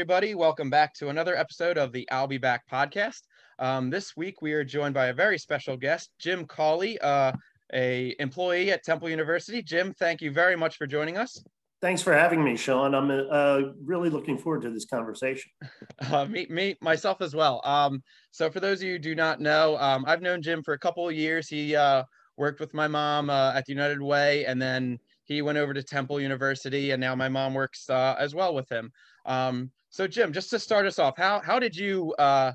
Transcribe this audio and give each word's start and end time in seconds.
everybody. 0.00 0.34
Welcome 0.34 0.70
back 0.70 0.94
to 0.94 1.10
another 1.10 1.36
episode 1.36 1.76
of 1.76 1.92
the 1.92 2.08
I'll 2.10 2.26
Be 2.26 2.38
Back 2.38 2.62
podcast. 2.72 3.20
Um, 3.58 3.90
this 3.90 4.16
week 4.16 4.40
we 4.40 4.54
are 4.54 4.64
joined 4.64 4.94
by 4.94 5.08
a 5.08 5.12
very 5.12 5.36
special 5.36 5.76
guest, 5.76 6.08
Jim 6.18 6.46
Cawley, 6.46 6.98
uh, 7.00 7.32
a 7.74 8.16
employee 8.18 8.72
at 8.72 8.82
Temple 8.82 9.10
University. 9.10 9.62
Jim, 9.62 9.92
thank 9.92 10.22
you 10.22 10.32
very 10.32 10.56
much 10.56 10.78
for 10.78 10.86
joining 10.86 11.18
us. 11.18 11.44
Thanks 11.82 12.00
for 12.00 12.14
having 12.14 12.42
me, 12.42 12.56
Sean. 12.56 12.94
I'm 12.94 13.10
uh, 13.10 13.72
really 13.84 14.08
looking 14.08 14.38
forward 14.38 14.62
to 14.62 14.70
this 14.70 14.86
conversation. 14.86 15.52
Uh, 16.10 16.24
me, 16.24 16.46
me, 16.48 16.76
myself 16.80 17.20
as 17.20 17.34
well. 17.34 17.60
Um, 17.62 18.02
so, 18.30 18.50
for 18.50 18.58
those 18.58 18.80
of 18.80 18.84
you 18.84 18.92
who 18.92 18.98
do 18.98 19.14
not 19.14 19.38
know, 19.38 19.76
um, 19.76 20.06
I've 20.08 20.22
known 20.22 20.40
Jim 20.40 20.62
for 20.62 20.72
a 20.72 20.78
couple 20.78 21.06
of 21.06 21.14
years. 21.14 21.46
He 21.46 21.76
uh, 21.76 22.04
worked 22.38 22.58
with 22.58 22.72
my 22.72 22.88
mom 22.88 23.28
uh, 23.28 23.52
at 23.54 23.66
the 23.66 23.74
United 23.74 24.00
Way, 24.00 24.46
and 24.46 24.60
then 24.62 24.98
he 25.24 25.42
went 25.42 25.58
over 25.58 25.74
to 25.74 25.82
Temple 25.82 26.18
University, 26.18 26.92
and 26.92 27.02
now 27.02 27.14
my 27.14 27.28
mom 27.28 27.52
works 27.52 27.90
uh, 27.90 28.16
as 28.18 28.34
well 28.34 28.54
with 28.54 28.72
him. 28.72 28.90
Um, 29.26 29.70
so, 29.90 30.06
Jim, 30.06 30.32
just 30.32 30.50
to 30.50 30.58
start 30.58 30.86
us 30.86 30.98
off, 30.98 31.16
how 31.16 31.40
how 31.40 31.58
did 31.58 31.76
you, 31.76 32.14
uh, 32.18 32.52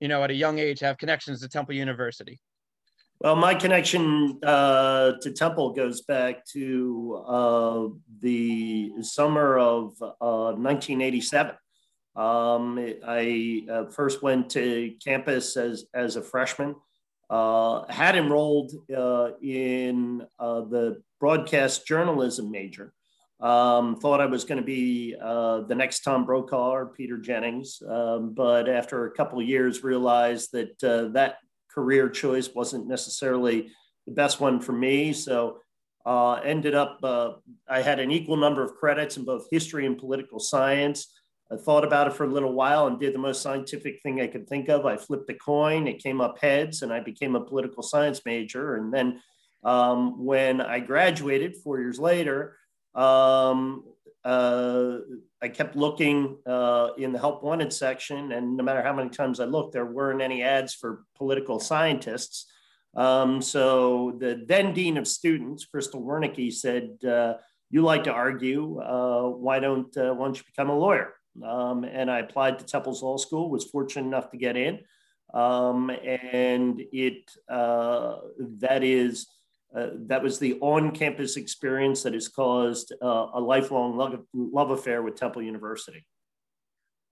you 0.00 0.08
know, 0.08 0.22
at 0.22 0.30
a 0.30 0.34
young 0.34 0.58
age, 0.60 0.80
have 0.80 0.98
connections 0.98 1.40
to 1.40 1.48
Temple 1.48 1.74
University? 1.74 2.40
Well, 3.18 3.34
my 3.34 3.54
connection 3.54 4.38
uh, 4.42 5.12
to 5.22 5.32
Temple 5.32 5.72
goes 5.72 6.02
back 6.02 6.44
to 6.52 7.24
uh, 7.26 7.88
the 8.20 8.92
summer 9.00 9.58
of 9.58 9.94
uh, 10.02 10.52
1987. 10.52 11.54
Um, 12.14 12.94
I 13.06 13.62
uh, 13.70 13.84
first 13.86 14.22
went 14.22 14.50
to 14.50 14.94
campus 15.02 15.56
as, 15.56 15.86
as 15.94 16.16
a 16.16 16.22
freshman, 16.22 16.76
uh, 17.30 17.90
had 17.90 18.16
enrolled 18.16 18.72
uh, 18.94 19.30
in 19.42 20.26
the 20.38 21.02
broadcast 21.18 21.86
journalism 21.86 22.50
major. 22.50 22.92
Um, 23.38 23.96
thought 23.96 24.22
I 24.22 24.26
was 24.26 24.44
going 24.44 24.60
to 24.60 24.66
be 24.66 25.12
the 25.12 25.74
next 25.74 26.00
Tom 26.00 26.24
Brokaw 26.24 26.70
or 26.70 26.86
Peter 26.86 27.18
Jennings, 27.18 27.82
um, 27.86 28.32
but 28.34 28.68
after 28.68 29.06
a 29.06 29.10
couple 29.10 29.42
years 29.42 29.84
realized 29.84 30.52
that 30.52 30.78
that 31.12 31.36
career 31.76 32.08
choice 32.08 32.48
wasn't 32.54 32.88
necessarily 32.88 33.68
the 34.06 34.12
best 34.12 34.40
one 34.40 34.60
for 34.60 34.72
me. 34.72 35.12
So 35.12 35.58
uh, 36.06 36.34
ended 36.34 36.74
up, 36.74 36.98
uh, 37.02 37.32
I 37.68 37.82
had 37.82 37.98
an 37.98 38.10
equal 38.10 38.36
number 38.36 38.62
of 38.62 38.76
credits 38.76 39.16
in 39.16 39.24
both 39.24 39.48
history 39.50 39.84
and 39.84 39.98
political 39.98 40.38
science. 40.38 41.12
I 41.52 41.56
thought 41.56 41.84
about 41.84 42.06
it 42.06 42.14
for 42.14 42.24
a 42.24 42.32
little 42.32 42.52
while 42.52 42.86
and 42.86 42.98
did 42.98 43.12
the 43.12 43.18
most 43.18 43.42
scientific 43.42 44.00
thing 44.02 44.20
I 44.20 44.26
could 44.26 44.48
think 44.48 44.68
of. 44.68 44.86
I 44.86 44.96
flipped 44.96 45.28
a 45.30 45.34
coin, 45.34 45.86
it 45.86 46.02
came 46.02 46.20
up 46.20 46.38
heads, 46.40 46.82
and 46.82 46.92
I 46.92 47.00
became 47.00 47.36
a 47.36 47.44
political 47.44 47.82
science 47.82 48.22
major. 48.24 48.76
And 48.76 48.92
then 48.92 49.20
um, 49.64 50.24
when 50.24 50.60
I 50.60 50.80
graduated 50.80 51.56
four 51.56 51.80
years 51.80 51.98
later, 51.98 52.56
um, 52.96 53.84
uh, 54.24 54.98
I 55.40 55.48
kept 55.48 55.76
looking 55.76 56.38
uh, 56.46 56.88
in 56.98 57.12
the 57.12 57.18
help 57.18 57.44
wanted 57.44 57.72
section, 57.72 58.32
and 58.32 58.56
no 58.56 58.64
matter 58.64 58.82
how 58.82 58.92
many 58.92 59.10
times 59.10 59.38
I 59.38 59.44
looked, 59.44 59.74
there 59.74 59.86
weren't 59.86 60.22
any 60.22 60.42
ads 60.42 60.74
for 60.74 61.04
political 61.14 61.60
scientists. 61.60 62.46
Um, 62.96 63.42
so 63.42 64.16
the 64.18 64.42
then 64.48 64.72
dean 64.72 64.96
of 64.96 65.06
students, 65.06 65.66
Crystal 65.66 66.02
Wernicke, 66.02 66.52
said, 66.52 66.96
uh, 67.04 67.34
"You 67.70 67.82
like 67.82 68.04
to 68.04 68.12
argue? 68.12 68.80
Uh, 68.80 69.28
why 69.28 69.60
don't 69.60 69.94
uh, 69.96 70.14
why 70.14 70.24
don't 70.24 70.38
you 70.38 70.44
become 70.44 70.70
a 70.70 70.78
lawyer?" 70.78 71.12
Um, 71.44 71.84
and 71.84 72.10
I 72.10 72.20
applied 72.20 72.58
to 72.58 72.64
Temple's 72.64 73.02
Law 73.02 73.18
School. 73.18 73.50
Was 73.50 73.64
fortunate 73.64 74.06
enough 74.06 74.30
to 74.30 74.38
get 74.38 74.56
in, 74.56 74.80
um, 75.34 75.90
and 75.90 76.82
it 76.90 77.30
uh, 77.48 78.16
that 78.58 78.82
is 78.82 79.26
uh, 79.76 79.90
that 80.06 80.22
was 80.22 80.38
the 80.38 80.58
on-campus 80.60 81.36
experience 81.36 82.02
that 82.02 82.14
has 82.14 82.28
caused 82.28 82.92
uh, 83.02 83.26
a 83.34 83.40
lifelong 83.40 83.96
love, 83.96 84.18
love, 84.32 84.70
affair 84.70 85.02
with 85.02 85.16
Temple 85.16 85.42
University. 85.42 86.06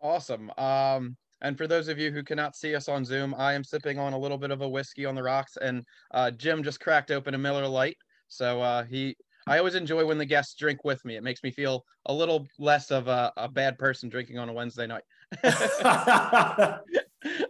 Awesome. 0.01 0.51
Um, 0.57 1.17
and 1.43 1.59
for 1.59 1.67
those 1.67 1.89
of 1.89 1.99
you 1.99 2.11
who 2.11 2.23
cannot 2.23 2.57
see 2.57 2.75
us 2.75 2.89
on 2.89 3.05
Zoom, 3.05 3.35
I 3.37 3.53
am 3.53 3.65
sipping 3.65 3.99
on 3.99 4.15
a 4.15 4.19
little 4.19 4.39
bit 4.39 4.51
of 4.51 4.63
a 4.63 4.69
whiskey 4.69 5.05
on 5.05 5.15
the 5.15 5.23
rocks, 5.23 5.59
and 5.61 5.85
uh, 6.13 6.31
Jim 6.31 6.63
just 6.63 6.81
cracked 6.81 7.11
open 7.11 7.35
a 7.35 7.39
Miller 7.39 7.69
Lite. 7.69 7.99
So 8.29 8.63
uh, 8.63 8.85
he, 8.85 9.15
I 9.47 9.59
always 9.59 9.75
enjoy 9.75 10.07
when 10.07 10.17
the 10.17 10.25
guests 10.25 10.55
drink 10.55 10.85
with 10.85 11.05
me. 11.05 11.17
It 11.17 11.23
makes 11.23 11.43
me 11.43 11.51
feel 11.51 11.85
a 12.07 12.15
little 12.15 12.47
less 12.59 12.91
of 12.91 13.09
a, 13.09 13.31
a 13.37 13.49
bad 13.49 13.79
person 13.79 14.09
drinking 14.09 14.39
on 14.39 14.49
a 14.49 14.55
Wednesday 14.55 14.87
night. 14.87 15.03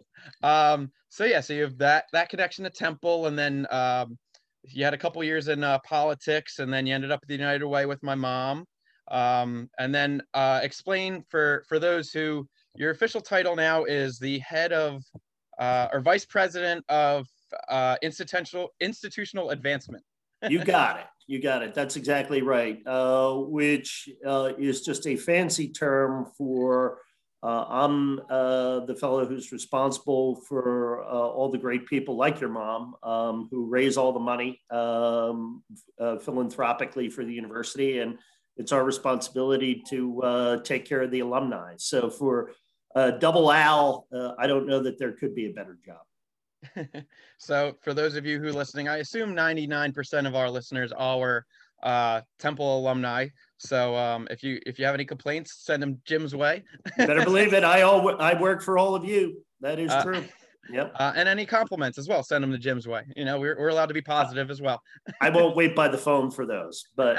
um, 0.43 0.91
so 1.09 1.25
yeah, 1.25 1.41
so 1.41 1.53
you 1.53 1.63
have 1.63 1.79
that 1.79 2.07
that 2.13 2.31
connection 2.31 2.65
to 2.65 2.71
Temple, 2.71 3.27
and 3.27 3.39
then 3.39 3.69
um, 3.71 4.19
you 4.69 4.85
had 4.85 4.95
a 4.95 4.99
couple 4.99 5.23
years 5.23 5.49
in 5.49 5.63
uh, 5.63 5.79
politics 5.81 6.59
and 6.59 6.73
then 6.73 6.87
you 6.87 6.95
ended 6.95 7.11
up 7.11 7.21
at 7.23 7.29
the 7.29 7.35
United 7.35 7.67
Way 7.67 7.87
with 7.87 8.03
my 8.03 8.15
mom. 8.15 8.65
Um, 9.11 9.69
and 9.79 9.95
then 9.95 10.23
uh, 10.33 10.61
explain 10.63 11.25
for 11.29 11.65
for 11.69 11.79
those 11.79 12.11
who 12.11 12.49
your 12.77 12.91
official 12.91 13.21
title 13.21 13.55
now 13.55 13.85
is 13.85 14.19
the 14.19 14.39
head 14.39 14.73
of 14.73 15.03
uh, 15.59 15.89
or 15.93 16.01
vice 16.01 16.25
president 16.25 16.85
of 16.89 17.27
uh, 17.69 17.97
institutional 18.03 18.71
institutional 18.81 19.51
advancement. 19.51 20.03
you 20.49 20.65
got 20.65 21.01
it. 21.01 21.07
You 21.27 21.41
got 21.41 21.63
it. 21.63 21.73
That's 21.73 21.97
exactly 21.97 22.43
right. 22.43 22.87
Uh, 22.87 23.33
which 23.37 24.11
uh, 24.27 24.51
is 24.59 24.83
just 24.83 25.07
a 25.07 25.17
fancy 25.17 25.69
term 25.69 26.27
for 26.37 26.99
uh, 27.45 27.67
I'm 27.69 28.21
uh, 28.31 28.81
the 28.87 28.97
fellow 28.99 29.27
who's 29.27 29.53
responsible 29.53 30.37
for 30.37 31.05
uh, 31.05 31.09
all 31.09 31.51
the 31.51 31.59
great 31.59 31.87
people 31.87 32.17
like 32.17 32.41
your 32.41 32.49
mom 32.49 32.95
um, 33.03 33.49
who 33.51 33.67
raise 33.67 33.99
all 33.99 34.15
the 34.15 34.21
money 34.21 34.63
um, 34.71 35.63
uh, 36.01 36.17
philanthropically 36.17 37.11
for 37.11 37.23
the 37.23 37.35
university. 37.35 37.99
And 37.99 38.19
it's 38.57 38.73
our 38.73 38.83
responsibility 38.83 39.83
to 39.91 40.23
uh, 40.23 40.63
take 40.63 40.87
care 40.87 41.03
of 41.03 41.11
the 41.11 41.21
alumni. 41.21 41.75
So 41.77 42.09
for 42.09 42.53
uh, 42.95 43.11
Double 43.11 43.51
Owl, 43.51 44.07
I 44.39 44.47
don't 44.47 44.67
know 44.67 44.83
that 44.83 44.99
there 44.99 45.13
could 45.13 45.35
be 45.35 45.51
a 45.51 45.53
better 45.53 45.77
job. 45.85 47.05
so 47.37 47.75
for 47.83 47.93
those 47.93 48.17
of 48.17 48.25
you 48.25 48.41
who 48.41 48.49
are 48.49 48.53
listening, 48.53 48.89
I 48.89 48.99
assume 48.99 49.37
99% 49.37 50.27
of 50.27 50.35
our 50.35 50.49
listeners 50.49 50.93
are 50.93 51.45
Temple 52.39 52.79
alumni. 52.79 53.29
So 53.59 53.97
um, 53.97 54.27
if 54.31 54.43
you 54.43 54.61
if 54.67 54.79
you 54.79 54.85
have 54.85 54.95
any 54.95 55.05
complaints, 55.05 55.65
send 55.65 55.83
them 55.83 56.01
Jim's 56.05 56.35
way. 56.35 56.65
better 56.97 57.25
believe 57.25 57.55
it. 57.55 57.65
I 57.65 57.83
all 57.83 58.21
I 58.21 58.39
work 58.39 58.63
for 58.63 58.79
all 58.79 58.95
of 58.95 59.05
you. 59.05 59.43
That 59.61 59.79
is 59.79 59.91
uh, 59.91 60.03
true. 60.03 60.25
Yep. 60.71 60.95
Uh, 60.99 61.13
and 61.15 61.29
any 61.29 61.45
compliments 61.45 61.99
as 61.99 62.09
well, 62.09 62.23
send 62.23 62.43
them 62.43 62.51
to 62.51 62.59
Jim's 62.59 62.89
way. 62.89 63.03
You 63.17 63.25
know, 63.25 63.39
we're, 63.39 63.59
we're 63.59 63.69
allowed 63.69 63.87
to 63.87 63.95
be 63.95 64.01
positive 64.01 64.51
as 64.51 64.63
well. 64.63 64.81
I 65.21 65.29
won't 65.29 65.57
wait 65.57 65.77
by 65.77 65.89
the 65.89 65.99
phone 65.99 66.31
for 66.31 66.47
those, 66.47 66.85
but. 66.97 67.19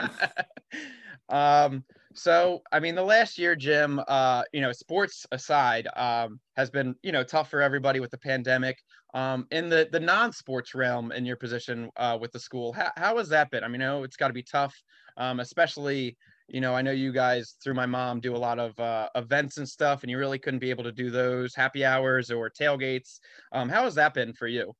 um, 1.30 1.84
so, 2.16 2.62
I 2.72 2.80
mean, 2.80 2.96
the 2.96 3.04
last 3.04 3.38
year, 3.38 3.56
Jim, 3.56 4.02
uh, 4.08 4.44
you 4.54 4.62
know, 4.62 4.72
sports 4.72 5.26
aside, 5.32 5.88
um, 5.96 6.40
has 6.56 6.70
been, 6.70 6.96
you 7.04 7.12
know, 7.12 7.24
tough 7.24 7.50
for 7.50 7.62
everybody 7.62 8.00
with 8.00 8.12
the 8.12 8.18
pandemic. 8.18 8.80
Um, 9.14 9.48
in 9.52 9.70
the 9.70 9.88
the 9.92 10.00
non-sports 10.00 10.76
realm, 10.76 11.12
in 11.12 11.26
your 11.26 11.38
position 11.38 11.90
uh, 11.98 12.18
with 12.20 12.32
the 12.32 12.40
school, 12.40 12.74
how, 12.74 12.92
how 12.98 13.18
has 13.18 13.30
that 13.30 13.50
been? 13.52 13.64
I 13.64 13.68
mean, 13.68 13.82
I 13.82 13.86
know 13.86 14.04
it's 14.04 14.18
got 14.18 14.28
to 14.28 14.34
be 14.34 14.44
tough, 14.44 14.76
um, 15.18 15.40
especially 15.40 16.18
you 16.48 16.62
know, 16.62 16.76
I 16.76 16.82
know 16.82 16.92
you 16.92 17.12
guys 17.12 17.56
through 17.64 17.74
my 17.74 17.88
mom 17.88 18.20
do 18.20 18.36
a 18.36 18.38
lot 18.38 18.60
of 18.60 18.80
uh, 18.80 19.10
events 19.16 19.58
and 19.58 19.68
stuff, 19.68 20.04
and 20.04 20.12
you 20.12 20.18
really 20.18 20.38
couldn't 20.38 20.60
be 20.60 20.70
able 20.70 20.84
to 20.84 20.92
do 20.92 21.10
those 21.10 21.56
happy 21.56 21.84
hours 21.84 22.30
or 22.30 22.50
tailgates. 22.50 23.20
Um, 23.52 23.68
how 23.68 23.84
has 23.84 23.96
that 23.96 24.14
been 24.14 24.34
for 24.34 24.48
you? 24.48 24.74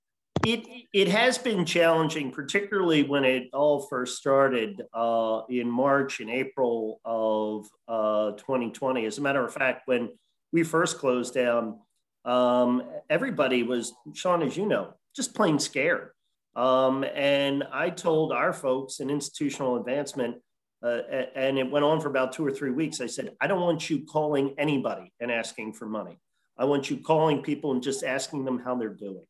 It 0.46 0.68
it 0.94 1.08
has 1.08 1.38
been 1.38 1.66
challenging, 1.66 2.32
particularly 2.32 3.04
when 3.04 3.26
it 3.26 3.50
all 3.54 3.82
first 3.82 4.18
started 4.18 4.82
uh, 4.94 5.42
in 5.50 5.70
March 5.70 6.20
and 6.20 6.30
April 6.30 7.02
of 7.04 7.68
uh, 7.88 8.32
2020. 8.38 9.06
As 9.06 9.18
a 9.18 9.22
matter 9.22 9.44
of 9.44 9.54
fact, 9.54 9.84
when 9.86 10.10
we 10.52 10.64
first 10.64 11.00
closed 11.00 11.34
down, 11.34 11.80
um, 12.26 12.84
everybody 13.10 13.64
was 13.64 13.94
Sean, 14.14 14.42
as 14.44 14.56
you 14.56 14.66
know, 14.66 14.94
just 15.16 15.34
plain 15.34 15.60
scared. 15.60 16.10
Um, 16.56 17.04
and 17.04 17.64
I 17.72 17.90
told 17.90 18.32
our 18.32 18.54
folks 18.54 19.00
in 19.00 19.10
institutional 19.10 19.76
advancement 19.78 20.38
uh, 20.86 21.02
and 21.36 21.58
it 21.58 21.70
went 21.70 21.84
on 21.84 22.00
for 22.00 22.10
about 22.10 22.32
two 22.32 22.46
or 22.46 22.52
three 22.52 22.70
weeks. 22.70 23.02
I 23.02 23.08
said, 23.08 23.32
I 23.42 23.48
don't 23.48 23.62
want 23.62 23.90
you 23.90 24.06
calling 24.06 24.54
anybody 24.58 25.12
and 25.20 25.32
asking 25.32 25.74
for 25.74 25.88
money. 25.88 26.20
I 26.58 26.66
want 26.66 26.90
you 26.90 26.98
calling 26.98 27.42
people 27.42 27.72
and 27.72 27.82
just 27.82 28.04
asking 28.04 28.46
them 28.46 28.60
how 28.60 28.76
they're 28.76 28.90
doing. 28.90 29.26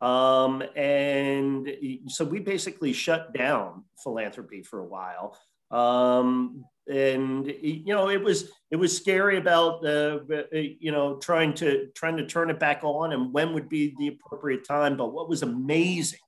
Um, 0.00 0.62
and 0.76 1.68
so 2.06 2.24
we 2.24 2.40
basically 2.40 2.92
shut 2.92 3.34
down 3.34 3.84
philanthropy 4.02 4.62
for 4.62 4.80
a 4.80 4.84
while. 4.84 5.38
Um, 5.70 6.64
and 6.88 7.46
you 7.60 7.94
know, 7.94 8.08
it 8.08 8.22
was 8.22 8.50
it 8.70 8.76
was 8.76 8.96
scary 8.96 9.36
about 9.36 9.84
uh, 9.84 10.20
you 10.52 10.92
know 10.92 11.16
trying 11.16 11.52
to 11.54 11.88
trying 11.94 12.16
to 12.16 12.26
turn 12.26 12.48
it 12.48 12.58
back 12.58 12.80
on 12.82 13.12
and 13.12 13.32
when 13.32 13.52
would 13.52 13.68
be 13.68 13.94
the 13.98 14.08
appropriate 14.08 14.66
time. 14.66 14.96
But 14.96 15.12
what 15.12 15.28
was 15.28 15.42
amazing 15.42 16.20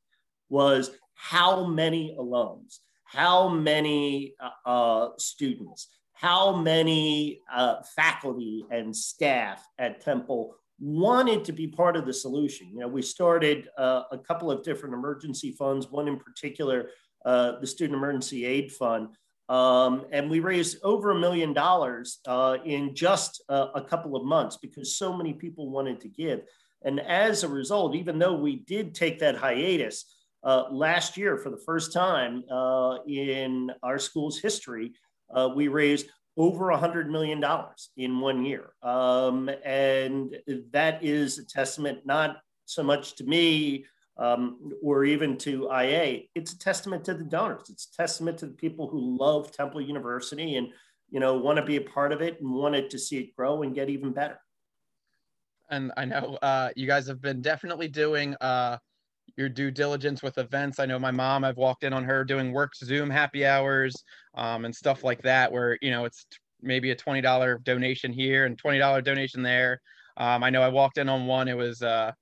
was 0.51 0.91
how 1.15 1.65
many 1.65 2.15
alums 2.19 2.81
how 3.11 3.49
many 3.49 4.35
uh, 4.39 4.69
uh, 4.69 5.09
students, 5.19 5.89
how 6.13 6.55
many 6.55 7.41
uh, 7.53 7.83
faculty 7.97 8.65
and 8.71 8.95
staff 8.95 9.67
at 9.79 10.01
Temple 10.01 10.55
wanted 10.81 11.45
to 11.45 11.53
be 11.53 11.67
part 11.67 11.97
of 11.97 12.07
the 12.07 12.13
solution. 12.13 12.69
You 12.73 12.81
know, 12.81 12.89
we 12.89 13.03
started 13.03 13.69
uh, 13.77 14.05
a 14.11 14.19
couple 14.19 14.51
of 14.51 14.65
different 14.65 14.95
emergency 14.95 15.53
funds, 15.53 15.91
one 15.91 16.09
in 16.09 16.19
particular, 16.19 16.91
uh, 17.25 17.61
the 17.61 17.67
Student 17.67 17.99
Emergency 17.99 18.47
Aid 18.47 18.73
Fund. 18.73 19.09
Um, 19.51 20.07
and 20.13 20.31
we 20.31 20.39
raised 20.39 20.79
over 20.85 21.11
a 21.11 21.19
million 21.19 21.53
dollars 21.53 22.21
uh, 22.27 22.59
in 22.65 22.95
just 22.95 23.43
a, 23.49 23.67
a, 23.75 23.85
couple 23.85 24.15
of 24.15 24.25
months 24.25 24.57
because 24.57 24.97
so 24.97 25.13
many 25.13 25.33
people 25.33 25.69
wanted 25.69 26.01
to 26.03 26.09
give. 26.09 26.43
And 26.83 27.01
as 27.01 27.43
a 27.43 27.49
result, 27.49 27.97
even 27.97 28.19
though 28.19 28.37
we 28.37 28.57
did 28.57 28.95
take 28.95 29.19
that 29.19 29.37
hiatus 29.37 30.05
uh, 30.45 30.65
last 30.71 31.17
year 31.17 31.37
for 31.37 31.51
the 31.51 31.61
first 31.67 31.93
time 31.93 32.45
uh, 32.49 32.99
in 33.09 33.73
our 33.83 33.99
school's 33.99 34.39
history, 34.39 34.93
uh, 35.35 35.51
we 35.55 35.67
raised 35.67 36.07
over 36.41 36.69
$100 36.69 37.09
million 37.09 37.45
in 37.99 38.19
one 38.19 38.47
year. 38.47 38.73
Um, 38.83 39.51
and 39.63 40.35
that 40.71 41.05
is 41.05 41.39
a 41.39 41.45
testament 41.45 42.07
not 42.07 42.39
so 42.65 42.83
much 42.83 43.17
to 43.17 43.25
me 43.25 43.85
um, 44.17 44.73
or 44.83 45.05
even 45.05 45.37
to 45.39 45.71
IA, 45.71 46.23
it's 46.35 46.53
a 46.53 46.59
testament 46.59 47.05
to 47.05 47.15
the 47.15 47.25
donors. 47.25 47.69
It's 47.69 47.91
a 47.93 47.97
testament 47.97 48.39
to 48.39 48.47
the 48.47 48.55
people 48.55 48.89
who 48.89 49.19
love 49.19 49.53
Temple 49.53 49.83
University 49.83 50.57
and 50.57 50.69
you 51.11 51.21
know 51.21 51.37
want 51.37 51.57
to 51.57 51.65
be 51.65 51.77
a 51.77 51.81
part 51.81 52.13
of 52.13 52.23
it 52.23 52.41
and 52.41 52.51
wanted 52.53 52.91
to 52.91 52.99
see 52.99 53.19
it 53.19 53.37
grow 53.37 53.63
and 53.63 53.75
get 53.75 53.91
even 53.91 54.13
better. 54.13 54.39
And 55.71 55.93
I 55.97 56.05
know 56.05 56.39
uh, 56.43 56.71
you 56.75 56.87
guys 56.87 57.07
have 57.07 57.21
been 57.21 57.41
definitely 57.41 57.89
doing 57.89 58.35
uh, 58.41 58.79
your 59.37 59.49
due 59.49 59.71
diligence 59.71 60.23
with 60.23 60.39
events. 60.39 60.79
I 60.79 60.87
know 60.87 60.99
my 60.99 61.11
mom. 61.11 61.45
I've 61.45 61.57
walked 61.57 61.85
in 61.85 61.93
on 61.93 62.05
her 62.05 62.25
doing 62.25 62.53
work 62.53 62.75
Zoom 62.75 63.11
happy 63.11 63.47
hours 63.47 63.95
um, 64.35 64.65
and 64.65 64.75
stuff 64.75 65.05
like 65.05 65.23
that, 65.23 65.51
where 65.53 65.79
you 65.81 65.91
know 65.91 66.05
it's 66.05 66.27
maybe 66.63 66.91
a 66.91 66.97
twenty 66.97 67.21
dollar 67.21 67.59
donation 67.65 68.13
here 68.13 68.47
and 68.47 68.59
twenty 68.59 68.79
dollar 68.79 69.01
donation 69.01 69.43
there. 69.43 69.81
Um, 70.17 70.43
I 70.43 70.51
know 70.51 70.63
I 70.63 70.69
walked 70.69 70.99
in 70.99 71.09
on 71.09 71.27
one. 71.27 71.49
It 71.49 71.57
was 71.57 71.83
uh, 71.83 72.13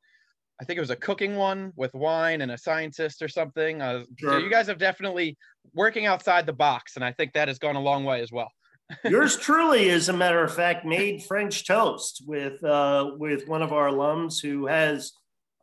I 0.61 0.65
think 0.65 0.77
it 0.77 0.81
was 0.81 0.91
a 0.91 0.97
cooking 0.97 1.37
one 1.37 1.73
with 1.77 1.95
wine 1.95 2.41
and 2.41 2.51
a 2.51 2.59
scientist 2.59 3.23
or 3.23 3.29
something. 3.29 3.81
Uh, 3.81 4.05
sure. 4.19 4.33
So 4.33 4.39
you 4.39 4.51
guys 4.51 4.67
have 4.67 4.79
definitely 4.79 5.37
working 5.75 6.07
outside 6.07 6.47
the 6.47 6.53
box, 6.53 6.97
and 6.97 7.05
I 7.05 7.13
think 7.13 7.33
that 7.35 7.49
has 7.49 7.59
gone 7.59 7.77
a 7.77 7.81
long 7.81 8.05
way 8.05 8.21
as 8.21 8.33
well. 8.33 8.51
Yours 9.05 9.37
truly, 9.37 9.91
as 9.91 10.09
a 10.09 10.15
matter 10.15 10.43
of 10.43 10.53
fact, 10.53 10.85
made 10.85 11.23
French 11.23 11.67
toast 11.67 12.23
with 12.27 12.63
uh, 12.65 13.13
with 13.19 13.47
one 13.47 13.63
of 13.63 13.73
our 13.73 13.89
alums 13.89 14.43
who 14.43 14.67
has 14.67 15.13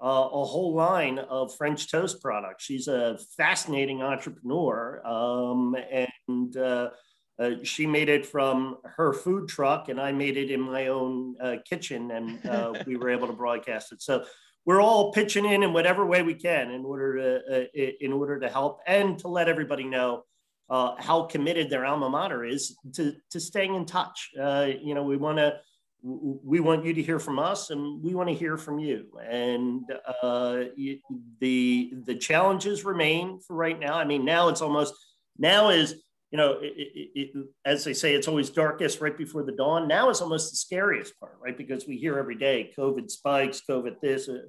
uh, 0.06 0.30
a 0.32 0.46
whole 0.46 0.76
line 0.76 1.18
of 1.18 1.56
French 1.56 1.90
toast 1.90 2.22
products. 2.22 2.64
She's 2.64 2.88
a 2.88 3.18
fascinating 3.36 4.04
entrepreneur, 4.04 5.02
um, 5.04 5.76
and 5.92 6.56
uh, 6.56 6.92
uh, 7.40 7.52
she 7.64 7.88
made 7.88 8.08
it 8.08 8.24
from 8.24 8.78
her 8.84 9.14
food 9.14 9.50
truck, 9.50 9.90
and 9.90 10.00
I 10.00 10.12
made 10.12 10.38
it 10.38 10.52
in 10.52 10.62
my 10.62 10.88
own 10.88 11.36
uh, 11.42 11.56
kitchen, 11.68 12.12
and 12.12 12.46
uh, 12.46 12.74
we 12.86 12.98
were 12.98 13.10
able 13.10 13.26
to 13.26 13.34
broadcast 13.34 13.94
it. 13.94 14.04
So 14.04 14.26
we're 14.64 14.80
all 14.80 15.12
pitching 15.12 15.46
in 15.46 15.64
in 15.64 15.74
whatever 15.74 16.06
way 16.06 16.22
we 16.22 16.36
can 16.36 16.70
in 16.70 16.86
order 16.86 17.18
to 17.18 17.64
uh, 17.64 17.82
in 18.00 18.14
order 18.14 18.40
to 18.40 18.48
help 18.48 18.82
and 18.86 19.18
to 19.20 19.28
let 19.28 19.50
everybody 19.50 19.86
know 19.86 20.24
uh, 20.70 20.96
how 21.00 21.24
committed 21.24 21.70
their 21.70 21.86
alma 21.86 22.10
mater 22.10 22.46
is 22.46 22.78
to 22.94 23.14
to 23.32 23.40
staying 23.40 23.74
in 23.74 23.86
touch. 23.86 24.30
Uh, 24.40 24.68
you 24.82 24.94
know, 24.94 25.04
we 25.04 25.18
want 25.18 25.40
to 25.40 25.58
we 26.08 26.60
want 26.60 26.86
you 26.86 26.94
to 26.94 27.02
hear 27.02 27.18
from 27.18 27.40
us, 27.40 27.72
and 27.72 28.04
we 28.04 28.14
want 28.14 28.30
to 28.30 28.36
hear 28.36 28.58
from 28.58 28.78
you. 28.78 29.08
And 29.28 29.84
uh, 30.22 30.66
the 31.40 31.94
the 32.06 32.16
challenges 32.16 32.86
remain 32.86 33.40
for 33.40 33.56
right 33.56 33.80
now. 33.80 33.96
I 33.96 34.06
mean, 34.06 34.24
now 34.24 34.50
it's 34.50 34.62
almost 34.62 34.94
now 35.38 35.70
is 35.70 35.96
you 36.32 36.38
know, 36.38 36.60
it, 36.62 36.74
it, 36.76 37.10
it, 37.16 37.46
as 37.64 37.86
they 37.86 37.94
say, 37.94 38.14
it's 38.14 38.28
always 38.28 38.50
darkest 38.50 39.00
right 39.00 39.18
before 39.18 39.44
the 39.44 39.54
dawn. 39.54 39.88
Now 39.88 40.10
is 40.10 40.20
almost 40.20 40.52
the 40.52 40.58
scariest 40.58 41.18
part, 41.20 41.38
right? 41.42 41.58
Because 41.58 41.88
we 41.88 41.96
hear 41.96 42.20
every 42.20 42.36
day 42.36 42.74
COVID 42.78 43.10
spikes, 43.10 43.62
COVID 43.70 44.02
this. 44.02 44.28
Uh, 44.28 44.40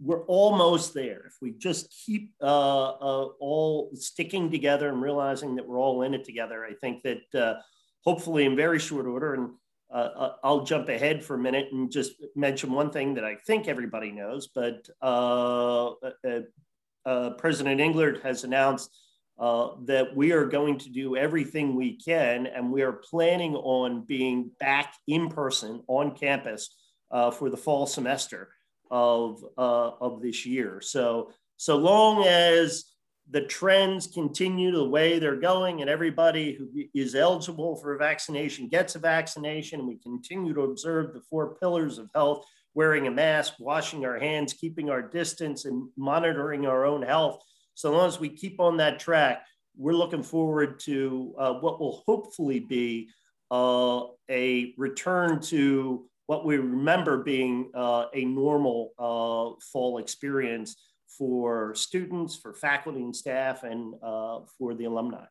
we're 0.00 0.24
almost 0.24 0.92
there. 0.92 1.22
If 1.26 1.34
we 1.40 1.52
just 1.52 1.94
keep 2.04 2.32
uh, 2.42 2.90
uh, 2.90 3.28
all 3.38 3.90
sticking 3.94 4.50
together 4.50 4.88
and 4.88 5.00
realizing 5.00 5.54
that 5.56 5.68
we're 5.68 5.78
all 5.78 6.02
in 6.02 6.14
it 6.14 6.24
together, 6.24 6.64
I 6.64 6.74
think 6.74 7.02
that 7.04 7.40
uh, 7.40 7.60
hopefully 8.04 8.44
in 8.44 8.56
very 8.56 8.78
short 8.78 9.06
order, 9.06 9.34
and 9.34 9.50
uh, 9.92 10.10
uh, 10.16 10.32
I'll 10.42 10.64
jump 10.64 10.88
ahead 10.88 11.24
for 11.24 11.34
a 11.34 11.38
minute 11.38 11.68
and 11.72 11.90
just 11.90 12.12
mention 12.34 12.72
one 12.72 12.90
thing 12.90 13.14
that 13.14 13.24
I 13.24 13.36
think 13.46 13.68
everybody 13.68 14.10
knows, 14.10 14.48
but 14.48 14.88
President 17.38 17.80
Englert 17.80 18.22
has 18.22 18.44
announced 18.44 18.90
uh, 19.38 19.70
that 19.84 20.16
we 20.16 20.32
are 20.32 20.46
going 20.46 20.78
to 20.78 20.88
do 20.88 21.16
everything 21.16 21.74
we 21.74 21.96
can, 21.96 22.46
and 22.46 22.72
we 22.72 22.82
are 22.82 22.92
planning 22.92 23.54
on 23.54 24.02
being 24.06 24.50
back 24.58 24.94
in 25.06 25.28
person 25.28 25.82
on 25.88 26.16
campus 26.16 26.74
uh, 27.10 27.30
for 27.30 27.50
the 27.50 27.56
fall 27.56 27.86
semester 27.86 28.48
of 28.90 29.44
uh, 29.58 29.90
of 30.00 30.22
this 30.22 30.46
year. 30.46 30.80
So 30.80 31.32
so 31.58 31.76
long 31.76 32.24
as 32.24 32.84
the 33.30 33.42
trends 33.42 34.06
continue 34.06 34.70
the 34.70 34.88
way 34.88 35.18
they're 35.18 35.36
going, 35.36 35.80
and 35.80 35.90
everybody 35.90 36.54
who 36.54 36.68
is 36.94 37.14
eligible 37.14 37.76
for 37.76 37.94
a 37.94 37.98
vaccination 37.98 38.68
gets 38.68 38.94
a 38.94 39.00
vaccination, 39.00 39.86
we 39.86 39.96
continue 39.96 40.54
to 40.54 40.62
observe 40.62 41.12
the 41.12 41.22
four 41.28 41.56
pillars 41.56 41.98
of 41.98 42.08
health: 42.14 42.46
wearing 42.74 43.06
a 43.06 43.10
mask, 43.10 43.54
washing 43.58 44.04
our 44.04 44.18
hands, 44.18 44.52
keeping 44.52 44.90
our 44.90 45.02
distance, 45.02 45.64
and 45.64 45.88
monitoring 45.96 46.66
our 46.66 46.84
own 46.84 47.02
health. 47.02 47.42
So 47.74 47.92
long 47.92 48.08
as 48.08 48.20
we 48.20 48.28
keep 48.28 48.60
on 48.60 48.76
that 48.78 49.00
track, 49.00 49.44
we're 49.76 49.92
looking 49.92 50.22
forward 50.22 50.80
to 50.80 51.34
uh, 51.38 51.54
what 51.54 51.80
will 51.80 52.02
hopefully 52.06 52.60
be 52.60 53.10
uh, 53.50 54.04
a 54.30 54.74
return 54.76 55.40
to 55.40 56.08
what 56.26 56.44
we 56.44 56.56
remember 56.56 57.18
being 57.18 57.70
uh, 57.74 58.06
a 58.14 58.24
normal 58.24 58.92
uh, 58.98 59.60
fall 59.72 59.98
experience 59.98 60.76
for 61.16 61.74
students, 61.74 62.36
for 62.36 62.52
faculty 62.52 63.02
and 63.02 63.14
staff, 63.14 63.62
and 63.62 63.94
uh, 64.02 64.40
for 64.58 64.74
the 64.74 64.84
alumni. 64.84 65.24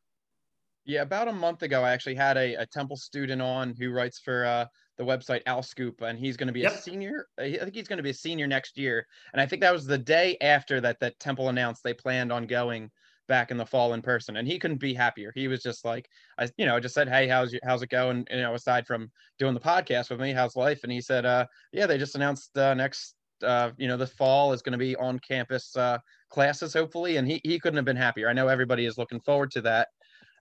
Yeah, 0.86 1.02
about 1.02 1.28
a 1.28 1.34
month 1.34 1.64
ago, 1.64 1.84
I 1.84 1.92
actually 1.94 2.16
had 2.16 2.38
a, 2.38 2.54
a 2.56 2.66
Temple 2.68 2.96
student 2.96 3.42
on 3.42 3.74
who 3.80 3.92
writes 3.92 4.20
for 4.20 4.46
uh, 4.46 4.66
the 4.98 5.04
website 5.04 5.42
Owl 5.48 5.64
Scoop, 5.64 6.02
and 6.02 6.18
he's 6.20 6.38
going 6.38 6.48
to 6.48 6.54
be 6.54 6.62
yep. 6.62 6.74
a 6.74 6.78
senior. 6.78 7.28
I 7.40 7.58
think 7.58 7.76
he's 7.76 7.88
going 7.88 7.98
to 7.98 8.04
be 8.04 8.12
a 8.12 8.14
senior 8.14 8.48
next 8.48 8.78
year, 8.78 9.06
and 9.34 9.42
I 9.42 9.46
think 9.46 9.62
that 9.62 9.74
was 9.74 9.86
the 9.86 9.98
day 9.98 10.38
after 10.42 10.80
that 10.82 11.00
that 11.00 11.20
Temple 11.20 11.50
announced 11.50 11.84
they 11.84 11.94
planned 11.94 12.32
on 12.32 12.46
going 12.46 12.92
back 13.28 13.52
in 13.52 13.58
the 13.58 13.66
fall 13.66 13.94
in 13.94 14.02
person, 14.02 14.38
and 14.38 14.48
he 14.48 14.60
couldn't 14.60 14.80
be 14.80 14.94
happier. 14.94 15.32
He 15.36 15.48
was 15.48 15.64
just 15.64 15.84
like, 15.86 16.08
I, 16.38 16.50
you 16.58 16.66
know, 16.66 16.80
just 16.80 16.94
said, 16.94 17.10
"Hey, 17.10 17.28
how's 17.28 17.54
how's 17.64 17.82
it 17.82 17.90
going?" 17.90 18.28
You 18.30 18.42
know, 18.42 18.54
aside 18.54 18.86
from 18.86 19.12
doing 19.40 19.54
the 19.54 19.60
podcast 19.60 20.10
with 20.10 20.20
me, 20.20 20.34
how's 20.34 20.56
life? 20.56 20.82
And 20.84 20.92
he 20.92 21.02
said, 21.02 21.26
uh, 21.26 21.48
"Yeah, 21.72 21.88
they 21.88 21.98
just 21.98 22.16
announced 22.16 22.56
uh, 22.58 22.74
next, 22.74 23.16
uh, 23.44 23.72
you 23.78 23.88
know, 23.88 23.98
the 23.98 24.08
fall 24.08 24.54
is 24.54 24.62
going 24.62 24.74
to 24.74 24.78
be 24.78 24.96
on 24.96 25.20
campus 25.20 25.76
uh, 25.76 25.98
classes, 26.30 26.74
hopefully." 26.74 27.18
And 27.18 27.28
he 27.28 27.42
he 27.44 27.60
couldn't 27.60 27.78
have 27.78 27.86
been 27.86 27.96
happier. 27.96 28.30
I 28.30 28.34
know 28.34 28.48
everybody 28.48 28.86
is 28.86 28.98
looking 28.98 29.20
forward 29.22 29.52
to 29.52 29.62
that. 29.62 29.90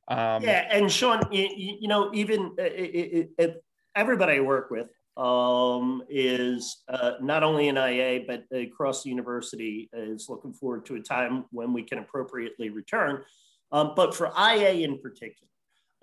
Um, 0.09 0.43
yeah, 0.43 0.69
and 0.71 0.91
Sean, 0.91 1.21
you, 1.33 1.49
you 1.55 1.89
know, 1.89 2.11
even 2.13 2.53
it, 2.59 3.31
uh, 3.39 3.43
it, 3.43 3.65
everybody 3.95 4.35
I 4.37 4.41
work 4.41 4.71
with 4.71 4.89
um, 5.17 6.03
is 6.09 6.83
uh, 6.89 7.13
not 7.21 7.43
only 7.43 7.69
in 7.69 7.77
IA, 7.77 8.25
but 8.27 8.45
across 8.57 9.03
the 9.03 9.11
university 9.11 9.89
is 9.93 10.29
looking 10.29 10.53
forward 10.53 10.85
to 10.87 10.97
a 10.97 11.01
time 11.01 11.45
when 11.51 11.73
we 11.73 11.83
can 11.83 11.99
appropriately 11.99 12.71
return. 12.71 13.23
Um, 13.73 13.93
but 13.97 14.15
for 14.15 14.33
IA 14.39 14.73
in 14.85 14.99
particular, 14.99 15.49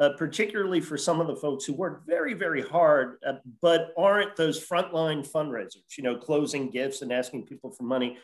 uh, 0.02 0.10
particularly 0.18 0.82
for 0.82 0.98
some 0.98 1.22
of 1.22 1.28
the 1.28 1.36
folks 1.36 1.64
who 1.64 1.74
work 1.74 2.08
very, 2.08 2.34
very 2.34 2.64
hard, 2.64 3.18
uh, 3.26 3.34
but 3.62 3.94
aren't 3.96 4.36
those 4.36 4.60
frontline 4.60 5.26
fundraisers, 5.26 5.96
you 5.96 6.04
know, 6.04 6.18
closing 6.18 6.72
gifts 6.72 7.04
and 7.04 7.14
asking 7.14 7.46
people 7.46 7.70
for 7.70 7.84
money, 7.84 8.18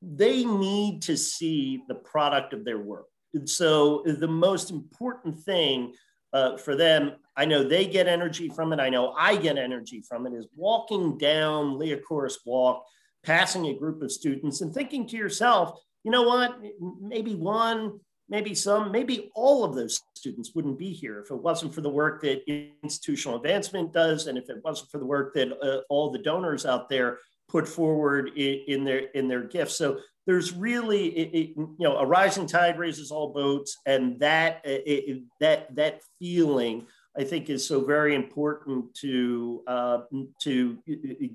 they 0.00 0.44
need 0.44 1.02
to 1.02 1.16
see 1.16 1.82
the 1.88 1.96
product 1.96 2.52
of 2.52 2.64
their 2.64 2.78
work. 2.78 3.06
And 3.34 3.50
so 3.50 4.04
the 4.06 4.28
most 4.28 4.70
important 4.70 5.36
thing 5.40 5.94
uh, 6.32 6.56
for 6.58 6.76
them, 6.76 7.16
I 7.36 7.44
know 7.44 7.64
they 7.64 7.86
get 7.86 8.06
energy 8.06 8.48
from 8.48 8.72
it. 8.72 8.78
I 8.78 8.88
know 8.88 9.14
I 9.18 9.34
get 9.34 9.58
energy 9.58 10.00
from 10.00 10.28
it. 10.28 10.32
Is 10.32 10.46
walking 10.54 11.18
down 11.18 11.76
Liacouras 11.76 12.38
Walk, 12.46 12.84
passing 13.24 13.66
a 13.66 13.74
group 13.74 14.00
of 14.00 14.12
students, 14.12 14.60
and 14.60 14.72
thinking 14.72 15.08
to 15.08 15.16
yourself, 15.16 15.80
you 16.04 16.12
know 16.12 16.22
what? 16.22 16.56
Maybe 17.00 17.34
one, 17.34 17.98
maybe 18.28 18.54
some, 18.54 18.90
maybe 18.90 19.30
all 19.34 19.64
of 19.64 19.74
those 19.74 20.00
students 20.14 20.54
wouldn't 20.54 20.78
be 20.78 20.92
here 20.92 21.20
if 21.20 21.30
it 21.30 21.36
wasn't 21.36 21.74
for 21.74 21.80
the 21.80 21.90
work 21.90 22.22
that 22.22 22.42
institutional 22.82 23.36
advancement 23.36 23.92
does, 23.92 24.26
and 24.26 24.38
if 24.38 24.48
it 24.50 24.62
wasn't 24.64 24.90
for 24.90 24.98
the 24.98 25.06
work 25.06 25.34
that 25.34 25.52
uh, 25.62 25.80
all 25.88 26.10
the 26.10 26.18
donors 26.18 26.66
out 26.66 26.88
there 26.88 27.18
put 27.48 27.68
forward 27.68 28.30
in, 28.36 28.64
in 28.66 28.84
their 28.84 29.00
in 29.14 29.28
their 29.28 29.42
gifts. 29.42 29.76
So 29.76 30.00
there's 30.26 30.52
really 30.52 31.08
it, 31.08 31.34
it, 31.34 31.48
you 31.56 31.76
know 31.78 31.96
a 31.96 32.06
rising 32.06 32.46
tide 32.46 32.78
raises 32.78 33.10
all 33.10 33.32
boats 33.32 33.78
and 33.86 34.18
that 34.20 34.60
it, 34.64 35.22
that 35.40 35.74
that 35.74 36.00
feeling 36.18 36.86
i 37.16 37.24
think 37.24 37.50
is 37.50 37.66
so 37.66 37.84
very 37.84 38.14
important 38.14 38.94
to 38.94 39.62
uh, 39.66 39.98
to 40.40 40.78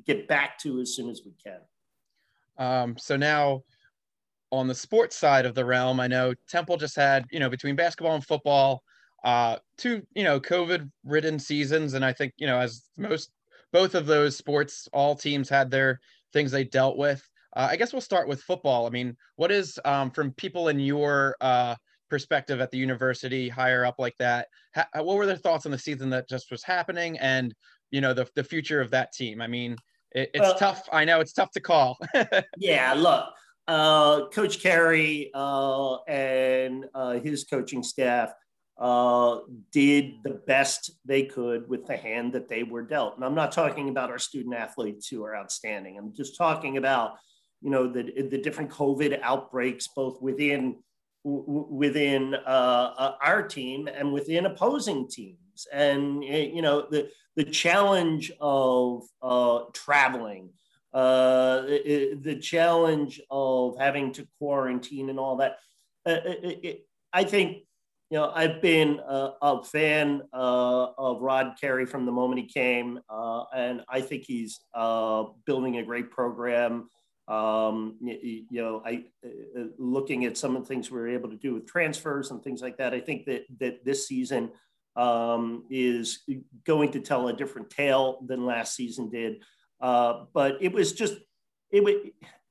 get 0.06 0.28
back 0.28 0.58
to 0.60 0.80
as 0.80 0.96
soon 0.96 1.10
as 1.10 1.22
we 1.26 1.34
can 1.44 1.60
um, 2.58 2.98
so 2.98 3.16
now 3.16 3.64
on 4.52 4.68
the 4.68 4.76
sports 4.76 5.16
side 5.16 5.46
of 5.46 5.56
the 5.56 5.66
realm 5.66 6.00
i 6.00 6.08
know 6.08 6.34
temple 6.48 6.78
just 6.78 6.96
had 6.96 7.26
you 7.32 7.40
know 7.40 7.50
between 7.50 7.76
basketball 7.76 8.16
and 8.16 8.26
football 8.26 8.84
uh, 9.24 9.58
two 9.78 10.02
you 10.16 10.24
know 10.24 10.40
covid 10.40 10.90
ridden 11.04 11.38
seasons 11.38 11.94
and 11.94 12.06
i 12.06 12.14
think 12.14 12.34
you 12.38 12.48
know 12.48 12.58
as 12.58 12.86
most 12.98 13.32
both 13.74 13.94
of 13.94 14.06
those 14.06 14.36
sports 14.36 14.88
all 14.94 15.16
teams 15.16 15.50
had 15.50 15.70
their 15.70 16.00
things 16.34 16.52
they 16.52 16.64
dealt 16.64 16.98
with 16.98 17.22
uh, 17.56 17.68
I 17.72 17.78
guess 17.78 17.92
we'll 17.92 18.02
start 18.02 18.28
with 18.28 18.44
football. 18.44 18.86
I 18.86 18.92
mean, 18.92 19.18
what 19.36 19.52
is 19.52 19.80
um, 19.84 20.12
from 20.12 20.34
people 20.34 20.68
in 20.68 20.80
your 20.80 21.36
uh, 21.42 21.74
perspective 22.10 22.60
at 22.60 22.72
the 22.72 22.78
university, 22.78 23.48
higher 23.48 23.86
up 23.86 23.96
like 24.00 24.18
that. 24.18 24.48
How, 24.74 24.86
what 24.96 25.18
were 25.18 25.26
their 25.26 25.38
thoughts 25.38 25.66
on 25.66 25.72
the 25.72 25.78
season 25.78 26.10
that 26.10 26.28
just 26.28 26.52
was 26.52 26.64
happening, 26.64 27.18
and 27.20 27.54
you 27.92 28.02
know 28.02 28.14
the 28.14 28.28
the 28.36 28.44
future 28.44 28.82
of 28.82 28.92
that 28.92 29.14
team? 29.14 29.42
I 29.42 29.48
mean, 29.48 29.76
it, 30.12 30.32
it's 30.34 30.42
well, 30.42 30.56
tough. 30.56 30.88
I 30.92 31.06
know 31.06 31.20
it's 31.20 31.34
tough 31.34 31.52
to 31.52 31.60
call. 31.60 31.98
yeah, 32.58 32.94
look, 32.94 33.26
uh, 33.70 34.28
Coach 34.30 34.62
Carey 34.62 35.30
uh, 35.34 35.98
and 36.08 36.86
uh, 36.96 37.20
his 37.20 37.44
coaching 37.44 37.84
staff 37.84 38.34
uh, 38.80 39.40
did 39.72 40.16
the 40.24 40.42
best 40.48 40.92
they 41.06 41.24
could 41.24 41.70
with 41.70 41.86
the 41.86 41.96
hand 41.96 42.34
that 42.34 42.50
they 42.50 42.64
were 42.64 42.82
dealt. 42.82 43.16
And 43.16 43.24
I'm 43.24 43.36
not 43.36 43.52
talking 43.52 43.90
about 43.90 44.10
our 44.10 44.18
student 44.18 44.56
athletes 44.56 45.08
who 45.08 45.24
are 45.24 45.36
outstanding. 45.36 45.98
I'm 45.98 46.16
just 46.16 46.36
talking 46.36 46.78
about, 46.78 47.18
you 47.62 47.70
know, 47.70 47.88
the, 47.88 48.04
the 48.04 48.40
different 48.40 48.72
COVID 48.72 49.20
outbreaks, 49.22 49.88
both 49.88 50.22
within 50.22 50.78
within 51.26 52.34
uh, 52.34 52.94
uh, 52.98 53.16
our 53.22 53.44
team 53.44 53.90
and 53.94 54.14
within 54.14 54.46
opposing 54.46 55.08
teams. 55.10 55.68
And, 55.72 56.24
you 56.24 56.62
know, 56.62 56.88
the, 56.90 57.10
the 57.36 57.44
challenge 57.44 58.32
of 58.40 59.04
uh, 60.94 60.98
uh, 60.98 62.16
the 62.22 62.40
challenge 62.42 63.22
of 63.30 63.78
having 63.78 64.12
to 64.14 64.28
quarantine 64.38 65.10
and 65.10 65.20
all 65.20 65.38
that. 65.38 65.58
Uh, 66.06 66.18
it, 66.26 66.60
it, 66.64 66.88
I 67.14 67.24
think 67.24 67.64
you 68.10 68.18
know, 68.18 68.32
I've 68.34 68.60
been 68.62 69.00
a, 69.08 69.34
a 69.42 69.64
fan 69.64 70.24
uh, 70.34 70.88
of 70.98 71.22
Rod 71.22 71.54
Carey 71.62 71.86
from 71.86 72.08
the 72.08 72.12
moment 72.12 72.42
he 72.42 72.48
came, 72.48 73.00
uh, 73.08 73.44
and 73.56 73.84
I 73.88 74.02
think 74.02 74.24
he's 74.26 74.62
uh, 74.74 75.26
building 75.46 75.78
a 75.78 75.84
great 75.84 76.10
program. 76.10 76.90
Um, 77.28 77.98
you, 78.02 78.46
you, 78.50 78.62
know, 78.62 78.82
I 78.84 79.06
uh, 79.24 79.66
looking 79.78 80.26
at 80.26 80.38
some 80.38 80.56
of 80.56 80.64
the 80.64 80.68
things 80.68 80.90
we 80.90 80.98
were 80.98 81.08
able 81.08 81.30
to 81.30 81.36
do 81.36 81.54
with 81.54 81.68
transfers 81.68 82.32
and 82.32 82.44
things 82.44 82.64
like 82.64 82.78
that. 82.78 82.96
I 82.96 83.00
think 83.00 83.26
that 83.26 83.44
that 83.60 83.86
this 83.86 84.08
season 84.08 84.52
um, 84.96 85.66
is 85.70 86.24
going 86.66 86.92
to 86.94 87.00
tell 87.00 87.28
a 87.28 87.34
different 87.34 87.70
tale 87.70 88.24
than 88.26 88.44
last 88.44 88.76
season 88.76 89.12
did. 89.12 89.44
Uh, 89.82 90.26
but 90.34 90.58
it 90.62 90.74
was 90.74 90.94
just 90.94 91.16
it 91.72 91.84
was 91.84 91.96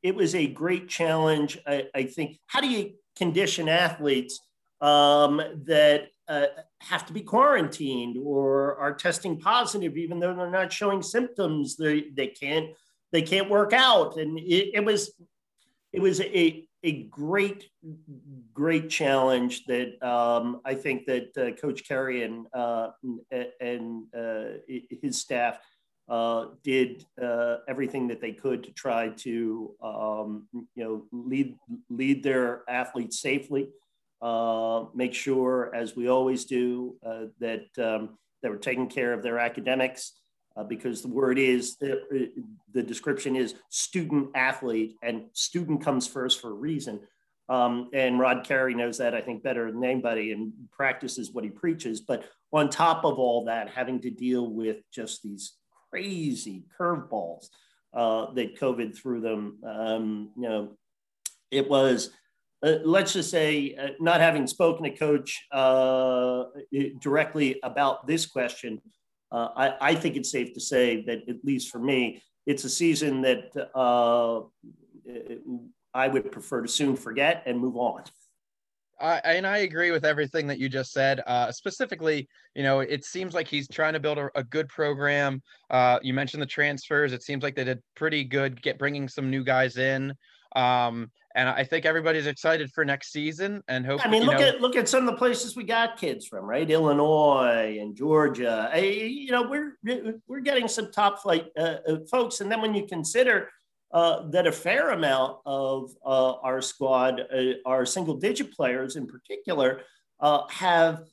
it 0.02 0.14
was 0.14 0.34
a 0.34 0.46
great 0.46 0.88
challenge. 0.88 1.58
I, 1.66 1.86
I 1.94 2.02
think. 2.04 2.38
How 2.46 2.60
do 2.60 2.68
you 2.68 2.92
condition 3.16 3.68
athletes? 3.68 4.40
um, 4.80 5.40
that 5.64 6.08
uh, 6.28 6.46
have 6.80 7.06
to 7.06 7.12
be 7.12 7.22
quarantined 7.22 8.16
or 8.22 8.76
are 8.76 8.94
testing 8.94 9.38
positive, 9.38 9.96
even 9.96 10.20
though 10.20 10.34
they're 10.34 10.50
not 10.50 10.72
showing 10.72 11.02
symptoms. 11.02 11.76
They, 11.76 12.06
they 12.14 12.28
can't 12.28 12.68
they 13.10 13.22
can't 13.22 13.48
work 13.48 13.72
out, 13.72 14.16
and 14.18 14.38
it, 14.38 14.70
it 14.74 14.84
was 14.84 15.12
it 15.92 16.00
was 16.00 16.20
a 16.20 16.64
a 16.84 17.04
great 17.04 17.68
great 18.52 18.88
challenge 18.90 19.64
that 19.64 20.00
um, 20.06 20.60
I 20.64 20.74
think 20.74 21.06
that 21.06 21.36
uh, 21.36 21.60
Coach 21.60 21.88
Carey 21.88 22.22
and 22.22 22.46
uh, 22.52 22.90
and 23.60 24.04
uh, 24.14 24.58
his 25.02 25.18
staff 25.18 25.58
uh, 26.08 26.46
did 26.62 27.04
uh, 27.22 27.56
everything 27.68 28.08
that 28.08 28.20
they 28.20 28.32
could 28.32 28.62
to 28.64 28.72
try 28.72 29.08
to 29.10 29.74
um, 29.82 30.48
you 30.74 30.84
know 30.84 31.04
lead 31.12 31.56
lead 31.90 32.22
their 32.22 32.62
athletes 32.68 33.20
safely 33.20 33.68
uh, 34.20 34.84
make 34.94 35.14
sure, 35.14 35.70
as 35.74 35.94
we 35.94 36.08
always 36.08 36.44
do, 36.44 36.96
uh, 37.06 37.26
that 37.38 37.66
um, 37.78 38.18
that 38.42 38.50
we're 38.50 38.56
taking 38.56 38.88
care 38.88 39.12
of 39.12 39.22
their 39.22 39.38
academics. 39.38 40.14
Uh, 40.56 40.64
because 40.64 41.02
the 41.02 41.08
word 41.08 41.38
is 41.38 41.76
the, 41.76 42.32
the 42.72 42.82
description 42.82 43.36
is 43.36 43.54
student 43.68 44.28
athlete 44.34 44.96
and 45.04 45.26
student 45.32 45.80
comes 45.80 46.08
first 46.08 46.40
for 46.40 46.50
a 46.50 46.52
reason 46.52 46.98
um, 47.48 47.88
and 47.94 48.18
Rod 48.18 48.44
Carey 48.44 48.74
knows 48.74 48.98
that, 48.98 49.14
I 49.14 49.20
think, 49.20 49.42
better 49.42 49.70
than 49.72 49.82
anybody 49.82 50.32
and 50.32 50.52
practices 50.70 51.32
what 51.32 51.44
he 51.44 51.50
preaches. 51.50 52.00
But 52.00 52.24
on 52.52 52.68
top 52.68 53.04
of 53.04 53.18
all 53.18 53.44
that, 53.46 53.70
having 53.70 54.00
to 54.02 54.10
deal 54.10 54.46
with 54.50 54.78
just 54.92 55.22
these 55.22 55.54
crazy 55.90 56.64
curveballs 56.78 57.48
uh, 57.94 58.32
that 58.32 58.58
COVID 58.58 58.96
threw 58.96 59.20
them, 59.20 59.58
um, 59.64 60.30
you 60.36 60.42
know, 60.42 60.76
it 61.50 61.68
was 61.68 62.10
uh, 62.62 62.78
let's 62.84 63.12
just 63.12 63.30
say, 63.30 63.74
uh, 63.80 63.90
not 64.00 64.20
having 64.20 64.46
spoken 64.46 64.82
to 64.84 64.90
Coach 64.90 65.46
uh, 65.52 66.44
directly 67.00 67.60
about 67.62 68.06
this 68.06 68.26
question, 68.26 68.80
uh, 69.30 69.48
I, 69.56 69.90
I, 69.90 69.94
think 69.94 70.16
it's 70.16 70.30
safe 70.30 70.54
to 70.54 70.60
say 70.60 71.04
that, 71.04 71.28
at 71.28 71.44
least 71.44 71.70
for 71.70 71.78
me, 71.78 72.22
it's 72.46 72.64
a 72.64 72.68
season 72.68 73.22
that 73.22 73.52
uh, 73.74 74.40
I 75.94 76.08
would 76.08 76.32
prefer 76.32 76.62
to 76.62 76.68
soon 76.68 76.96
forget 76.96 77.42
and 77.46 77.60
move 77.60 77.76
on. 77.76 78.02
I, 79.00 79.18
and 79.24 79.46
I 79.46 79.58
agree 79.58 79.90
with 79.90 80.04
everything 80.04 80.46
that 80.48 80.58
you 80.58 80.68
just 80.68 80.92
said. 80.92 81.22
Uh, 81.26 81.52
specifically, 81.52 82.28
you 82.54 82.62
know, 82.62 82.80
it 82.80 83.04
seems 83.04 83.34
like 83.34 83.46
he's 83.46 83.68
trying 83.68 83.92
to 83.92 84.00
build 84.00 84.18
a, 84.18 84.30
a 84.34 84.44
good 84.44 84.68
program. 84.68 85.42
Uh, 85.70 85.98
you 86.02 86.12
mentioned 86.14 86.42
the 86.42 86.46
transfers. 86.46 87.12
It 87.12 87.22
seems 87.22 87.42
like 87.42 87.54
they 87.54 87.64
did 87.64 87.80
pretty 87.94 88.24
good, 88.24 88.60
get 88.60 88.78
bringing 88.78 89.08
some 89.08 89.30
new 89.30 89.44
guys 89.44 89.76
in. 89.76 90.14
Um, 90.56 91.10
and 91.34 91.48
I 91.48 91.62
think 91.62 91.84
everybody's 91.84 92.26
excited 92.26 92.72
for 92.72 92.84
next 92.84 93.12
season 93.12 93.62
and 93.68 93.86
hope. 93.86 94.04
I 94.04 94.08
mean, 94.10 94.24
look 94.24 94.40
know, 94.40 94.48
at 94.48 94.60
look 94.60 94.76
at 94.76 94.88
some 94.88 95.06
of 95.06 95.14
the 95.14 95.18
places 95.18 95.54
we 95.54 95.62
got 95.62 95.96
kids 95.96 96.26
from, 96.26 96.44
right? 96.44 96.68
Illinois 96.68 97.78
and 97.80 97.94
Georgia. 97.94 98.68
I, 98.72 98.78
you 98.78 99.30
know, 99.30 99.42
we're 99.42 99.76
we're 100.26 100.40
getting 100.40 100.66
some 100.66 100.90
top 100.90 101.22
flight 101.22 101.46
uh, 101.56 101.76
uh, 101.86 101.96
folks, 102.10 102.40
and 102.40 102.50
then 102.50 102.60
when 102.60 102.74
you 102.74 102.86
consider 102.86 103.50
uh, 103.92 104.28
that 104.30 104.46
a 104.46 104.52
fair 104.52 104.90
amount 104.90 105.38
of 105.46 105.90
uh, 106.04 106.34
our 106.42 106.60
squad, 106.60 107.20
uh, 107.32 107.52
our 107.64 107.86
single 107.86 108.14
digit 108.14 108.52
players 108.52 108.96
in 108.96 109.06
particular, 109.06 109.82
uh, 110.20 110.46
have 110.50 111.04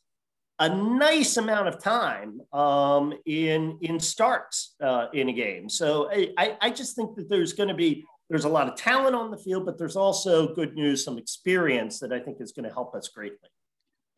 a 0.59 0.69
nice 0.69 1.37
amount 1.37 1.67
of 1.67 1.81
time 1.81 2.41
um, 2.53 3.13
in 3.25 3.77
in 3.81 3.99
starts 3.99 4.75
in 5.13 5.29
a 5.29 5.33
game. 5.33 5.69
So 5.69 6.09
I, 6.11 6.57
I 6.61 6.69
just 6.69 6.95
think 6.95 7.15
that 7.15 7.29
there's 7.29 7.53
going 7.53 7.69
to 7.69 7.75
be 7.75 8.05
there's 8.29 8.45
a 8.45 8.49
lot 8.49 8.67
of 8.67 8.75
talent 8.75 9.15
on 9.15 9.31
the 9.31 9.37
field, 9.37 9.65
but 9.65 9.77
there's 9.77 9.95
also 9.95 10.53
good 10.53 10.73
news, 10.73 11.03
some 11.03 11.17
experience 11.17 11.99
that 11.99 12.11
I 12.11 12.19
think 12.19 12.41
is 12.41 12.51
going 12.51 12.67
to 12.67 12.73
help 12.73 12.95
us 12.95 13.07
greatly. 13.09 13.49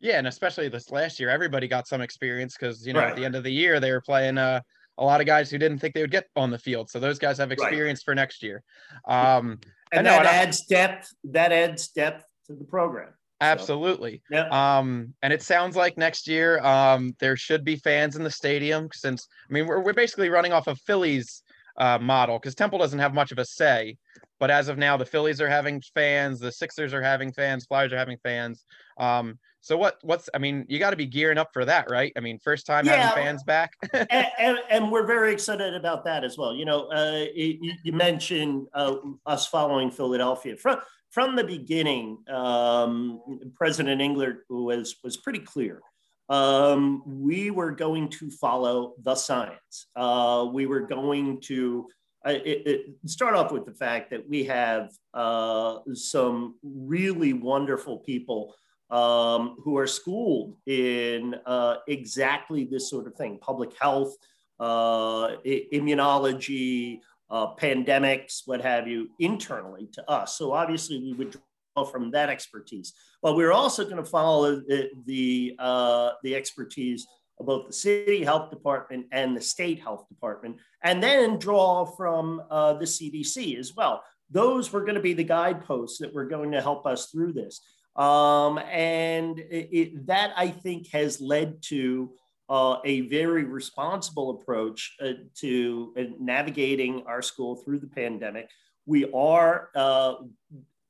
Yeah, 0.00 0.18
and 0.18 0.28
especially 0.28 0.68
this 0.68 0.90
last 0.90 1.18
year, 1.18 1.28
everybody 1.28 1.66
got 1.66 1.88
some 1.88 2.00
experience 2.00 2.56
because 2.58 2.86
you 2.86 2.92
know 2.92 3.00
right. 3.00 3.10
at 3.10 3.16
the 3.16 3.24
end 3.24 3.34
of 3.34 3.42
the 3.42 3.52
year 3.52 3.80
they 3.80 3.90
were 3.90 4.00
playing 4.00 4.38
uh, 4.38 4.60
a 4.98 5.04
lot 5.04 5.20
of 5.20 5.26
guys 5.26 5.50
who 5.50 5.58
didn't 5.58 5.78
think 5.78 5.94
they 5.94 6.00
would 6.00 6.10
get 6.10 6.26
on 6.36 6.50
the 6.50 6.58
field. 6.58 6.90
So 6.90 7.00
those 7.00 7.18
guys 7.18 7.38
have 7.38 7.52
experience 7.52 8.00
right. 8.00 8.04
for 8.04 8.14
next 8.14 8.42
year. 8.42 8.62
Um, 9.06 9.60
and 9.92 10.06
that 10.06 10.22
no, 10.22 10.28
adds 10.28 10.66
depth. 10.66 11.14
That 11.24 11.52
adds 11.52 11.88
depth 11.88 12.24
to 12.46 12.54
the 12.54 12.64
program. 12.64 13.14
Absolutely. 13.40 14.22
So, 14.30 14.36
yeah. 14.36 14.78
Um, 14.78 15.14
and 15.22 15.32
it 15.32 15.42
sounds 15.42 15.76
like 15.76 15.96
next 15.96 16.26
year 16.26 16.58
um, 16.60 17.14
there 17.20 17.36
should 17.36 17.64
be 17.64 17.76
fans 17.76 18.16
in 18.16 18.24
the 18.24 18.30
stadium 18.30 18.88
since 18.92 19.28
I 19.48 19.52
mean 19.52 19.66
we're, 19.66 19.80
we're 19.80 19.92
basically 19.92 20.28
running 20.28 20.52
off 20.52 20.66
of 20.66 20.78
Phillies 20.80 21.42
uh, 21.76 21.98
model 21.98 22.38
because 22.38 22.56
Temple 22.56 22.80
doesn't 22.80 22.98
have 22.98 23.14
much 23.14 23.30
of 23.30 23.38
a 23.38 23.44
say. 23.44 23.96
But 24.40 24.50
as 24.50 24.68
of 24.68 24.78
now, 24.78 24.96
the 24.96 25.04
Phillies 25.04 25.40
are 25.40 25.48
having 25.48 25.82
fans, 25.94 26.40
the 26.40 26.52
Sixers 26.52 26.94
are 26.94 27.02
having 27.02 27.32
fans, 27.32 27.66
Flyers 27.66 27.92
are 27.92 27.98
having 27.98 28.18
fans. 28.22 28.64
Um, 28.98 29.38
so 29.60 29.76
what? 29.76 29.98
What's? 30.02 30.30
I 30.34 30.38
mean, 30.38 30.64
you 30.68 30.78
got 30.78 30.90
to 30.90 30.96
be 30.96 31.06
gearing 31.06 31.38
up 31.38 31.50
for 31.52 31.64
that, 31.64 31.90
right? 31.90 32.12
I 32.16 32.20
mean, 32.20 32.38
first 32.38 32.64
time 32.64 32.86
yeah, 32.86 33.08
having 33.08 33.24
fans 33.24 33.42
back, 33.42 33.72
and, 33.92 34.26
and, 34.38 34.58
and, 34.70 34.92
we're 34.92 35.06
very 35.06 35.32
excited 35.32 35.74
about 35.74 36.04
that 36.04 36.22
as 36.22 36.38
well. 36.38 36.54
You 36.54 36.64
know, 36.64 36.86
uh, 36.92 37.26
you, 37.34 37.74
you, 37.82 37.92
mentioned 37.92 38.68
uh, 38.72 38.96
us 39.26 39.48
following 39.48 39.90
Philadelphia 39.90 40.56
from 40.56 40.78
from 41.10 41.34
the 41.34 41.44
beginning. 41.44 42.18
Um, 42.28 43.20
President 43.56 44.00
Englert 44.00 44.38
was 44.48 44.96
was 45.02 45.16
pretty 45.16 45.40
clear 45.40 45.82
um, 46.28 47.02
we 47.06 47.50
were 47.50 47.70
going 47.70 48.08
to 48.10 48.30
follow 48.30 48.94
the 49.02 49.14
science. 49.14 49.86
Uh, 49.96 50.46
we 50.52 50.66
were 50.66 50.80
going 50.80 51.40
to 51.42 51.88
it, 52.26 52.66
it 52.66 52.86
start 53.06 53.34
off 53.34 53.52
with 53.52 53.64
the 53.64 53.72
fact 53.72 54.10
that 54.10 54.28
we 54.28 54.44
have 54.44 54.90
uh, 55.14 55.78
some 55.94 56.56
really 56.62 57.32
wonderful 57.32 57.98
people 57.98 58.54
um, 58.90 59.56
who 59.62 59.76
are 59.76 59.86
schooled 59.86 60.56
in 60.66 61.34
uh, 61.46 61.76
exactly 61.86 62.64
this 62.64 62.88
sort 62.88 63.06
of 63.06 63.14
thing 63.14 63.38
public 63.38 63.70
health, 63.80 64.14
uh, 64.60 65.36
immunology, 65.46 67.00
uh, 67.30 67.54
pandemics, 67.54 68.42
what 68.46 68.60
have 68.60 68.88
you, 68.88 69.08
internally 69.18 69.88
to 69.92 70.10
us. 70.10 70.36
So 70.38 70.52
obviously, 70.52 70.98
we 70.98 71.12
would 71.12 71.36
draw 71.74 71.84
from 71.84 72.10
that 72.12 72.30
expertise. 72.30 72.94
But 73.22 73.36
we're 73.36 73.52
also 73.52 73.84
going 73.84 73.96
to 73.96 74.04
follow 74.04 74.56
the, 74.56 74.88
the, 75.06 75.54
uh, 75.58 76.12
the 76.22 76.34
expertise 76.34 77.06
both 77.40 77.66
the 77.66 77.72
city 77.72 78.24
health 78.24 78.50
department 78.50 79.06
and 79.12 79.36
the 79.36 79.40
state 79.40 79.80
health 79.80 80.08
department, 80.08 80.56
and 80.82 81.02
then 81.02 81.38
draw 81.38 81.84
from 81.84 82.42
uh, 82.50 82.74
the 82.74 82.84
CDC 82.84 83.58
as 83.58 83.74
well. 83.74 84.02
Those 84.30 84.72
were 84.72 84.82
going 84.82 84.94
to 84.94 85.00
be 85.00 85.14
the 85.14 85.24
guideposts 85.24 85.98
that 85.98 86.12
were 86.12 86.26
going 86.26 86.52
to 86.52 86.60
help 86.60 86.86
us 86.86 87.06
through 87.06 87.32
this. 87.32 87.60
Um, 87.96 88.58
and 88.58 89.38
it, 89.38 89.68
it, 89.72 90.06
that 90.06 90.32
I 90.36 90.48
think 90.48 90.88
has 90.92 91.20
led 91.20 91.62
to 91.64 92.12
uh, 92.48 92.76
a 92.84 93.02
very 93.02 93.44
responsible 93.44 94.30
approach 94.30 94.96
uh, 95.02 95.12
to 95.36 95.94
uh, 95.98 96.02
navigating 96.18 97.02
our 97.06 97.22
school 97.22 97.56
through 97.56 97.80
the 97.80 97.88
pandemic. 97.88 98.48
We 98.86 99.10
are 99.12 99.68
uh, 99.74 100.14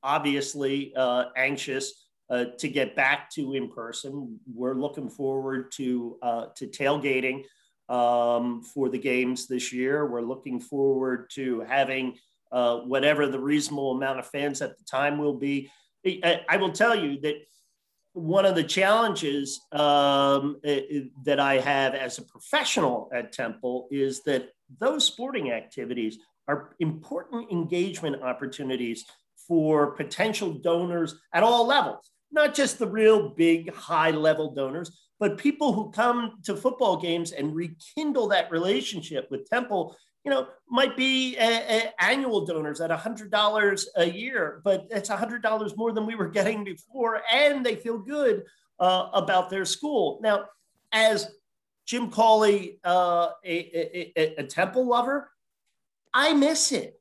obviously 0.03 0.93
uh, 0.95 1.25
anxious 1.35 2.08
uh, 2.29 2.45
to 2.57 2.67
get 2.67 2.95
back 2.95 3.29
to 3.31 3.53
in 3.53 3.69
person. 3.69 4.39
We're 4.53 4.75
looking 4.75 5.09
forward 5.09 5.71
to 5.73 6.17
uh, 6.21 6.45
to 6.55 6.67
tailgating 6.67 7.43
um, 7.89 8.61
for 8.63 8.89
the 8.89 8.99
games 8.99 9.47
this 9.47 9.73
year. 9.73 10.05
We're 10.05 10.21
looking 10.21 10.59
forward 10.59 11.29
to 11.31 11.61
having 11.61 12.17
uh, 12.51 12.77
whatever 12.79 13.27
the 13.27 13.39
reasonable 13.39 13.91
amount 13.91 14.19
of 14.19 14.27
fans 14.27 14.61
at 14.61 14.77
the 14.77 14.83
time 14.83 15.17
will 15.17 15.35
be. 15.35 15.71
I, 16.05 16.41
I 16.47 16.57
will 16.57 16.71
tell 16.71 16.95
you 16.95 17.19
that 17.21 17.35
one 18.13 18.45
of 18.45 18.55
the 18.55 18.63
challenges 18.63 19.61
um, 19.71 20.59
that 20.63 21.39
I 21.39 21.59
have 21.59 21.93
as 21.93 22.17
a 22.17 22.23
professional 22.23 23.09
at 23.13 23.31
Temple 23.31 23.87
is 23.91 24.23
that 24.23 24.49
those 24.79 25.05
sporting 25.05 25.51
activities 25.51 26.17
are 26.47 26.75
important 26.79 27.51
engagement 27.51 28.21
opportunities 28.23 29.05
for 29.47 29.91
potential 29.91 30.53
donors 30.53 31.15
at 31.33 31.43
all 31.43 31.65
levels, 31.65 32.11
not 32.31 32.53
just 32.53 32.79
the 32.79 32.87
real 32.87 33.29
big 33.29 33.73
high 33.73 34.11
level 34.11 34.53
donors, 34.53 35.05
but 35.19 35.37
people 35.37 35.73
who 35.73 35.91
come 35.91 36.35
to 36.43 36.55
football 36.55 36.97
games 36.97 37.31
and 37.31 37.55
rekindle 37.55 38.27
that 38.29 38.51
relationship 38.51 39.27
with 39.29 39.49
Temple 39.49 39.95
you 40.25 40.31
know, 40.31 40.47
might 40.69 40.97
be 40.97 41.37
a, 41.37 41.43
a 41.43 42.03
annual 42.03 42.45
donors 42.45 42.81
at 42.81 42.91
$100 42.91 43.85
a 43.95 44.05
year, 44.05 44.61
but 44.63 44.85
it's 44.89 45.09
$100 45.09 45.77
more 45.77 45.91
than 45.91 46.05
we 46.05 46.15
were 46.15 46.27
getting 46.27 46.63
before, 46.63 47.21
and 47.31 47.65
they 47.65 47.75
feel 47.75 47.97
good 47.97 48.43
uh, 48.79 49.09
about 49.13 49.49
their 49.49 49.65
school. 49.65 50.19
Now, 50.21 50.45
as 50.91 51.29
Jim 51.85 52.11
Cawley, 52.11 52.79
uh, 52.83 53.29
a, 53.45 54.13
a, 54.19 54.35
a 54.39 54.43
Temple 54.43 54.87
lover, 54.87 55.31
I 56.13 56.33
miss 56.33 56.71
it. 56.71 56.99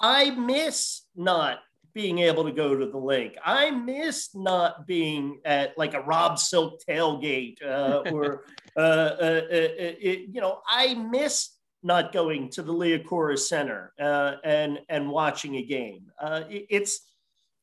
I 0.00 0.30
miss 0.30 1.02
not 1.14 1.60
being 1.96 2.18
able 2.18 2.44
to 2.44 2.52
go 2.52 2.76
to 2.76 2.84
the 2.84 2.98
Linc. 2.98 3.38
I 3.42 3.70
miss 3.70 4.34
not 4.34 4.86
being 4.86 5.40
at 5.46 5.78
like 5.78 5.94
a 5.94 6.02
Rob 6.02 6.38
Silk 6.38 6.82
tailgate 6.86 7.56
uh, 7.64 8.02
or, 8.12 8.44
uh, 8.76 8.80
uh, 8.80 9.40
uh, 9.48 9.48
it, 9.50 10.28
you 10.30 10.42
know, 10.42 10.60
I 10.68 10.92
miss 10.92 11.56
not 11.82 12.12
going 12.12 12.50
to 12.50 12.62
the 12.62 12.74
Liacouras 12.74 13.48
Center 13.48 13.94
uh, 13.98 14.34
and 14.44 14.78
and 14.90 15.08
watching 15.08 15.56
a 15.56 15.62
game. 15.62 16.10
Uh, 16.20 16.42
it, 16.50 16.66
it's 16.68 17.00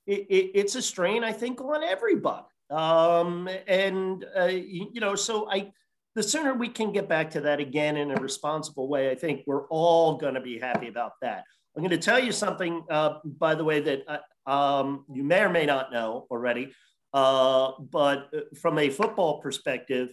it, 0.08 0.26
it's 0.56 0.74
a 0.74 0.82
strain, 0.82 1.24
I 1.24 1.32
think, 1.32 1.62
on 1.62 1.84
everybody. 1.84 2.48
Um, 2.72 3.48
and 3.68 4.26
uh, 4.36 4.46
you, 4.46 4.90
you 4.94 5.00
know, 5.00 5.14
so 5.14 5.48
I 5.48 5.72
the 6.16 6.24
sooner 6.24 6.56
we 6.56 6.70
can 6.70 6.92
get 6.92 7.08
back 7.08 7.30
to 7.32 7.42
that 7.42 7.60
again 7.60 7.98
in 7.98 8.10
a 8.10 8.16
responsible 8.16 8.88
way, 8.88 9.12
I 9.12 9.16
think 9.16 9.44
we're 9.46 9.68
all 9.68 10.18
going 10.18 10.34
to 10.34 10.42
be 10.42 10.58
happy 10.58 10.88
about 10.88 11.12
that. 11.22 11.44
I'm 11.76 11.82
going 11.82 11.90
to 11.90 11.98
tell 11.98 12.20
you 12.20 12.32
something, 12.32 12.84
uh, 12.90 13.20
by 13.24 13.56
the 13.56 13.64
way, 13.64 13.80
that 13.80 14.04
uh, 14.08 14.50
um, 14.50 15.06
you 15.12 15.24
may 15.24 15.42
or 15.42 15.50
may 15.50 15.66
not 15.66 15.92
know 15.92 16.28
already. 16.30 16.72
Uh, 17.14 17.72
but 17.92 18.30
from 18.62 18.80
a 18.80 18.90
football 18.90 19.40
perspective, 19.40 20.10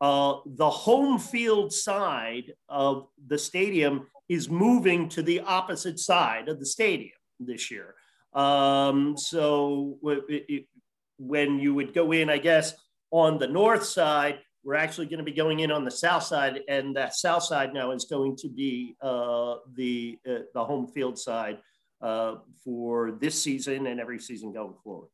uh, 0.00 0.36
the 0.44 0.68
home 0.68 1.18
field 1.18 1.72
side 1.72 2.52
of 2.68 3.06
the 3.26 3.38
stadium 3.38 4.08
is 4.28 4.50
moving 4.50 5.08
to 5.08 5.22
the 5.22 5.40
opposite 5.40 5.98
side 5.98 6.48
of 6.48 6.58
the 6.58 6.66
stadium 6.66 7.16
this 7.38 7.70
year. 7.70 7.94
Um, 8.32 9.16
so 9.16 9.98
it, 10.02 10.44
it, 10.48 10.66
when 11.18 11.58
you 11.58 11.74
would 11.74 11.94
go 11.94 12.12
in, 12.12 12.30
I 12.30 12.38
guess, 12.38 12.74
on 13.10 13.38
the 13.38 13.46
north 13.46 13.84
side, 13.84 14.38
we're 14.64 14.74
actually 14.74 15.06
going 15.06 15.18
to 15.18 15.24
be 15.24 15.32
going 15.32 15.60
in 15.60 15.70
on 15.70 15.84
the 15.84 15.90
south 15.90 16.22
side, 16.22 16.60
and 16.68 16.94
that 16.96 17.14
south 17.14 17.42
side 17.42 17.74
now 17.74 17.90
is 17.90 18.04
going 18.04 18.36
to 18.36 18.48
be 18.48 18.96
uh, 19.00 19.56
the 19.74 20.18
uh, 20.28 20.38
the 20.54 20.64
home 20.64 20.86
field 20.86 21.18
side 21.18 21.58
uh, 22.00 22.36
for 22.64 23.12
this 23.20 23.40
season 23.40 23.86
and 23.86 24.00
every 24.00 24.18
season 24.18 24.52
going 24.52 24.74
forward. 24.82 25.08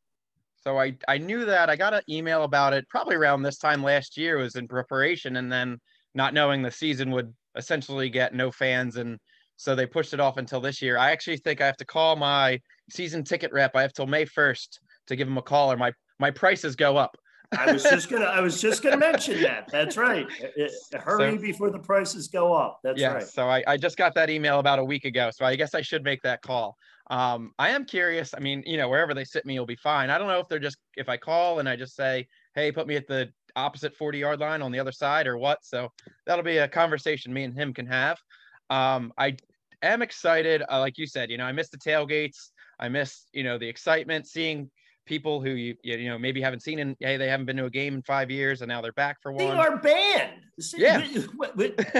So 0.61 0.77
I, 0.77 0.97
I 1.07 1.17
knew 1.17 1.45
that 1.45 1.69
I 1.69 1.75
got 1.75 1.93
an 1.93 2.01
email 2.09 2.43
about 2.43 2.73
it 2.73 2.87
probably 2.89 3.15
around 3.15 3.43
this 3.43 3.57
time 3.57 3.81
last 3.81 4.17
year 4.17 4.39
it 4.39 4.43
was 4.43 4.55
in 4.55 4.67
preparation 4.67 5.37
and 5.37 5.49
then 5.49 5.79
not 6.15 6.33
knowing 6.33 6.61
the 6.61 6.71
season 6.71 7.11
would 7.11 7.33
essentially 7.55 8.09
get 8.09 8.33
no 8.33 8.51
fans 8.51 8.97
and 8.97 9.17
so 9.55 9.75
they 9.75 9.85
pushed 9.85 10.13
it 10.13 10.19
off 10.19 10.37
until 10.37 10.61
this 10.61 10.81
year. 10.81 10.97
I 10.97 11.11
actually 11.11 11.37
think 11.37 11.59
I 11.59 11.65
have 11.65 11.77
to 11.77 11.85
call 11.85 12.15
my 12.15 12.61
season 12.89 13.23
ticket 13.23 13.51
rep. 13.51 13.75
I 13.75 13.81
have 13.81 13.93
till 13.93 14.07
May 14.07 14.25
1st 14.25 14.79
to 15.07 15.15
give 15.15 15.27
them 15.27 15.37
a 15.37 15.41
call 15.41 15.71
or 15.71 15.77
my 15.77 15.91
my 16.17 16.31
prices 16.31 16.75
go 16.75 16.97
up. 16.97 17.17
I 17.57 17.71
was 17.71 17.83
just 17.83 18.09
gonna 18.09 18.25
I 18.25 18.41
was 18.41 18.61
just 18.61 18.83
gonna 18.83 18.97
mention 18.97 19.41
that. 19.41 19.69
That's 19.71 19.97
right. 19.97 20.27
Hurry 20.93 21.35
so, 21.35 21.41
before 21.41 21.69
the 21.71 21.79
prices 21.79 22.27
go 22.27 22.53
up. 22.53 22.79
That's 22.83 22.99
yeah, 22.99 23.13
right. 23.13 23.27
So 23.27 23.47
I, 23.47 23.63
I 23.65 23.77
just 23.77 23.97
got 23.97 24.13
that 24.15 24.29
email 24.29 24.59
about 24.59 24.79
a 24.79 24.83
week 24.83 25.05
ago. 25.05 25.31
So 25.33 25.45
I 25.45 25.55
guess 25.55 25.73
I 25.73 25.81
should 25.81 26.03
make 26.03 26.21
that 26.23 26.41
call. 26.41 26.77
Um, 27.09 27.53
I 27.57 27.69
am 27.69 27.85
curious. 27.85 28.33
I 28.35 28.39
mean, 28.39 28.63
you 28.65 28.77
know, 28.77 28.87
wherever 28.87 29.13
they 29.13 29.23
sit 29.23 29.45
me, 29.45 29.57
will 29.57 29.65
be 29.65 29.75
fine. 29.75 30.09
I 30.09 30.17
don't 30.17 30.27
know 30.27 30.39
if 30.39 30.47
they're 30.47 30.59
just 30.59 30.77
if 30.95 31.09
I 31.09 31.17
call 31.17 31.59
and 31.59 31.67
I 31.67 31.75
just 31.75 31.95
say, 31.95 32.27
"Hey, 32.53 32.71
put 32.71 32.87
me 32.87 32.95
at 32.95 33.07
the 33.07 33.29
opposite 33.55 33.95
40 33.95 34.19
yard 34.19 34.39
line 34.39 34.61
on 34.61 34.71
the 34.71 34.79
other 34.79 34.91
side," 34.91 35.25
or 35.25 35.37
what. 35.37 35.59
So 35.63 35.91
that'll 36.27 36.43
be 36.43 36.57
a 36.57 36.67
conversation 36.67 37.33
me 37.33 37.43
and 37.43 37.53
him 37.53 37.73
can 37.73 37.87
have. 37.87 38.19
Um, 38.69 39.11
I 39.17 39.37
am 39.81 40.03
excited. 40.03 40.61
Uh, 40.69 40.79
like 40.79 40.99
you 40.99 41.07
said, 41.07 41.31
you 41.31 41.37
know, 41.37 41.45
I 41.45 41.51
miss 41.51 41.69
the 41.69 41.77
tailgates. 41.77 42.51
I 42.79 42.89
miss, 42.89 43.25
you 43.33 43.43
know, 43.43 43.57
the 43.57 43.67
excitement, 43.67 44.27
seeing 44.27 44.69
people 45.09 45.41
who 45.41 45.49
you 45.49 45.75
you 45.83 46.07
know 46.07 46.19
maybe 46.19 46.39
haven't 46.39 46.61
seen 46.61 46.77
in 46.77 46.95
hey 46.99 47.17
they 47.17 47.27
haven't 47.27 47.47
been 47.47 47.57
to 47.57 47.65
a 47.65 47.69
game 47.69 47.95
in 47.95 48.03
five 48.03 48.29
years 48.29 48.61
and 48.61 48.69
now 48.69 48.79
they're 48.79 48.93
back 48.93 49.17
for 49.21 49.31
one. 49.31 49.43
They 49.43 49.51
are 49.51 49.77
banned. 49.77 50.43
Yeah, 50.77 51.03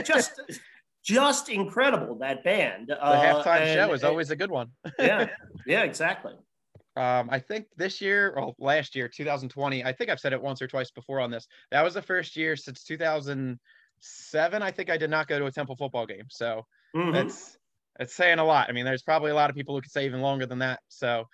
just 0.05 0.39
just 1.03 1.49
incredible 1.49 2.15
that 2.19 2.43
band. 2.43 2.87
The 2.87 3.03
uh, 3.03 3.43
halftime 3.43 3.73
show 3.73 3.91
is 3.93 4.03
always 4.03 4.29
a 4.29 4.35
good 4.35 4.51
one. 4.51 4.67
yeah, 4.99 5.27
yeah, 5.65 5.81
exactly. 5.81 6.33
Um, 6.95 7.29
I 7.31 7.39
think 7.39 7.65
this 7.75 7.99
year, 7.99 8.29
or 8.37 8.53
last 8.59 8.95
year, 8.95 9.07
2020. 9.07 9.83
I 9.83 9.91
think 9.91 10.11
I've 10.11 10.19
said 10.19 10.33
it 10.33 10.41
once 10.41 10.61
or 10.61 10.67
twice 10.67 10.91
before 10.91 11.19
on 11.19 11.31
this. 11.31 11.47
That 11.71 11.83
was 11.83 11.95
the 11.95 12.01
first 12.01 12.35
year 12.35 12.55
since 12.55 12.83
2007. 12.83 14.61
I 14.61 14.71
think 14.71 14.89
I 14.91 14.97
did 14.97 15.09
not 15.09 15.27
go 15.27 15.39
to 15.39 15.45
a 15.45 15.51
Temple 15.51 15.77
football 15.77 16.05
game. 16.05 16.25
So 16.29 16.65
mm-hmm. 16.95 17.11
that's 17.11 17.57
it's 17.99 18.15
saying 18.15 18.39
a 18.39 18.43
lot. 18.43 18.67
I 18.69 18.73
mean, 18.73 18.85
there's 18.85 19.01
probably 19.01 19.31
a 19.31 19.35
lot 19.35 19.49
of 19.49 19.55
people 19.55 19.75
who 19.75 19.81
could 19.81 19.91
say 19.91 20.05
even 20.05 20.21
longer 20.21 20.45
than 20.45 20.59
that. 20.59 20.81
So 20.89 21.25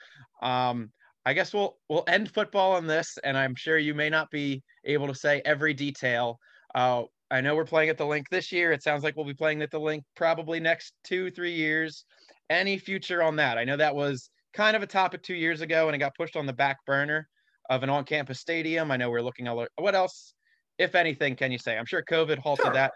um, 0.42 0.92
I 1.26 1.34
guess 1.34 1.54
we'll 1.54 1.78
we'll 1.90 2.04
end 2.08 2.32
football 2.32 2.74
on 2.74 2.88
this, 2.88 3.18
and 3.24 3.38
I'm 3.38 3.56
sure 3.56 3.78
you 3.78 3.94
may 3.94 4.10
not 4.10 4.30
be 4.30 4.64
able 4.84 5.08
to 5.08 5.16
say 5.16 5.42
every 5.46 5.74
detail. 5.74 6.40
Uh, 6.74 7.04
I 7.32 7.42
know 7.42 7.56
we're 7.56 7.66
playing 7.66 7.90
at 7.90 7.98
the 7.98 8.06
Linc 8.06 8.30
this 8.30 8.52
year. 8.52 8.72
It 8.72 8.84
sounds 8.84 9.04
like 9.04 9.16
we'll 9.16 9.26
be 9.26 9.34
playing 9.34 9.62
at 9.62 9.72
the 9.72 9.80
Linc 9.80 10.04
probably 10.16 10.60
next 10.60 10.94
two, 11.04 11.32
three 11.32 11.54
years. 11.54 12.06
Any 12.50 12.78
future 12.78 13.24
on 13.24 13.36
that? 13.38 13.58
I 13.58 13.64
know 13.64 13.78
that 13.78 13.96
was 13.96 14.30
kind 14.54 14.76
of 14.76 14.84
a 14.84 14.88
topic 14.88 15.24
two 15.24 15.34
years 15.34 15.62
ago 15.62 15.88
and 15.88 15.96
it 15.96 16.00
got 16.00 16.16
pushed 16.16 16.36
on 16.36 16.46
the 16.46 16.54
back 16.54 16.78
burner 16.86 17.28
of 17.70 17.84
an 17.84 17.90
on 17.90 18.06
campus 18.06 18.40
stadium. 18.40 18.92
I 18.92 18.98
know 18.98 19.10
we're 19.10 19.22
looking 19.22 19.48
at 19.48 19.56
what 19.78 19.96
else, 19.96 20.34
if 20.78 20.96
anything, 20.96 21.36
can 21.36 21.52
you 21.52 21.58
say? 21.58 21.78
I'm 21.78 21.86
sure 21.86 22.04
COVID 22.04 22.38
halted 22.38 22.66
sure. 22.66 22.74
that 22.74 22.94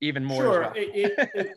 even 0.00 0.24
more. 0.24 0.42
Sure. 0.42 0.60
Well. 0.62 0.72
it, 0.74 0.90
it, 0.94 1.30
it, 1.34 1.48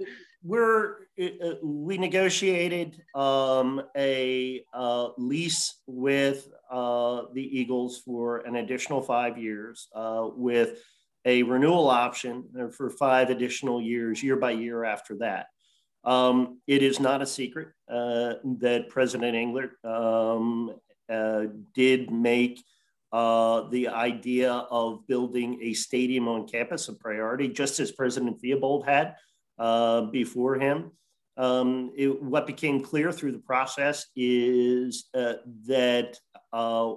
we're 0.46 0.98
uh, 1.20 1.56
we 1.64 1.98
negotiated 1.98 3.02
um, 3.16 3.82
a 3.98 4.64
uh, 4.74 5.10
lease 5.18 5.82
with 5.88 6.48
uh, 6.70 7.24
the 7.34 7.60
Eagles 7.60 8.04
for 8.06 8.40
an 8.40 8.58
additional 8.58 9.02
five 9.02 9.40
years 9.40 9.88
uh, 9.96 10.28
with 10.36 10.84
a 11.26 11.42
renewal 11.42 11.90
option 11.90 12.44
for 12.72 12.92
five 12.92 13.32
additional 13.32 13.82
years, 13.82 14.22
year 14.22 14.36
by 14.36 14.52
year 14.52 14.84
after 14.84 15.18
that. 15.18 15.48
Um, 16.04 16.62
it 16.68 16.84
is 16.84 17.00
not 17.00 17.24
a 17.24 17.26
secret 17.26 17.70
uh, 17.90 18.36
that 18.60 18.90
President 18.90 19.36
Englert 19.36 19.72
um, 19.84 20.76
did 21.74 22.12
make 22.12 22.64
uh, 23.12 23.68
the 23.70 23.88
idea 23.88 24.52
of 24.52 25.08
building 25.08 25.58
a 25.64 25.74
stadium 25.74 26.28
on 26.28 26.48
campus 26.48 26.88
a 26.90 26.94
priority, 26.94 27.48
just 27.48 27.80
as 27.80 27.92
President 27.92 28.40
Theobald 28.40 28.86
had 28.86 29.16
uh, 29.58 30.02
before 30.02 30.56
him. 30.56 30.92
Um, 31.38 31.92
it, 31.96 32.22
what 32.22 32.48
became 32.48 32.82
clear 32.82 33.12
through 33.12 33.34
the 33.34 33.40
process 33.40 34.08
is 34.16 35.06
uh, 35.14 35.34
that 35.68 36.18
uh, 36.54 36.94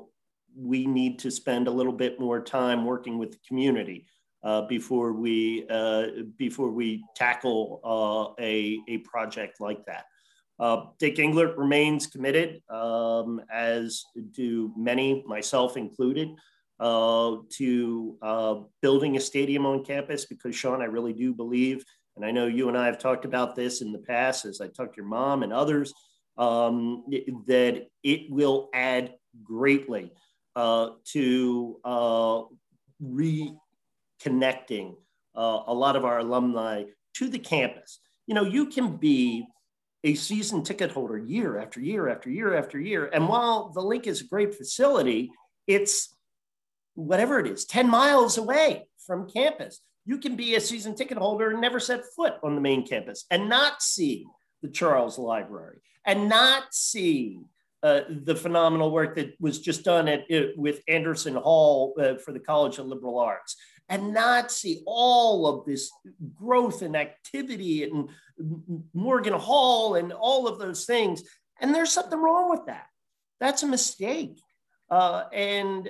we 0.56 0.86
need 0.86 1.18
to 1.20 1.30
spend 1.30 1.66
a 1.66 1.72
little 1.72 1.92
bit 1.92 2.20
more 2.20 2.40
time 2.40 2.84
working 2.84 3.18
with 3.18 3.32
the 3.32 3.38
community 3.46 4.06
uh, 4.44 4.62
before 4.62 5.12
we 5.12 5.66
uh, 5.68 6.06
before 6.36 6.70
we 6.70 7.04
tackle 7.16 7.80
uh, 7.84 8.40
a, 8.42 8.78
a 8.88 8.98
project 8.98 9.60
like 9.60 9.84
that. 9.86 10.04
Dick 10.98 11.16
Englert 11.16 11.56
remains 11.56 12.06
committed, 12.08 12.62
um, 12.68 13.40
as 13.52 14.04
do 14.32 14.72
many, 14.76 15.24
myself 15.26 15.76
included, 15.76 16.30
to 16.80 18.66
building 18.82 19.16
a 19.16 19.20
stadium 19.20 19.66
on 19.66 19.84
campus 19.84 20.24
because, 20.24 20.56
Sean, 20.56 20.82
I 20.82 20.86
really 20.86 21.12
do 21.12 21.32
believe, 21.32 21.84
and 22.18 22.26
I 22.26 22.32
know 22.32 22.46
you 22.46 22.68
and 22.68 22.76
I 22.76 22.86
have 22.86 22.98
talked 22.98 23.24
about 23.24 23.54
this 23.54 23.80
in 23.80 23.92
the 23.92 24.00
past 24.00 24.44
as 24.44 24.60
I 24.60 24.66
talked 24.66 24.94
to 24.94 24.96
your 24.96 25.06
mom 25.06 25.44
and 25.44 25.52
others, 25.52 25.94
um, 26.36 27.04
that 27.46 27.86
it 28.02 28.28
will 28.28 28.70
add 28.74 29.14
greatly 29.44 30.10
to 30.56 31.80
re 33.00 33.54
connecting 34.20 34.96
uh, 35.36 35.62
a 35.68 35.72
lot 35.72 35.94
of 35.94 36.04
our 36.04 36.18
alumni 36.18 36.82
to 37.14 37.28
the 37.28 37.38
campus. 37.38 38.00
You 38.26 38.34
know, 38.34 38.44
you 38.44 38.66
can 38.66 38.96
be 38.96 39.46
a 40.02 40.14
season 40.14 40.64
ticket 40.64 40.90
holder 40.90 41.18
year 41.18 41.60
after 41.60 41.80
year 41.80 42.08
after 42.08 42.30
year 42.30 42.56
after 42.56 42.80
year. 42.80 43.08
And 43.12 43.28
while 43.28 43.70
the 43.70 43.80
Linc 43.80 44.08
is 44.08 44.22
a 44.22 44.26
great 44.26 44.56
facility, 44.56 45.30
it's 45.68 46.16
whatever 46.94 47.38
it 47.38 47.46
is, 47.46 47.64
10 47.64 47.88
miles 47.88 48.38
away 48.38 48.88
from 49.06 49.30
campus. 49.30 49.80
You 50.08 50.16
can 50.16 50.36
be 50.36 50.54
a 50.54 50.60
season 50.60 50.94
ticket 50.94 51.18
holder 51.18 51.50
and 51.50 51.60
never 51.60 51.78
set 51.78 52.00
foot 52.16 52.36
on 52.42 52.54
the 52.54 52.62
main 52.62 52.86
campus 52.86 53.26
and 53.30 53.46
not 53.46 53.82
see 53.82 54.24
the 54.62 54.68
Charles 54.70 55.18
Library 55.18 55.80
and 56.06 56.30
not 56.30 56.72
see 56.72 57.40
uh, 57.82 58.00
the 58.08 58.34
phenomenal 58.34 58.90
work 58.90 59.16
that 59.16 59.34
was 59.38 59.58
just 59.58 59.84
done 59.84 60.08
at, 60.08 60.20
uh, 60.32 60.46
with 60.56 60.80
Anderson 60.88 61.34
Hall 61.34 61.94
uh, 62.00 62.14
for 62.14 62.32
the 62.32 62.40
College 62.40 62.78
of 62.78 62.86
Liberal 62.86 63.18
Arts 63.18 63.54
and 63.90 64.14
not 64.14 64.50
see 64.50 64.82
all 64.86 65.46
of 65.46 65.66
this 65.66 65.90
growth 66.34 66.80
and 66.80 66.96
activity 66.96 67.84
and 67.84 68.08
Morgan 68.94 69.34
Hall 69.34 69.96
and 69.96 70.10
all 70.10 70.48
of 70.48 70.58
those 70.58 70.86
things. 70.86 71.22
And 71.60 71.74
there's 71.74 71.92
something 71.92 72.18
wrong 72.18 72.48
with 72.48 72.64
that. 72.64 72.86
That's 73.40 73.62
a 73.62 73.66
mistake. 73.66 74.40
Uh, 74.90 75.24
and, 75.34 75.86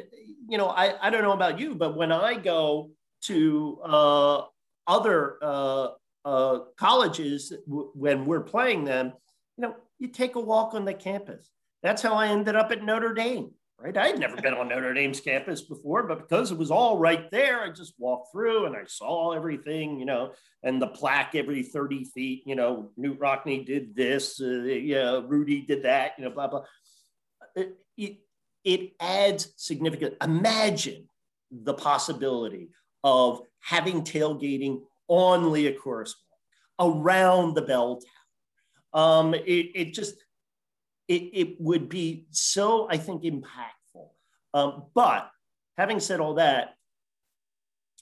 you 0.49 0.59
know, 0.59 0.67
I, 0.67 1.07
I 1.07 1.11
don't 1.11 1.23
know 1.23 1.35
about 1.35 1.61
you, 1.61 1.77
but 1.77 1.97
when 1.97 2.11
I 2.11 2.35
go 2.35 2.91
to 3.23 3.81
uh, 3.85 4.43
other 4.87 5.39
uh, 5.43 5.89
uh 6.25 6.59
colleges 6.77 7.53
w- 7.67 7.91
when 7.95 8.27
we're 8.27 8.41
playing 8.41 8.85
them, 8.85 9.13
you 9.57 9.63
know, 9.63 9.75
you 9.99 10.09
take 10.09 10.37
a 10.37 10.41
walk 10.41 10.75
on 10.75 10.85
the 10.85 10.95
campus. 10.95 11.51
That's 11.83 12.03
how 12.03 12.15
I 12.15 12.29
ended 12.29 12.57
up 12.57 12.73
at 12.73 12.83
Notre 12.83 13.15
Dame, 13.15 13.53
right? 13.79 13.97
I 13.97 14.09
had 14.09 14.19
never 14.19 14.37
been 14.37 14.55
on 14.55 14.69
Notre 14.69 14.95
Dame's 14.95 15.21
campus 15.21 15.63
before, 15.63 16.05
but 16.05 16.29
because 16.29 16.51
it 16.51 16.59
was 16.59 16.71
all 16.71 16.99
right 16.99 17.31
there, 17.31 17.63
I 17.63 17.71
just 17.71 17.95
walked 17.99 18.33
through 18.33 18.67
and 18.67 18.77
I 18.77 18.85
saw 18.87 19.33
everything, 19.33 19.99
you 19.99 20.07
know, 20.07 20.33
and 20.63 20.83
the 20.83 20.89
plaque 20.89 21.35
every 21.35 21.63
30 21.63 22.05
feet, 22.05 22.43
you 22.47 22.57
know, 22.57 22.91
Knute 22.99 23.19
Rockne 23.19 23.65
did 23.65 23.95
this, 23.95 24.41
uh, 24.41 24.47
yeah, 24.47 25.21
Rudy 25.25 25.63
did 25.63 25.85
that, 25.85 26.13
you 26.19 26.25
know, 26.25 26.31
blah, 26.31 26.49
blah. 26.49 26.65
It, 27.55 27.77
it, 27.97 28.19
it 28.65 28.93
adds 29.01 29.53
significant, 29.57 30.15
imagine 30.23 31.09
the 31.51 31.75
possibility 31.75 32.71
of 33.05 33.41
having 33.61 34.03
tailgating 34.03 34.81
on 35.09 35.53
Leah 35.53 35.75
Liacouras 35.75 36.13
around 36.79 37.55
the 37.55 37.63
bell 37.63 38.01
tower. 38.01 39.03
Um, 39.03 39.35
it, 39.35 39.71
it 39.75 39.95
just, 39.95 40.15
it, 41.09 41.31
it 41.33 41.61
would 41.61 41.89
be 41.89 42.27
so, 42.31 42.89
I 42.91 42.97
think, 42.97 43.23
impactful. 43.23 44.09
Um, 44.55 44.85
but 44.95 45.31
having 45.77 46.01
said 46.01 46.21
all 46.21 46.35
that, 46.35 46.75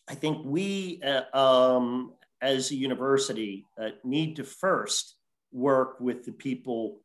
I 0.09 0.14
think 0.14 0.44
we, 0.44 1.00
uh, 1.04 1.37
um, 1.37 2.12
as 2.40 2.70
a 2.70 2.76
university, 2.76 3.66
uh, 3.80 3.90
need 4.04 4.37
to 4.37 4.44
first 4.44 5.16
work 5.52 6.00
with 6.00 6.24
the 6.24 6.32
people 6.32 7.00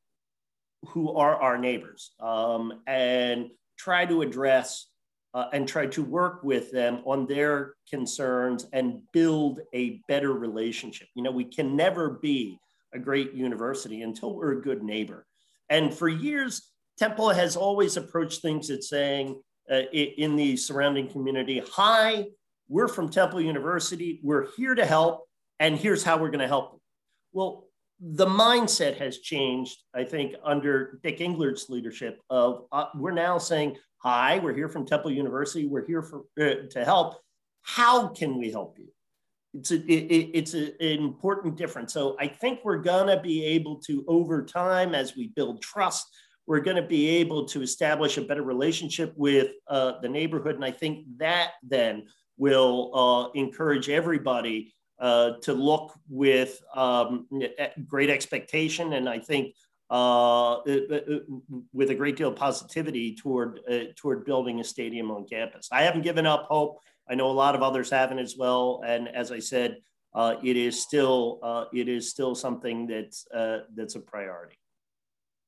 who 0.90 1.16
are 1.16 1.36
our 1.36 1.58
neighbors 1.58 2.12
um, 2.20 2.82
and 2.86 3.50
try 3.78 4.06
to 4.06 4.22
address 4.22 4.88
uh, 5.34 5.46
and 5.54 5.68
try 5.68 5.86
to 5.86 6.04
work 6.04 6.44
with 6.44 6.72
them 6.72 7.02
on 7.06 7.26
their 7.26 7.76
concerns 7.90 8.68
and 8.74 9.02
build 9.14 9.62
a 9.74 10.02
better 10.08 10.34
relationship. 10.34 11.08
You 11.16 11.24
know, 11.24 11.32
we 11.32 11.46
can 11.46 11.76
never 11.76 12.10
be 12.10 12.60
a 12.94 13.00
great 13.00 13.34
university 13.34 14.02
until 14.02 14.36
we're 14.36 14.54
a 14.54 14.62
good 14.62 14.84
neighbor. 14.84 15.26
And 15.70 15.94
for 15.94 16.10
years, 16.10 16.72
Temple 16.98 17.30
has 17.30 17.56
always 17.56 17.96
approached 17.96 18.42
things 18.42 18.70
at 18.70 18.84
saying 18.84 19.42
uh, 19.72 19.84
in 19.94 20.36
the 20.36 20.58
surrounding 20.58 21.10
community, 21.10 21.64
hi, 21.74 22.26
we're 22.68 22.90
from 22.90 23.10
Temple 23.10 23.42
University, 23.42 24.20
we're 24.24 24.48
here 24.58 24.76
to 24.76 24.86
help, 24.86 25.26
and 25.60 25.78
here's 25.78 26.04
how 26.04 26.18
we're 26.18 26.30
going 26.30 26.40
to 26.40 26.48
help. 26.48 26.72
Them. 26.72 26.82
Well, 27.32 27.68
the 28.02 28.26
mindset 28.26 28.98
has 28.98 29.20
changed, 29.20 29.84
I 29.94 30.04
think, 30.04 30.34
under 30.44 31.00
Dick 31.04 31.20
Englert's 31.20 31.70
leadership. 31.70 32.20
Of 32.30 32.66
uh, 32.72 32.86
we're 32.96 33.12
now 33.12 33.38
saying, 33.38 33.78
"Hi, 34.00 34.40
we're 34.40 34.56
here 34.56 34.70
from 34.70 34.86
Temple 34.86 35.12
University. 35.12 35.68
We're 35.68 35.86
here 35.86 36.02
for 36.02 36.24
uh, 36.40 36.68
to 36.72 36.84
help. 36.84 37.18
How 37.62 38.08
can 38.08 38.38
we 38.38 38.52
help 38.52 38.80
you?" 38.80 38.88
it's 39.54 39.72
a 39.72 39.76
it, 39.76 40.32
it's 40.34 40.54
a, 40.54 40.68
an 40.84 41.04
important 41.04 41.58
difference. 41.58 41.94
So 41.94 42.16
I 42.20 42.28
think 42.28 42.60
we're 42.64 42.78
gonna 42.78 43.22
be 43.22 43.44
able 43.46 43.78
to 43.82 44.04
over 44.08 44.44
time 44.46 44.96
as 44.96 45.16
we 45.16 45.28
build 45.28 45.62
trust, 45.62 46.08
we're 46.48 46.62
gonna 46.62 46.86
be 46.86 47.08
able 47.08 47.46
to 47.48 47.62
establish 47.62 48.18
a 48.18 48.22
better 48.22 48.44
relationship 48.44 49.14
with 49.16 49.52
uh, 49.68 50.00
the 50.02 50.10
neighborhood, 50.10 50.56
and 50.56 50.66
I 50.66 50.72
think 50.72 51.06
that 51.18 51.52
then 51.64 52.08
will 52.38 52.92
uh, 52.96 53.40
encourage 53.40 53.90
everybody 53.90 54.74
uh, 55.02 55.32
to 55.42 55.54
look 55.54 55.94
with 56.10 56.62
um, 56.76 57.28
great 57.88 58.10
expectation, 58.10 58.94
and 58.94 59.10
I 59.10 59.20
think. 59.20 59.56
Uh, 59.90 60.62
with 61.74 61.90
a 61.90 61.96
great 61.96 62.16
deal 62.16 62.30
of 62.30 62.38
positivity 62.38 63.14
toward 63.14 63.60
uh, 63.70 63.92
toward 63.98 64.24
building 64.24 64.62
a 64.62 64.64
stadium 64.64 65.12
on 65.12 65.28
campus. 65.28 65.68
I 65.70 65.82
haven't 65.82 66.04
given 66.04 66.26
up 66.26 66.46
hope. 66.46 66.80
I 67.10 67.16
know 67.16 67.30
a 67.30 67.34
lot 67.34 67.56
of 67.56 67.62
others 67.62 67.90
haven't 67.90 68.20
as 68.20 68.38
well. 68.38 68.84
And 68.86 69.10
as 69.10 69.34
I 69.34 69.40
said, 69.40 69.82
uh, 70.14 70.36
it 70.44 70.58
is 70.58 70.82
still 70.82 71.40
uh, 71.44 71.66
it 71.74 71.88
is 71.88 72.10
still 72.10 72.36
something 72.36 72.88
that's 72.88 73.28
uh, 73.34 73.60
that's 73.76 73.96
a 73.96 74.00
priority. 74.00 74.58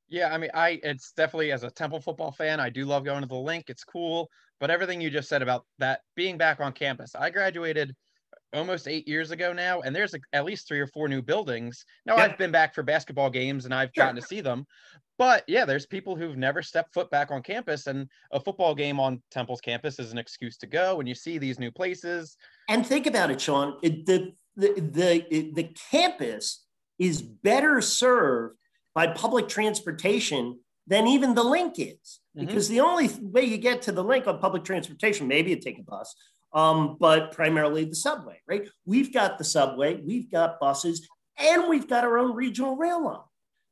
Yeah, 0.08 0.32
I 0.32 0.38
mean, 0.38 0.50
I 0.54 0.80
it's 0.82 1.12
definitely 1.12 1.52
as 1.52 1.64
a 1.64 1.70
Temple 1.70 2.00
football 2.00 2.32
fan, 2.32 2.60
I 2.60 2.70
do 2.70 2.84
love 2.84 3.04
going 3.04 3.22
to 3.22 3.28
the 3.28 3.34
Linc. 3.34 3.68
It's 3.68 3.84
cool, 3.84 4.28
but 4.60 4.70
everything 4.70 5.00
you 5.00 5.10
just 5.10 5.28
said 5.28 5.42
about 5.42 5.66
that 5.78 6.00
being 6.14 6.38
back 6.38 6.60
on 6.60 6.72
campus, 6.72 7.14
I 7.14 7.30
graduated 7.30 7.94
almost 8.54 8.88
eight 8.88 9.06
years 9.08 9.30
ago 9.30 9.52
now, 9.52 9.80
and 9.80 9.94
there's 9.94 10.14
at 10.32 10.44
least 10.44 10.68
three 10.68 10.80
or 10.80 10.86
four 10.86 11.08
new 11.08 11.20
buildings. 11.20 11.84
Now 12.06 12.16
yep. 12.16 12.30
I've 12.30 12.38
been 12.38 12.52
back 12.52 12.74
for 12.74 12.82
basketball 12.82 13.30
games 13.30 13.64
and 13.64 13.74
I've 13.74 13.90
sure. 13.94 14.04
gotten 14.04 14.20
to 14.20 14.26
see 14.26 14.40
them, 14.40 14.66
but 15.18 15.44
yeah, 15.46 15.64
there's 15.64 15.86
people 15.86 16.16
who've 16.16 16.36
never 16.36 16.62
stepped 16.62 16.92
foot 16.92 17.10
back 17.10 17.30
on 17.30 17.42
campus, 17.42 17.86
and 17.86 18.08
a 18.32 18.40
football 18.40 18.74
game 18.74 18.98
on 18.98 19.22
Temple's 19.30 19.60
campus 19.60 19.98
is 19.98 20.12
an 20.12 20.18
excuse 20.18 20.56
to 20.58 20.66
go. 20.66 20.96
When 20.96 21.06
you 21.06 21.14
see 21.14 21.38
these 21.38 21.58
new 21.58 21.70
places, 21.70 22.36
and 22.68 22.86
think 22.86 23.06
about 23.06 23.30
it, 23.30 23.40
Sean, 23.40 23.78
it, 23.82 24.06
the 24.06 24.32
the 24.56 24.74
the 25.30 25.50
the 25.54 25.74
campus 25.90 26.64
is 26.98 27.22
better 27.22 27.80
served 27.80 28.56
by 28.94 29.06
public 29.08 29.48
transportation 29.48 30.58
than 30.86 31.06
even 31.06 31.34
the 31.34 31.42
Linc 31.44 31.78
is, 31.78 32.20
mm-hmm. 32.36 32.46
because 32.46 32.68
the 32.68 32.80
only 32.80 33.08
way 33.20 33.44
you 33.44 33.56
get 33.56 33.82
to 33.82 33.92
the 33.92 34.04
Linc 34.04 34.26
on 34.26 34.38
public 34.38 34.64
transportation, 34.64 35.28
maybe 35.28 35.50
you 35.50 35.56
take 35.56 35.78
a 35.78 35.82
bus, 35.82 36.14
um, 36.54 36.96
but 36.98 37.32
primarily 37.32 37.84
the 37.84 37.96
subway, 37.96 38.40
right? 38.48 38.68
We've 38.86 39.12
got 39.12 39.38
the 39.38 39.44
subway, 39.44 39.96
we've 39.96 40.30
got 40.30 40.60
buses, 40.60 41.06
and 41.38 41.68
we've 41.68 41.88
got 41.88 42.04
our 42.04 42.16
own 42.16 42.34
regional 42.34 42.76
rail 42.76 43.04
line. 43.04 43.18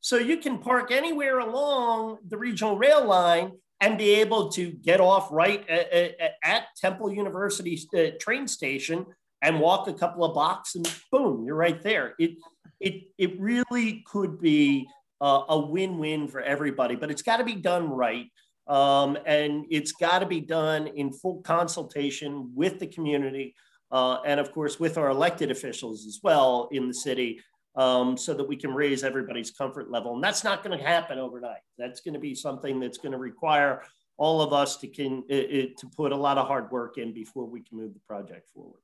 So 0.00 0.16
you 0.18 0.38
can 0.38 0.58
park 0.58 0.90
anywhere 0.90 1.38
along 1.38 2.18
the 2.26 2.36
regional 2.36 2.76
rail 2.76 3.04
line 3.04 3.52
and 3.80 3.96
be 3.96 4.14
able 4.16 4.50
to 4.52 4.72
get 4.72 5.00
off 5.00 5.28
right 5.30 5.68
at, 5.68 5.92
at, 5.92 6.32
at 6.42 6.66
Temple 6.76 7.12
University 7.12 7.78
uh, 7.96 8.16
train 8.20 8.48
station 8.48 9.06
and 9.42 9.60
walk 9.60 9.88
a 9.88 9.92
couple 9.92 10.24
of 10.24 10.34
blocks 10.34 10.74
and 10.74 10.92
boom, 11.10 11.44
you're 11.44 11.56
right 11.56 11.82
there. 11.82 12.14
It, 12.18 12.32
it, 12.80 13.04
it 13.16 13.40
really 13.40 14.04
could 14.06 14.40
be 14.40 14.88
uh, 15.20 15.42
a 15.48 15.58
win-win 15.58 16.26
for 16.26 16.40
everybody, 16.40 16.96
but 16.96 17.10
it's 17.10 17.22
got 17.22 17.36
to 17.36 17.44
be 17.44 17.54
done 17.54 17.88
right. 17.88 18.26
Um, 18.66 19.18
and 19.27 19.66
it's 19.70 19.92
got 19.92 20.20
to 20.20 20.27
be 20.27 20.40
done 20.40 20.87
in 20.87 21.12
full 21.12 21.42
consultation 21.42 22.53
with 22.55 22.79
the 22.79 22.87
community 22.87 23.55
uh, 23.90 24.18
and 24.25 24.40
of 24.40 24.53
course 24.53 24.81
with 24.81 24.96
our 24.96 25.11
elected 25.11 25.51
officials 25.51 26.07
as 26.07 26.20
well 26.22 26.68
in 26.72 26.88
the 26.88 26.94
city 26.94 27.40
um, 27.77 28.16
so 28.16 28.35
that 28.35 28.46
we 28.46 28.57
can 28.57 28.75
raise 28.75 29.05
everybody's 29.05 29.51
comfort 29.51 29.90
level. 29.90 30.14
And 30.14 30.25
that's 30.25 30.44
not 30.44 30.62
going 30.62 30.77
to 30.77 30.85
happen 30.85 31.18
overnight. 31.18 31.61
That's 31.79 32.01
going 32.01 32.14
to 32.14 32.20
be 32.20 32.35
something 32.35 32.81
that's 32.81 32.98
going 32.98 33.12
to 33.12 33.18
require 33.18 33.83
all 34.18 34.42
of 34.42 34.53
us 34.53 34.77
to 34.79 34.88
can 34.88 35.25
it, 35.29 35.77
to 35.79 35.88
put 35.96 36.12
a 36.12 36.16
lot 36.16 36.38
of 36.38 36.46
hard 36.46 36.70
work 36.70 36.98
in 36.98 37.12
before 37.12 37.46
we 37.46 37.62
can 37.62 37.79
move 37.79 37.94
the 37.94 38.01
project 38.01 38.48
forward. 38.55 38.81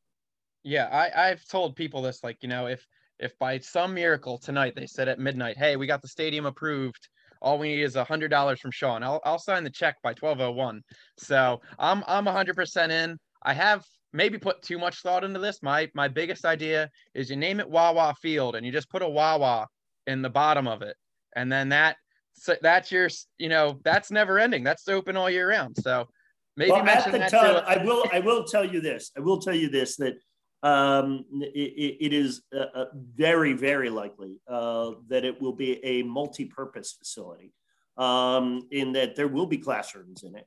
Yeah, 0.64 0.86
I, 0.86 1.30
I've 1.30 1.46
told 1.46 1.76
people 1.76 2.02
this, 2.02 2.24
like, 2.24 2.38
you 2.42 2.48
know, 2.48 2.66
if 2.66 2.84
if 3.18 3.38
by 3.38 3.58
some 3.58 3.94
miracle 3.94 4.38
tonight 4.38 4.74
they 4.74 4.86
said 4.86 5.08
at 5.08 5.18
midnight, 5.18 5.56
hey, 5.56 5.76
we 5.76 5.86
got 5.86 6.02
the 6.02 6.08
stadium 6.08 6.46
approved, 6.46 7.08
all 7.40 7.58
we 7.58 7.68
need 7.68 7.82
is 7.82 7.96
a 7.96 8.04
hundred 8.04 8.28
dollars 8.28 8.60
from 8.60 8.70
Sean. 8.70 9.02
I'll 9.02 9.20
I'll 9.24 9.38
sign 9.38 9.64
the 9.64 9.70
check 9.70 9.96
by 10.02 10.12
twelve 10.14 10.40
oh 10.40 10.52
one. 10.52 10.82
So 11.16 11.60
I'm 11.78 12.04
I'm 12.06 12.26
hundred 12.26 12.56
percent 12.56 12.92
in. 12.92 13.18
I 13.42 13.54
have 13.54 13.84
maybe 14.12 14.38
put 14.38 14.62
too 14.62 14.78
much 14.78 15.02
thought 15.02 15.24
into 15.24 15.38
this. 15.38 15.62
My 15.62 15.90
my 15.94 16.08
biggest 16.08 16.44
idea 16.44 16.90
is 17.14 17.30
you 17.30 17.36
name 17.36 17.60
it 17.60 17.68
Wawa 17.68 18.14
Field 18.20 18.56
and 18.56 18.64
you 18.64 18.72
just 18.72 18.90
put 18.90 19.02
a 19.02 19.08
Wawa 19.08 19.66
in 20.06 20.22
the 20.22 20.30
bottom 20.30 20.66
of 20.66 20.82
it, 20.82 20.96
and 21.36 21.50
then 21.50 21.68
that 21.70 21.96
so 22.34 22.56
that's 22.62 22.90
your 22.90 23.08
you 23.38 23.48
know 23.48 23.80
that's 23.84 24.10
never 24.10 24.38
ending. 24.38 24.64
That's 24.64 24.88
open 24.88 25.16
all 25.16 25.30
year 25.30 25.50
round. 25.50 25.76
So 25.78 26.08
maybe 26.56 26.72
well, 26.72 26.88
at 26.88 27.10
the 27.10 27.18
that 27.18 27.30
time, 27.30 27.62
I 27.66 27.82
will 27.84 28.04
I 28.12 28.20
will 28.20 28.44
tell 28.44 28.64
you 28.64 28.80
this. 28.80 29.10
I 29.16 29.20
will 29.20 29.40
tell 29.40 29.54
you 29.54 29.68
this 29.68 29.96
that 29.96 30.14
um, 30.62 31.24
it, 31.32 31.96
it 32.00 32.12
is 32.12 32.42
uh, 32.54 32.66
uh, 32.74 32.84
very 32.94 33.52
very 33.52 33.90
likely 33.90 34.40
uh, 34.48 34.92
that 35.08 35.24
it 35.24 35.40
will 35.40 35.52
be 35.52 35.84
a 35.84 36.02
multi-purpose 36.02 36.92
facility. 36.92 37.52
Um, 37.96 38.68
in 38.70 38.92
that 38.92 39.16
there 39.16 39.28
will 39.28 39.46
be 39.46 39.58
classrooms 39.58 40.22
in 40.22 40.36
it. 40.36 40.46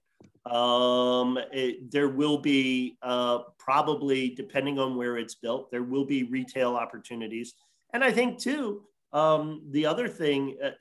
Um, 0.50 1.38
it, 1.52 1.92
there 1.92 2.08
will 2.08 2.38
be 2.38 2.98
uh, 3.02 3.40
probably, 3.58 4.30
depending 4.30 4.80
on 4.80 4.96
where 4.96 5.18
it's 5.18 5.36
built, 5.36 5.70
there 5.70 5.84
will 5.84 6.06
be 6.06 6.24
retail 6.24 6.76
opportunities. 6.76 7.54
And 7.94 8.04
I 8.04 8.12
think 8.12 8.40
too, 8.40 8.84
Um, 9.14 9.68
the 9.72 9.86
other 9.86 10.08
thing, 10.08 10.56
uh, 10.64 10.72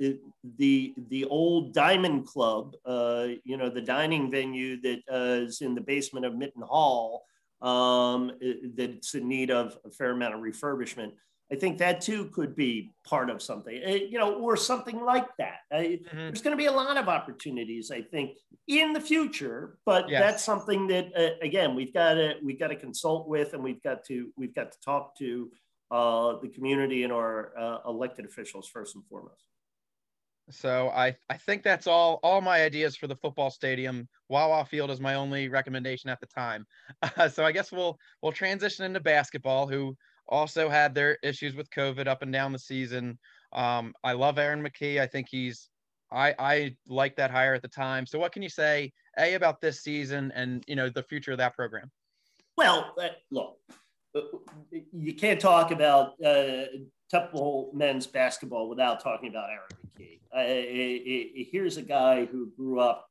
the 0.59 0.95
the 1.09 1.25
old 1.25 1.75
Diamond 1.75 2.27
Club, 2.27 2.77
uh, 2.87 3.27
you 3.43 3.57
know, 3.57 3.69
the 3.69 3.83
dining 3.83 4.31
venue 4.31 4.81
that 4.83 5.01
uh, 5.11 5.47
is 5.47 5.61
in 5.61 5.75
the 5.75 5.81
basement 5.81 6.25
of 6.27 6.37
Mitten 6.37 6.63
Hall, 6.63 7.25
um, 7.63 8.33
that's 8.77 9.15
in 9.15 9.29
need 9.29 9.51
of 9.51 9.77
a 9.85 9.91
fair 9.91 10.13
amount 10.13 10.35
of 10.35 10.41
refurbishment. 10.41 11.13
I 11.53 11.57
think 11.57 11.79
that 11.79 12.01
too 12.01 12.27
could 12.27 12.55
be 12.55 12.93
part 13.05 13.29
of 13.29 13.43
something, 13.43 13.83
uh, 13.85 13.91
you 13.91 14.19
know, 14.19 14.35
or 14.35 14.57
something 14.57 15.05
like 15.05 15.27
that. 15.39 15.59
Mm-hmm. 15.73 16.17
There's 16.17 16.43
going 16.43 16.57
to 16.57 16.61
be 16.61 16.67
a 16.67 16.73
lot 16.73 16.97
of 16.97 17.09
opportunities, 17.09 17.91
I 17.91 18.03
think, 18.03 18.39
in 18.69 18.93
the 18.93 19.01
future. 19.01 19.79
But 19.85 20.09
yes. 20.09 20.21
that's 20.21 20.45
something 20.45 20.87
that, 20.89 21.09
uh, 21.17 21.45
again, 21.45 21.75
we've 21.75 21.93
got 21.93 22.15
to 22.15 22.35
we've 22.45 22.59
got 22.59 22.69
to 22.69 22.77
consult 22.77 23.29
with, 23.29 23.53
and 23.53 23.65
we've 23.65 23.83
got 23.83 24.05
to 24.05 24.31
we've 24.37 24.55
got 24.55 24.71
to 24.71 24.79
talk 24.81 25.19
to 25.19 25.51
uh, 25.91 26.39
the 26.41 26.49
community 26.49 27.03
and 27.03 27.13
our 27.13 27.53
uh, 27.59 27.79
elected 27.85 28.27
officials 28.27 28.69
first 28.69 28.95
and 28.95 29.05
foremost. 29.07 29.45
So 30.49 30.89
I 30.91 31.17
I 31.29 31.37
think 31.37 31.63
that's 31.63 31.87
all 31.87 32.19
all 32.23 32.41
my 32.41 32.63
ideas 32.63 32.97
for 32.97 33.07
the 33.07 33.17
football 33.17 33.51
stadium. 33.51 34.09
Wawa 34.29 34.65
Field 34.65 34.91
is 34.91 35.01
my 35.01 35.15
only 35.15 35.49
recommendation 35.49 36.11
at 36.11 36.21
the 36.21 36.27
time. 36.27 36.67
Uh, 37.03 37.29
so 37.29 37.45
I 37.45 37.53
guess 37.53 37.71
we'll 37.71 37.99
we'll 38.23 38.33
transition 38.33 38.85
into 38.85 39.01
basketball, 39.01 39.69
who 39.69 39.97
also 40.29 40.69
had 40.69 40.95
their 40.95 41.19
issues 41.23 41.55
with 41.55 41.71
COVID 41.71 42.07
up 42.07 42.23
and 42.23 42.33
down 42.33 42.53
the 42.53 42.59
season. 42.59 43.19
Um, 43.53 43.95
I 44.05 44.13
love 44.13 44.39
Aaron 44.39 44.63
McKie. 44.63 45.01
I 45.01 45.07
think 45.07 45.29
he's 45.31 45.69
I 46.13 46.35
I 46.39 46.77
like 46.89 47.17
that 47.17 47.31
hire 47.31 47.55
at 47.55 47.63
the 47.63 47.69
time. 47.69 48.07
So 48.07 48.19
what 48.19 48.33
can 48.33 48.43
you 48.43 48.49
say 48.49 48.93
a 49.19 49.35
about 49.35 49.61
this 49.61 49.83
season 49.83 50.33
and 50.35 50.65
you 50.67 50.77
know 50.77 50.89
the 50.89 51.03
future 51.03 51.33
of 51.33 51.39
that 51.39 51.55
program? 51.55 51.91
Well, 52.57 52.95
uh, 53.01 53.09
look, 53.31 53.59
you 54.93 55.15
can't 55.15 55.41
talk 55.41 55.71
about 55.71 56.13
uh, 56.25 56.65
Temple 57.11 57.71
men's 57.75 58.07
basketball 58.07 58.69
without 58.69 59.01
talking 59.03 59.29
about 59.29 59.49
Aaron 59.51 59.69
McKie. 59.99 60.21
Uh, 60.33 61.47
here's 61.51 61.77
a 61.77 61.83
guy 61.83 62.25
who 62.25 62.51
grew 62.57 62.81
up 62.81 63.09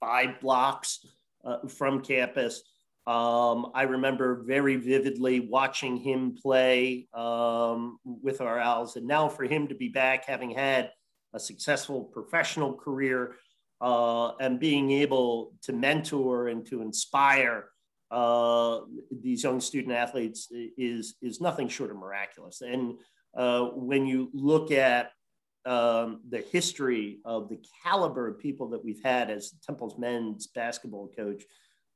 five 0.00 0.40
blocks 0.40 1.06
uh, 1.44 1.66
from 1.68 2.00
campus 2.00 2.62
um, 3.06 3.72
I 3.74 3.82
remember 3.82 4.44
very 4.44 4.76
vividly 4.76 5.40
watching 5.40 5.96
him 5.96 6.36
play 6.40 7.08
um, 7.12 7.98
with 8.04 8.40
our 8.40 8.60
Owls. 8.60 8.94
And 8.94 9.08
now 9.08 9.28
for 9.28 9.44
him 9.44 9.66
to 9.68 9.74
be 9.74 9.88
back, 9.88 10.24
having 10.24 10.50
had 10.50 10.92
a 11.34 11.40
successful 11.40 12.04
professional 12.04 12.74
career 12.74 13.34
uh, 13.80 14.36
and 14.36 14.60
being 14.60 14.92
able 14.92 15.52
to 15.62 15.72
mentor 15.72 16.46
and 16.46 16.64
to 16.66 16.82
inspire 16.82 17.70
uh, 18.12 18.80
these 19.10 19.42
young 19.42 19.60
student 19.60 19.94
athletes 19.94 20.48
is, 20.76 21.14
is 21.22 21.40
nothing 21.40 21.68
short 21.68 21.90
of 21.90 21.96
miraculous. 21.96 22.60
And 22.60 22.98
uh, 23.36 23.62
when 23.74 24.06
you 24.06 24.30
look 24.32 24.70
at 24.70 25.10
um, 25.64 26.20
the 26.28 26.44
history 26.52 27.20
of 27.24 27.48
the 27.48 27.58
caliber 27.82 28.28
of 28.28 28.38
people 28.38 28.68
that 28.70 28.84
we've 28.84 29.02
had 29.02 29.30
as 29.30 29.54
Temple's 29.66 29.98
men's 29.98 30.46
basketball 30.48 31.10
coach, 31.16 31.42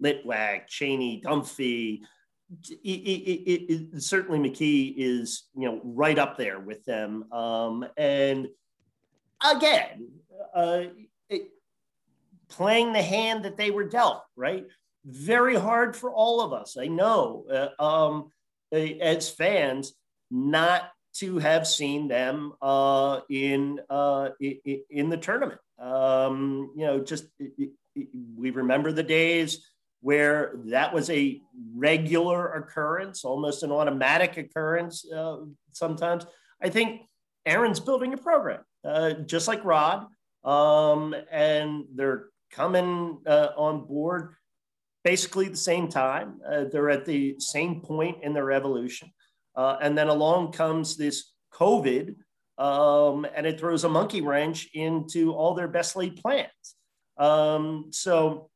Litwack, 0.03 0.67
Chaney, 0.67 1.21
Dunphy, 1.25 2.01
It, 2.71 2.89
it, 2.89 3.73
it, 3.73 4.03
certainly 4.03 4.39
McKie 4.39 4.95
is 4.97 5.49
you 5.55 5.67
know 5.67 5.81
right 5.83 6.19
up 6.19 6.37
there 6.39 6.61
with 6.61 6.85
them. 6.85 7.31
Um, 7.33 7.85
and 7.97 8.49
again, 9.45 10.09
uh, 10.55 10.85
playing 12.49 12.93
the 12.93 13.03
hand 13.03 13.45
that 13.45 13.57
they 13.57 13.71
were 13.71 13.89
dealt, 13.89 14.23
right? 14.37 14.65
Very 15.07 15.55
hard 15.55 15.95
for 15.95 16.11
all 16.11 16.41
of 16.41 16.53
us. 16.53 16.77
I 16.77 16.89
know 16.89 17.47
uh, 17.49 17.83
um, 17.83 18.31
as 18.73 19.31
fans 19.31 19.95
not 20.31 20.91
to 21.15 21.39
have 21.39 21.67
seen 21.67 22.09
them 22.09 22.53
uh, 22.61 23.21
in, 23.31 23.81
uh, 23.89 24.31
in 24.41 25.09
the 25.09 25.17
tournament. 25.17 25.61
Um, 25.79 26.73
you 26.77 26.87
know, 26.87 27.01
just 27.01 27.27
we 28.37 28.51
remember 28.51 28.93
the 28.93 29.03
days 29.03 29.65
where 30.01 30.53
that 30.67 30.93
was 30.93 31.11
a 31.11 31.41
regular 31.75 32.53
occurrence, 32.53 33.25
almost 33.25 33.63
an 33.63 33.73
automatic 33.73 34.37
occurrence 34.37 35.05
uh, 35.11 35.39
sometimes. 35.73 36.27
I 36.63 36.69
think 36.69 37.03
Aaron's 37.45 37.81
building 37.81 38.13
a 38.13 38.17
program, 38.17 38.61
uh, 38.85 39.13
just 39.13 39.49
like 39.49 39.65
Rod, 39.65 40.07
um, 40.45 41.15
and 41.31 41.85
they're 41.95 42.27
coming 42.51 43.19
uh, 43.27 43.49
on 43.57 43.87
board 43.87 44.36
basically 45.07 45.47
the 45.49 45.57
same 45.57 45.87
time. 45.87 46.41
Uh, 46.45 46.65
they're 46.65 46.91
at 46.91 47.07
the 47.07 47.37
same 47.39 47.81
point 47.81 48.17
in 48.25 48.33
their 48.33 48.51
evolution. 48.51 49.09
Uh, 49.55 49.77
and 49.81 49.97
then 49.97 50.09
along 50.09 50.51
comes 50.51 50.97
this 50.97 51.33
COVID, 51.55 52.17
um, 52.59 53.25
and 53.37 53.47
it 53.47 53.61
throws 53.61 53.85
a 53.85 53.89
monkey 53.89 54.21
wrench 54.21 54.69
into 54.75 55.33
all 55.33 55.55
their 55.55 55.69
best 55.69 55.95
laid 55.95 56.17
plans. 56.17 56.75
Um, 57.19 57.91
so 57.93 58.51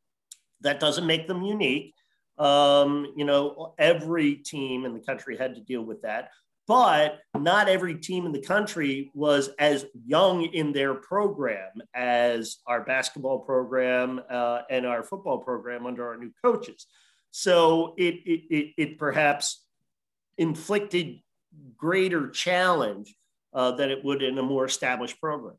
that 0.62 0.80
doesn't 0.80 1.06
make 1.06 1.28
them 1.28 1.42
unique. 1.42 1.94
Um, 2.36 3.12
you 3.16 3.24
know, 3.24 3.74
every 3.78 4.34
team 4.34 4.84
in 4.84 4.92
the 4.92 5.06
country 5.08 5.36
had 5.36 5.54
to 5.54 5.60
deal 5.60 5.82
with 5.82 6.02
that, 6.02 6.30
but 6.66 7.20
not 7.36 7.68
every 7.68 7.96
team 7.96 8.26
in 8.26 8.32
the 8.32 8.40
country 8.40 9.10
was 9.14 9.50
as 9.58 9.86
young 10.06 10.44
in 10.44 10.72
their 10.72 10.94
program 10.94 11.70
as 11.94 12.58
our 12.66 12.84
basketball 12.84 13.40
program 13.40 14.20
uh, 14.30 14.60
and 14.70 14.86
our 14.86 15.02
football 15.02 15.38
program 15.38 15.86
under 15.86 16.06
our 16.06 16.16
new 16.16 16.32
coaches. 16.44 16.86
So 17.30 17.94
it, 17.96 18.14
it, 18.24 18.54
it, 18.54 18.74
it 18.76 18.98
perhaps 18.98 19.64
inflicted 20.38 21.20
greater 21.76 22.28
challenge 22.30 23.14
uh, 23.52 23.72
than 23.72 23.90
it 23.90 24.04
would 24.04 24.22
in 24.22 24.38
a 24.38 24.42
more 24.42 24.64
established 24.64 25.20
program. 25.20 25.56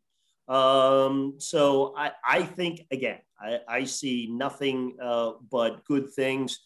Um, 0.48 1.36
so 1.38 1.94
I, 1.98 2.12
I 2.26 2.44
think, 2.44 2.86
again, 2.92 3.20
I, 3.40 3.60
I 3.68 3.84
see 3.86 4.28
nothing 4.32 4.98
uh, 5.02 5.34
but 5.50 5.86
good 5.86 6.12
things 6.14 6.60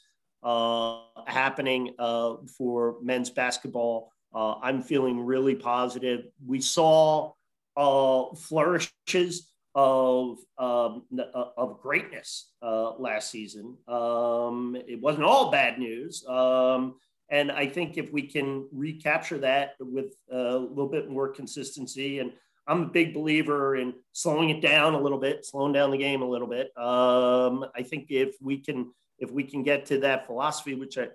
uh, 0.43 0.99
happening 1.27 1.93
uh, 1.99 2.35
for 2.57 2.97
men's 3.01 3.29
basketball. 3.29 4.11
Uh, 4.35 4.55
I'm 4.61 4.83
feeling 4.83 5.19
really 5.19 5.55
positive. 5.55 6.25
We 6.45 6.59
saw 6.59 7.31
uh, 7.77 8.35
flourishes 8.35 9.49
of 9.73 10.37
um, 10.57 11.03
uh, 11.17 11.45
of 11.57 11.81
greatness 11.81 12.51
last 12.61 13.31
season. 13.31 13.77
Um, 13.87 14.77
it 14.87 15.01
wasn't 15.01 15.25
all 15.25 15.51
bad 15.51 15.79
news. 15.79 16.25
Um, 16.27 16.95
and 17.29 17.51
I 17.51 17.67
think 17.67 17.97
if 17.97 18.11
we 18.11 18.27
can 18.27 18.67
recapture 18.71 19.39
that 19.39 19.71
with 19.79 20.15
a 20.31 20.57
little 20.57 20.89
bit 20.89 21.09
more 21.09 21.29
consistency 21.29 22.19
and 22.19 22.31
I'm 22.67 22.83
a 22.83 22.87
big 22.87 23.13
believer 23.13 23.75
in 23.75 23.93
slowing 24.11 24.49
it 24.49 24.61
down 24.61 24.95
a 24.95 24.99
little 24.99 25.19
bit, 25.19 25.45
slowing 25.45 25.73
down 25.73 25.91
the 25.91 25.97
game 25.97 26.21
a 26.21 26.29
little 26.29 26.47
bit. 26.47 26.75
Um, 26.77 27.65
I 27.75 27.83
think 27.83 28.07
if 28.09 28.35
we 28.41 28.57
can 28.57 28.91
if 29.19 29.31
we 29.31 29.43
can 29.43 29.63
get 29.63 29.85
to 29.87 29.99
that 29.99 30.25
philosophy, 30.25 30.73
which 30.75 30.97
I 30.97 31.07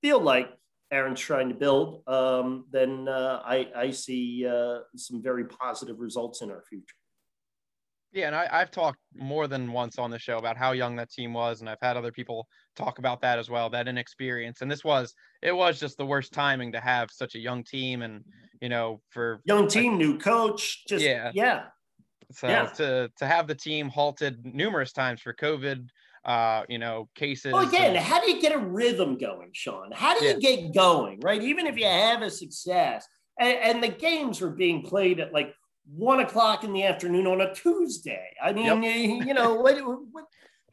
feel 0.00 0.20
like 0.20 0.50
Aaron's 0.94 1.20
trying 1.20 1.48
to 1.48 1.54
build, 1.54 2.02
um, 2.06 2.66
then 2.70 3.08
uh, 3.08 3.42
I, 3.44 3.68
I, 3.76 3.90
see 3.90 4.46
uh, 4.46 4.78
some 4.96 5.20
very 5.20 5.44
positive 5.44 5.98
results 5.98 6.40
in 6.40 6.50
our 6.50 6.62
future. 6.62 6.94
Yeah, 8.12 8.28
and 8.28 8.36
I, 8.36 8.60
have 8.60 8.70
talked 8.70 9.00
more 9.16 9.48
than 9.48 9.72
once 9.72 9.98
on 9.98 10.12
the 10.12 10.20
show 10.20 10.38
about 10.38 10.56
how 10.56 10.70
young 10.70 10.94
that 10.96 11.10
team 11.10 11.32
was, 11.32 11.60
and 11.60 11.68
I've 11.68 11.82
had 11.82 11.96
other 11.96 12.12
people 12.12 12.46
talk 12.76 13.00
about 13.00 13.20
that 13.22 13.40
as 13.40 13.50
well, 13.50 13.68
that 13.70 13.88
inexperience. 13.88 14.62
And 14.62 14.70
this 14.70 14.84
was 14.84 15.12
it 15.42 15.50
was 15.50 15.80
just 15.80 15.98
the 15.98 16.06
worst 16.06 16.32
timing 16.32 16.70
to 16.72 16.80
have 16.80 17.10
such 17.10 17.34
a 17.34 17.40
young 17.40 17.64
team, 17.64 18.02
and 18.02 18.22
you 18.60 18.68
know, 18.68 19.00
for 19.10 19.40
young 19.44 19.66
team, 19.66 19.94
like, 19.94 19.98
new 19.98 20.16
coach, 20.16 20.84
just 20.86 21.04
yeah, 21.04 21.32
yeah. 21.34 21.64
So 22.30 22.46
yeah. 22.46 22.66
to 22.76 23.10
to 23.18 23.26
have 23.26 23.48
the 23.48 23.54
team 23.56 23.88
halted 23.88 24.44
numerous 24.44 24.92
times 24.92 25.20
for 25.20 25.34
COVID, 25.34 25.88
uh, 26.24 26.62
you 26.68 26.78
know, 26.78 27.08
cases. 27.14 27.52
Well, 27.52 27.68
again, 27.68 27.96
and, 27.96 28.04
how 28.04 28.20
do 28.20 28.30
you 28.30 28.40
get 28.40 28.52
a 28.52 28.58
rhythm 28.58 29.18
going, 29.18 29.50
Sean? 29.52 29.90
How 29.92 30.18
do 30.18 30.24
you 30.24 30.40
get 30.40 30.74
going, 30.74 31.20
right? 31.20 31.42
Even 31.42 31.66
if 31.66 31.76
you 31.76 31.86
have 31.86 32.22
a 32.22 32.30
success, 32.30 33.06
and, 33.38 33.58
and 33.58 33.82
the 33.82 33.88
games 33.88 34.40
were 34.40 34.50
being 34.50 34.82
played 34.82 35.20
at 35.20 35.32
like 35.32 35.54
one 35.92 36.20
o'clock 36.20 36.64
in 36.64 36.72
the 36.72 36.84
afternoon 36.84 37.26
on 37.26 37.40
a 37.40 37.54
Tuesday. 37.54 38.30
I 38.42 38.52
mean, 38.52 38.82
yep. 38.82 39.26
you 39.26 39.34
know, 39.34 39.54
what, 39.54 39.76
what, 40.12 40.24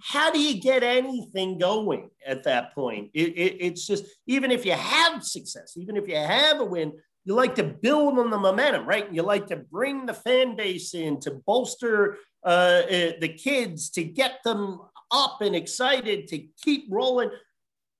how 0.01 0.31
do 0.31 0.39
you 0.39 0.61
get 0.61 0.83
anything 0.83 1.57
going 1.57 2.09
at 2.25 2.43
that 2.43 2.73
point? 2.73 3.11
It, 3.13 3.33
it, 3.37 3.57
it's 3.59 3.85
just, 3.85 4.05
even 4.25 4.51
if 4.51 4.65
you 4.65 4.71
have 4.71 5.23
success, 5.23 5.73
even 5.75 5.97
if 5.97 6.07
you 6.07 6.15
have 6.15 6.59
a 6.59 6.65
win, 6.65 6.93
you 7.25 7.35
like 7.35 7.55
to 7.55 7.63
build 7.63 8.17
on 8.17 8.31
the 8.31 8.37
momentum, 8.37 8.87
right? 8.87 9.11
You 9.13 9.21
like 9.21 9.47
to 9.47 9.57
bring 9.57 10.05
the 10.05 10.13
fan 10.13 10.55
base 10.55 10.95
in 10.95 11.19
to 11.19 11.41
bolster 11.45 12.17
uh, 12.43 12.81
uh, 12.89 13.11
the 13.19 13.35
kids, 13.37 13.91
to 13.91 14.03
get 14.03 14.39
them 14.43 14.79
up 15.11 15.41
and 15.41 15.55
excited, 15.55 16.27
to 16.29 16.45
keep 16.63 16.85
rolling. 16.89 17.29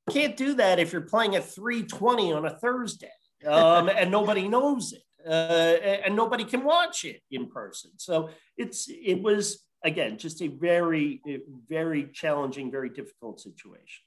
Can't 0.10 0.36
do 0.36 0.56
that 0.56 0.80
if 0.80 0.92
you're 0.92 1.02
playing 1.02 1.36
at 1.36 1.46
320 1.46 2.34
on 2.34 2.46
a 2.46 2.58
Thursday 2.58 3.12
um, 3.48 3.90
and 3.90 4.12
nobody 4.12 4.48
knows 4.48 4.94
it 4.94 5.04
uh, 5.26 5.78
and 6.06 6.16
nobody 6.16 6.44
can 6.44 6.64
watch 6.64 7.06
it 7.06 7.22
in 7.32 7.48
person. 7.48 7.92
So 7.98 8.30
it's 8.58 8.88
it 8.90 9.22
was 9.22 9.66
again 9.84 10.18
just 10.18 10.42
a 10.42 10.48
very 10.48 11.22
very 11.68 12.10
challenging, 12.14 12.72
very 12.72 12.90
difficult 12.90 13.40
situation. 13.40 14.04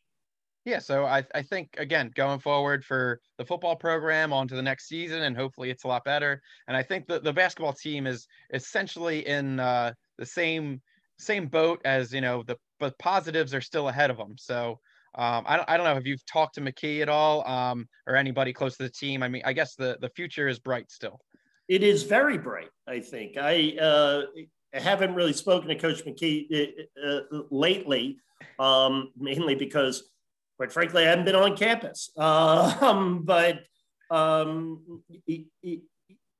Yeah, 0.64 0.78
so 0.78 1.04
I, 1.04 1.22
I 1.34 1.42
think 1.42 1.76
again 1.76 2.10
going 2.14 2.40
forward 2.40 2.84
for 2.84 3.20
the 3.36 3.44
football 3.44 3.76
program 3.76 4.32
on 4.32 4.48
to 4.48 4.54
the 4.54 4.62
next 4.62 4.88
season, 4.88 5.22
and 5.22 5.36
hopefully 5.36 5.70
it's 5.70 5.84
a 5.84 5.88
lot 5.88 6.04
better. 6.04 6.40
And 6.68 6.76
I 6.76 6.82
think 6.82 7.06
that 7.08 7.22
the 7.22 7.32
basketball 7.32 7.74
team 7.74 8.06
is 8.06 8.26
essentially 8.52 9.26
in 9.26 9.60
uh, 9.60 9.92
the 10.16 10.26
same 10.26 10.80
same 11.18 11.46
boat 11.46 11.80
as 11.84 12.12
you 12.12 12.20
know 12.20 12.42
the 12.42 12.56
but 12.80 12.98
positives 12.98 13.54
are 13.54 13.60
still 13.60 13.88
ahead 13.88 14.10
of 14.10 14.16
them. 14.16 14.34
So 14.36 14.80
um, 15.16 15.44
I 15.46 15.56
don't 15.56 15.68
I 15.68 15.76
don't 15.76 15.86
know 15.86 15.96
if 15.96 16.06
you've 16.06 16.24
talked 16.26 16.56
to 16.56 16.60
McKie 16.60 17.02
at 17.02 17.08
all 17.08 17.46
um, 17.48 17.88
or 18.06 18.16
anybody 18.16 18.52
close 18.52 18.76
to 18.76 18.82
the 18.82 18.90
team. 18.90 19.22
I 19.22 19.28
mean, 19.28 19.42
I 19.44 19.52
guess 19.52 19.74
the 19.74 19.96
the 20.00 20.10
future 20.10 20.48
is 20.48 20.58
bright 20.58 20.90
still. 20.90 21.20
It 21.68 21.82
is 21.82 22.02
very 22.02 22.36
bright. 22.36 22.68
I 22.86 23.00
think 23.00 23.36
I 23.38 23.76
uh, 23.80 24.22
haven't 24.72 25.14
really 25.14 25.32
spoken 25.32 25.68
to 25.68 25.76
Coach 25.76 26.04
McKie 26.04 26.46
uh, 27.02 27.08
uh 27.08 27.42
lately, 27.50 28.18
um, 28.58 29.12
mainly 29.16 29.54
because 29.54 30.10
quite 30.56 30.72
frankly, 30.72 31.06
I 31.06 31.10
haven't 31.10 31.24
been 31.24 31.36
on 31.36 31.56
campus. 31.56 32.10
Um, 32.18 33.22
but 33.24 33.60
um, 34.10 35.02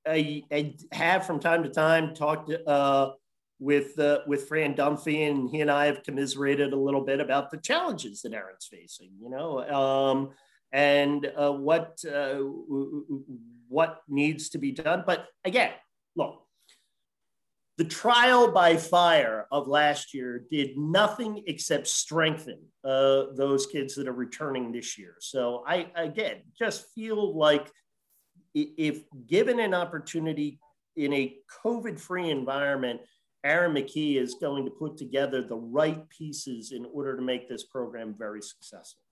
I, 0.06 0.42
I, 0.50 0.74
have 0.92 1.26
from 1.26 1.40
time 1.40 1.62
to 1.62 1.70
time 1.70 2.14
talked 2.14 2.50
to 2.50 2.68
uh, 2.68 3.12
with 3.58 3.98
uh, 3.98 4.20
with 4.26 4.48
Fran 4.48 4.74
Dunphy, 4.74 5.30
and 5.30 5.48
he 5.48 5.60
and 5.60 5.70
I 5.70 5.86
have 5.86 6.02
commiserated 6.02 6.72
a 6.72 6.78
little 6.78 7.02
bit 7.02 7.20
about 7.20 7.50
the 7.50 7.58
challenges 7.58 8.22
that 8.22 8.34
Aaron's 8.34 8.68
facing. 8.70 9.10
You 9.20 9.30
know, 9.30 9.60
um, 9.70 10.30
and 10.72 11.30
uh, 11.36 11.52
what 11.52 11.98
uh, 12.04 12.40
what 13.68 14.00
needs 14.08 14.50
to 14.50 14.58
be 14.58 14.72
done. 14.72 15.04
But 15.06 15.26
again, 15.44 15.70
look, 16.16 16.44
the 17.76 17.84
trial 17.84 18.52
by 18.52 18.76
fire 18.76 19.46
of 19.50 19.66
last 19.66 20.14
year 20.14 20.44
did 20.50 20.76
nothing 20.76 21.42
except 21.46 21.88
strengthen 21.88 22.60
uh, 22.84 23.24
those 23.34 23.66
kids 23.66 23.94
that 23.96 24.06
are 24.06 24.12
returning 24.12 24.70
this 24.70 24.96
year. 24.96 25.16
So 25.20 25.64
I, 25.66 25.86
again, 25.96 26.42
just 26.56 26.86
feel 26.94 27.36
like 27.36 27.70
if 28.54 29.02
given 29.26 29.58
an 29.58 29.74
opportunity 29.74 30.60
in 30.96 31.12
a 31.12 31.36
COVID 31.64 31.98
free 31.98 32.30
environment, 32.30 33.00
Aaron 33.44 33.74
McKie 33.74 34.16
is 34.16 34.34
going 34.40 34.64
to 34.64 34.70
put 34.70 34.96
together 34.96 35.42
the 35.42 35.56
right 35.56 36.08
pieces 36.08 36.72
in 36.72 36.86
order 36.92 37.14
to 37.14 37.22
make 37.22 37.48
this 37.48 37.64
program 37.64 38.14
very 38.18 38.40
successful. 38.40 39.02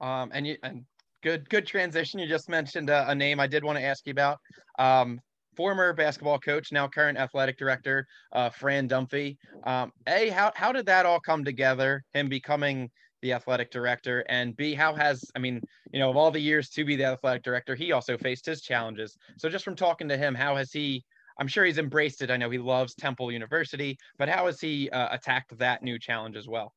Um, 0.00 0.30
and 0.32 0.46
you, 0.46 0.56
and 0.62 0.84
good, 1.22 1.50
good 1.50 1.66
transition. 1.66 2.20
You 2.20 2.28
just 2.28 2.48
mentioned 2.48 2.88
a, 2.88 3.10
a 3.10 3.14
name 3.14 3.40
I 3.40 3.46
did 3.46 3.64
want 3.64 3.78
to 3.78 3.84
ask 3.84 4.06
you 4.06 4.12
about. 4.12 4.38
Um, 4.78 5.20
former 5.56 5.92
basketball 5.92 6.38
coach, 6.38 6.70
now 6.72 6.86
current 6.86 7.18
athletic 7.18 7.58
director, 7.58 8.06
uh, 8.32 8.50
Fran 8.50 8.88
Dunphy. 8.88 9.36
Um, 9.64 9.92
a, 10.06 10.28
how, 10.30 10.52
how 10.54 10.72
did 10.72 10.86
that 10.86 11.04
all 11.04 11.20
come 11.20 11.44
together, 11.44 12.04
him 12.14 12.28
becoming 12.28 12.88
the 13.20 13.32
athletic 13.32 13.70
director? 13.70 14.24
And 14.28 14.56
B, 14.56 14.74
how 14.74 14.94
has, 14.94 15.24
I 15.34 15.40
mean, 15.40 15.60
you 15.92 15.98
know, 15.98 16.08
of 16.08 16.16
all 16.16 16.30
the 16.30 16.40
years 16.40 16.70
to 16.70 16.84
be 16.84 16.96
the 16.96 17.04
athletic 17.04 17.42
director, 17.42 17.74
he 17.74 17.92
also 17.92 18.16
faced 18.16 18.46
his 18.46 18.62
challenges. 18.62 19.18
So 19.38 19.48
just 19.48 19.64
from 19.64 19.74
talking 19.74 20.08
to 20.08 20.16
him, 20.16 20.34
how 20.34 20.56
has 20.56 20.72
he, 20.72 21.04
I'm 21.40 21.48
sure 21.48 21.64
he's 21.64 21.78
embraced 21.78 22.20
it. 22.20 22.30
I 22.30 22.36
know 22.36 22.50
he 22.50 22.58
loves 22.58 22.94
Temple 22.94 23.32
University, 23.32 23.98
but 24.18 24.28
how 24.28 24.46
has 24.46 24.60
he 24.60 24.90
uh, 24.90 25.08
attacked 25.10 25.56
that 25.58 25.82
new 25.82 25.98
challenge 25.98 26.36
as 26.36 26.46
well? 26.46 26.74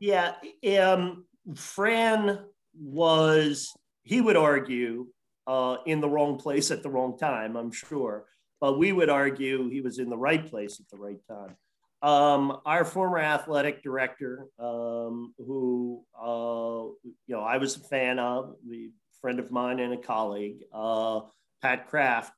Yeah, 0.00 0.34
um, 0.80 1.26
Fran 1.54 2.40
was, 2.74 3.74
he 4.02 4.22
would 4.22 4.36
argue, 4.36 5.06
uh, 5.46 5.76
in 5.86 6.00
the 6.00 6.08
wrong 6.08 6.38
place 6.38 6.70
at 6.70 6.82
the 6.82 6.90
wrong 6.90 7.18
time, 7.18 7.56
I'm 7.56 7.70
sure. 7.70 8.24
But 8.60 8.78
we 8.78 8.90
would 8.90 9.10
argue 9.10 9.68
he 9.68 9.82
was 9.82 9.98
in 9.98 10.08
the 10.08 10.16
right 10.16 10.44
place 10.44 10.80
at 10.80 10.88
the 10.90 10.96
right 10.96 11.20
time. 11.28 11.56
Um, 12.02 12.60
our 12.64 12.84
former 12.84 13.18
athletic 13.18 13.82
director, 13.82 14.46
um, 14.58 15.34
who 15.38 16.04
uh, 16.18 16.88
you 17.04 17.34
know 17.34 17.40
I 17.40 17.58
was 17.58 17.76
a 17.76 17.80
fan 17.80 18.18
of, 18.18 18.54
a 18.72 18.88
friend 19.20 19.38
of 19.38 19.50
mine 19.50 19.80
and 19.80 19.92
a 19.92 19.96
colleague, 19.98 20.58
uh, 20.72 21.20
Pat 21.62 21.88
Kraft, 21.88 22.32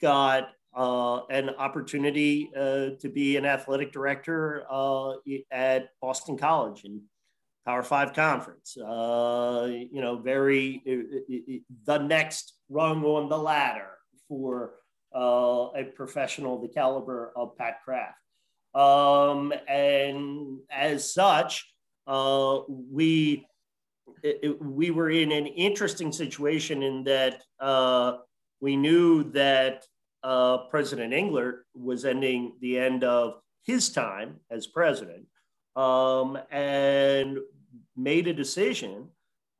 got 0.00 0.50
an 0.76 1.50
opportunity 1.50 2.50
uh, 2.56 2.90
to 3.00 3.08
be 3.12 3.36
an 3.36 3.44
athletic 3.44 3.92
director 3.92 4.64
uh, 4.70 5.12
at 5.50 5.90
Boston 6.00 6.36
College, 6.36 6.84
and 6.84 7.00
Power 7.64 7.82
Five 7.82 8.12
conference. 8.12 8.76
Uh, 8.76 9.68
you 9.68 10.00
know, 10.02 10.16
very 10.16 10.82
uh, 10.86 11.64
the 11.86 11.98
next 11.98 12.54
rung 12.68 13.04
on 13.04 13.28
the 13.28 13.38
ladder 13.38 13.90
for 14.28 14.74
uh, 15.14 15.68
a 15.76 15.84
professional 15.94 16.60
the 16.60 16.68
caliber 16.68 17.32
of 17.36 17.56
Pat 17.56 17.78
Kraft. 17.84 18.18
Um, 18.74 19.52
and 19.68 20.58
as 20.70 21.12
such, 21.14 21.72
uh, 22.06 22.60
we 22.68 23.46
it, 24.22 24.60
we 24.60 24.90
were 24.90 25.10
in 25.10 25.32
an 25.32 25.46
interesting 25.46 26.12
situation 26.12 26.82
in 26.82 27.04
that 27.04 27.42
uh, 27.60 28.18
we 28.60 28.76
knew 28.76 29.24
that 29.32 29.86
uh, 30.24 30.58
President 30.70 31.12
Englert 31.12 31.60
was 31.74 32.04
ending 32.04 32.54
the 32.60 32.78
end 32.78 33.04
of 33.04 33.34
his 33.62 33.90
time 33.90 34.40
as 34.50 34.66
president. 34.66 35.26
Um, 35.76 36.38
and 36.50 37.38
made 37.96 38.28
a 38.28 38.32
decision 38.32 39.08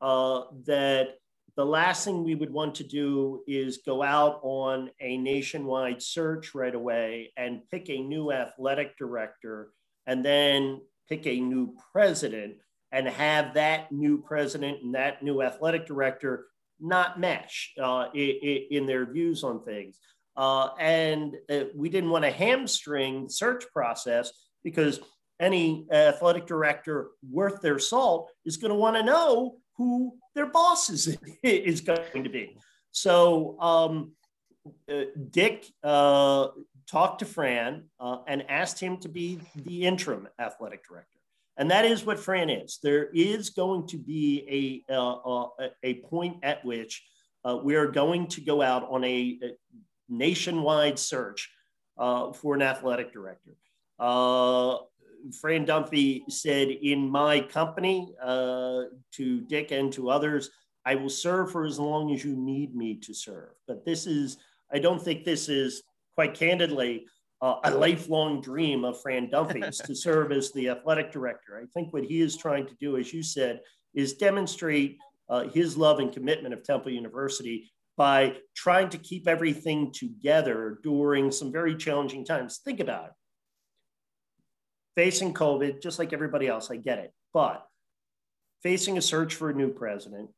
uh, 0.00 0.42
that 0.66 1.16
the 1.56 1.64
last 1.64 2.04
thing 2.04 2.24
we 2.24 2.34
would 2.34 2.52
want 2.52 2.74
to 2.76 2.84
do 2.84 3.42
is 3.46 3.78
go 3.86 4.02
out 4.02 4.40
on 4.42 4.90
a 5.00 5.16
nationwide 5.16 6.02
search 6.02 6.54
right 6.54 6.74
away 6.74 7.32
and 7.36 7.62
pick 7.70 7.88
a 7.90 8.00
new 8.00 8.32
athletic 8.32 8.96
director 8.98 9.70
and 10.06 10.24
then 10.24 10.80
pick 11.08 11.26
a 11.26 11.40
new 11.40 11.74
president 11.92 12.54
and 12.90 13.08
have 13.08 13.54
that 13.54 13.90
new 13.92 14.18
president 14.18 14.82
and 14.82 14.94
that 14.94 15.22
new 15.22 15.42
athletic 15.42 15.86
director 15.86 16.46
not 16.80 17.20
mesh 17.20 17.72
uh, 17.80 18.06
in, 18.14 18.66
in, 18.70 18.86
their 18.86 19.06
views 19.06 19.44
on 19.44 19.64
things. 19.64 19.98
Uh, 20.36 20.70
and 20.78 21.36
uh, 21.50 21.64
we 21.74 21.88
didn't 21.88 22.10
want 22.10 22.24
to 22.24 22.30
hamstring 22.30 23.24
the 23.24 23.30
search 23.30 23.64
process 23.72 24.32
because 24.62 25.00
any 25.40 25.86
athletic 25.92 26.46
director 26.46 27.10
worth 27.30 27.60
their 27.60 27.78
salt 27.78 28.30
is 28.44 28.56
going 28.56 28.70
to 28.70 28.76
want 28.76 28.96
to 28.96 29.02
know 29.02 29.56
who 29.76 30.16
their 30.34 30.46
boss 30.46 30.90
is, 30.90 31.16
is 31.42 31.80
going 31.80 32.24
to 32.24 32.30
be. 32.30 32.56
So 32.92 33.60
um, 33.60 34.12
uh, 34.90 35.04
Dick 35.30 35.66
uh, 35.82 36.48
talked 36.86 37.20
to 37.20 37.24
Fran 37.24 37.84
uh, 38.00 38.18
and 38.26 38.48
asked 38.48 38.80
him 38.80 38.98
to 38.98 39.08
be 39.08 39.40
the 39.56 39.84
interim 39.84 40.28
athletic 40.38 40.86
director. 40.86 41.18
And 41.56 41.70
that 41.70 41.84
is 41.84 42.04
what 42.04 42.18
Fran 42.18 42.50
is. 42.50 42.78
There 42.82 43.10
is 43.14 43.50
going 43.50 43.86
to 43.88 43.98
be 43.98 44.84
a, 44.88 44.92
uh, 44.92 45.14
uh, 45.14 45.48
a 45.82 45.94
point 45.94 46.38
at 46.42 46.64
which 46.64 47.04
uh, 47.44 47.58
we 47.62 47.76
are 47.76 47.86
going 47.86 48.26
to 48.28 48.40
go 48.40 48.60
out 48.62 48.88
on 48.90 49.04
a, 49.04 49.38
a 49.42 49.50
nationwide 50.08 50.98
search 50.98 51.50
for 51.96 52.54
an 52.54 52.62
athletic 52.62 53.12
director. 53.12 53.52
Fran 55.32 55.66
Dunphy 55.66 56.30
said 56.30 56.68
in 56.68 57.08
my 57.08 57.40
company 57.40 58.14
uh, 58.22 58.82
to 59.12 59.40
Dick 59.42 59.70
and 59.70 59.92
to 59.92 60.10
others, 60.10 60.50
I 60.84 60.94
will 60.96 61.10
serve 61.10 61.50
for 61.50 61.64
as 61.64 61.78
long 61.78 62.12
as 62.12 62.24
you 62.24 62.36
need 62.36 62.74
me 62.74 62.96
to 62.96 63.14
serve. 63.14 63.50
But 63.66 63.84
this 63.84 64.06
is, 64.06 64.36
I 64.72 64.78
don't 64.78 65.02
think 65.02 65.24
this 65.24 65.48
is 65.48 65.82
quite 66.14 66.34
candidly 66.34 67.06
uh, 67.40 67.56
a 67.64 67.70
lifelong 67.70 68.40
dream 68.40 68.84
of 68.84 69.00
Fran 69.00 69.28
Dunphy's 69.28 69.78
to 69.86 69.94
serve 69.94 70.30
as 70.30 70.52
the 70.52 70.68
athletic 70.68 71.10
director. 71.10 71.60
I 71.62 71.66
think 71.72 71.92
what 71.92 72.04
he 72.04 72.20
is 72.20 72.36
trying 72.36 72.66
to 72.66 72.74
do, 72.80 72.96
as 72.96 73.12
you 73.12 73.22
said, 73.22 73.60
is 73.94 74.14
demonstrate 74.14 74.98
uh, 75.28 75.48
his 75.48 75.76
love 75.76 76.00
and 76.00 76.12
commitment 76.12 76.52
of 76.52 76.62
Temple 76.62 76.92
University 76.92 77.70
by 77.96 78.36
trying 78.56 78.88
to 78.90 78.98
keep 78.98 79.28
everything 79.28 79.92
together 79.92 80.78
during 80.82 81.30
some 81.30 81.52
very 81.52 81.76
challenging 81.76 82.24
times. 82.24 82.60
Think 82.64 82.80
about 82.80 83.06
it 83.06 83.12
facing 84.96 85.34
COVID, 85.34 85.82
just 85.82 85.98
like 85.98 86.12
everybody 86.12 86.46
else, 86.46 86.70
I 86.70 86.76
get 86.76 86.98
it. 86.98 87.12
But 87.32 87.66
facing 88.62 88.98
a 88.98 89.02
search 89.02 89.34
for 89.34 89.50
a 89.50 89.54
new 89.54 89.70
president, 89.70 90.30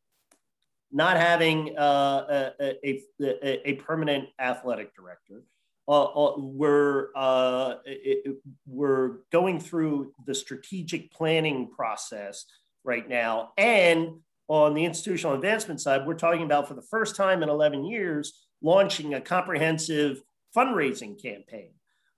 not 0.92 1.16
having 1.16 1.76
uh, 1.76 2.50
a, 2.60 2.76
a, 2.84 3.68
a, 3.68 3.74
permanent 3.74 4.28
athletic 4.38 4.94
director, 4.94 5.42
uh, 5.88 6.04
uh, 6.04 6.34
we're, 6.38 7.08
uh, 7.14 7.74
it, 7.84 8.36
we're 8.66 9.18
going 9.30 9.60
through 9.60 10.12
the 10.26 10.34
strategic 10.34 11.12
planning 11.12 11.70
process 11.70 12.46
right 12.82 13.08
now. 13.08 13.52
And 13.58 14.20
on 14.48 14.74
the 14.74 14.84
institutional 14.84 15.34
advancement 15.34 15.80
side, 15.80 16.06
we're 16.06 16.14
talking 16.14 16.42
about 16.42 16.68
for 16.68 16.74
the 16.74 16.82
first 16.82 17.16
time 17.16 17.42
in 17.42 17.48
11 17.48 17.84
years, 17.84 18.46
launching 18.62 19.14
a 19.14 19.20
comprehensive 19.20 20.20
fundraising 20.56 21.20
campaign. 21.20 21.70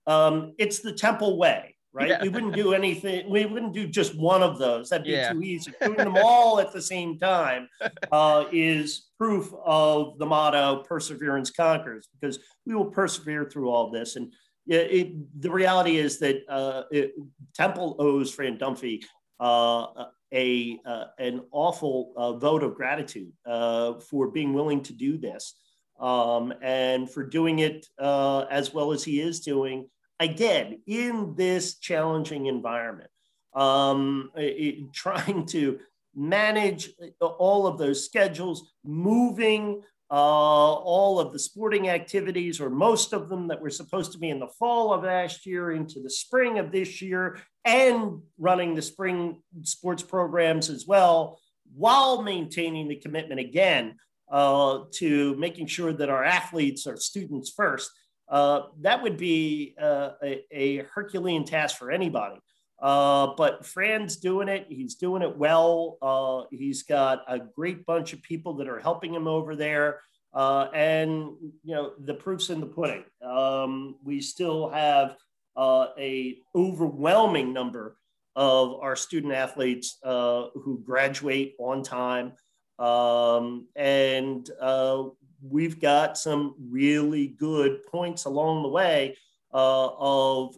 Um, 0.06 0.54
it's 0.58 0.80
the 0.80 0.92
Temple 0.92 1.38
Way 1.38 1.76
right? 1.92 2.08
Yeah. 2.08 2.22
We 2.22 2.28
wouldn't 2.28 2.54
do 2.54 2.74
anything. 2.74 3.28
We 3.28 3.44
wouldn't 3.46 3.72
do 3.72 3.86
just 3.86 4.16
one 4.16 4.42
of 4.42 4.58
those. 4.58 4.90
That'd 4.90 5.06
be 5.06 5.12
yeah. 5.12 5.32
too 5.32 5.42
easy. 5.42 5.72
Doing 5.82 5.96
them 5.96 6.16
all 6.16 6.60
at 6.60 6.72
the 6.72 6.82
same 6.82 7.18
time 7.18 7.68
uh, 8.12 8.44
is 8.52 9.08
proof 9.18 9.52
of 9.64 10.18
the 10.18 10.26
motto 10.26 10.84
"Perseverance 10.88 11.50
conquers," 11.50 12.08
because 12.18 12.38
we 12.66 12.74
will 12.74 12.90
persevere 12.90 13.44
through 13.44 13.70
all 13.70 13.90
this. 13.90 14.16
And 14.16 14.32
it, 14.66 14.90
it, 14.90 15.40
the 15.42 15.50
reality 15.50 15.96
is 15.96 16.18
that 16.18 16.42
uh, 16.48 16.82
it, 16.90 17.14
Temple 17.54 17.96
owes 17.98 18.32
Fran 18.32 18.58
Dunphy 18.58 19.02
a 19.40 20.78
uh, 20.84 21.04
an 21.18 21.42
awful 21.52 22.12
uh, 22.16 22.32
vote 22.34 22.62
of 22.62 22.74
gratitude 22.74 23.32
uh, 23.46 23.94
for 23.94 24.28
being 24.28 24.52
willing 24.52 24.82
to 24.82 24.92
do 24.92 25.16
this 25.18 25.54
um, 26.00 26.52
and 26.62 27.10
for 27.10 27.24
doing 27.24 27.60
it 27.60 27.86
uh, 27.98 28.40
as 28.50 28.74
well 28.74 28.92
as 28.92 29.02
he 29.04 29.20
is 29.20 29.40
doing 29.40 29.88
again 30.20 30.80
in 30.86 31.34
this 31.36 31.78
challenging 31.78 32.46
environment. 32.46 33.10
Um, 33.54 34.30
it, 34.36 34.92
trying 34.92 35.46
to 35.46 35.78
manage 36.14 36.90
all 37.20 37.66
of 37.66 37.78
those 37.78 38.04
schedules, 38.04 38.72
moving 38.84 39.82
uh, 40.10 40.14
all 40.14 41.20
of 41.20 41.32
the 41.32 41.38
sporting 41.38 41.88
activities, 41.88 42.60
or 42.60 42.70
most 42.70 43.12
of 43.12 43.28
them 43.28 43.48
that 43.48 43.60
were 43.60 43.70
supposed 43.70 44.12
to 44.12 44.18
be 44.18 44.30
in 44.30 44.38
the 44.38 44.48
fall 44.58 44.92
of 44.92 45.04
last 45.04 45.44
year 45.44 45.72
into 45.72 46.00
the 46.00 46.10
spring 46.10 46.58
of 46.58 46.72
this 46.72 47.02
year, 47.02 47.38
and 47.64 48.22
running 48.38 48.74
the 48.74 48.82
spring 48.82 49.42
sports 49.62 50.02
programs 50.02 50.70
as 50.70 50.86
well, 50.86 51.38
while 51.74 52.22
maintaining 52.22 52.88
the 52.88 52.96
commitment 52.96 53.40
again 53.40 53.96
uh, 54.30 54.80
to 54.92 55.34
making 55.36 55.66
sure 55.66 55.92
that 55.92 56.08
our 56.08 56.24
athletes 56.24 56.86
are 56.86 56.96
students 56.96 57.50
first. 57.50 57.90
Uh, 58.28 58.62
that 58.80 59.02
would 59.02 59.16
be 59.16 59.74
uh, 59.80 60.10
a, 60.22 60.44
a, 60.50 60.76
Herculean 60.94 61.44
task 61.44 61.78
for 61.78 61.90
anybody. 61.90 62.36
Uh, 62.80 63.34
but 63.36 63.66
Fran's 63.66 64.16
doing 64.16 64.48
it. 64.48 64.66
He's 64.68 64.94
doing 64.94 65.22
it 65.22 65.36
well. 65.36 65.98
Uh, 66.00 66.44
he's 66.50 66.84
got 66.84 67.24
a 67.26 67.38
great 67.38 67.84
bunch 67.86 68.12
of 68.12 68.22
people 68.22 68.54
that 68.54 68.68
are 68.68 68.78
helping 68.78 69.14
him 69.14 69.26
over 69.26 69.56
there. 69.56 70.00
Uh, 70.32 70.68
and, 70.74 71.30
you 71.64 71.74
know, 71.74 71.92
the 72.04 72.14
proof's 72.14 72.50
in 72.50 72.60
the 72.60 72.66
pudding. 72.66 73.04
Um, 73.22 73.96
we 74.04 74.20
still 74.20 74.68
have 74.68 75.16
uh, 75.56 75.88
a 75.98 76.38
overwhelming 76.54 77.52
number 77.52 77.96
of 78.36 78.74
our 78.80 78.94
student 78.94 79.32
athletes 79.32 79.98
uh, 80.04 80.46
who 80.54 80.80
graduate 80.84 81.56
on 81.58 81.82
time. 81.82 82.32
Um, 82.78 83.66
and 83.74 84.48
uh, 84.60 85.04
we've 85.42 85.80
got 85.80 86.16
some 86.16 86.54
really 86.70 87.26
good 87.26 87.84
points 87.86 88.26
along 88.26 88.62
the 88.62 88.68
way 88.68 89.16
of 89.50 90.54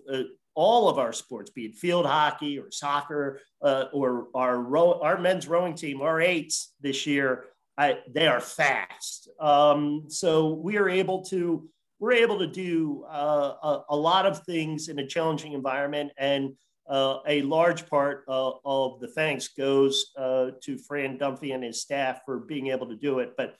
all 0.60 0.90
of 0.90 0.98
our 0.98 1.10
sports, 1.10 1.50
be 1.50 1.64
it 1.64 1.74
field 1.74 2.04
hockey 2.04 2.58
or 2.58 2.70
soccer 2.70 3.40
uh, 3.62 3.86
or 3.94 4.28
our 4.34 4.60
row, 4.60 5.00
our 5.00 5.18
men's 5.18 5.48
rowing 5.48 5.74
team, 5.74 6.02
our 6.02 6.20
eights 6.20 6.74
this 6.82 7.06
year, 7.06 7.46
I, 7.78 8.00
they 8.12 8.26
are 8.26 8.42
fast. 8.42 9.30
Um, 9.40 10.04
so 10.08 10.52
we 10.52 10.76
are 10.76 10.90
able 10.90 11.24
to 11.26 11.66
we're 11.98 12.12
able 12.12 12.38
to 12.38 12.46
do 12.46 13.04
uh, 13.10 13.54
a, 13.62 13.84
a, 13.90 13.96
lot 13.96 14.26
of 14.26 14.42
things 14.44 14.88
in 14.88 14.98
a 14.98 15.06
challenging 15.06 15.52
environment, 15.54 16.12
and 16.18 16.54
uh, 16.88 17.18
a 17.26 17.40
large 17.42 17.88
part 17.88 18.24
uh, 18.28 18.52
of 18.64 19.00
the 19.00 19.08
thanks 19.08 19.48
goes 19.48 20.12
uh, 20.18 20.50
to 20.62 20.76
Fran 20.76 21.18
Dunphy 21.18 21.54
and 21.54 21.64
his 21.64 21.80
staff 21.80 22.20
for 22.26 22.38
being 22.38 22.68
able 22.68 22.86
to 22.88 22.96
do 22.96 23.20
it. 23.20 23.34
But 23.36 23.54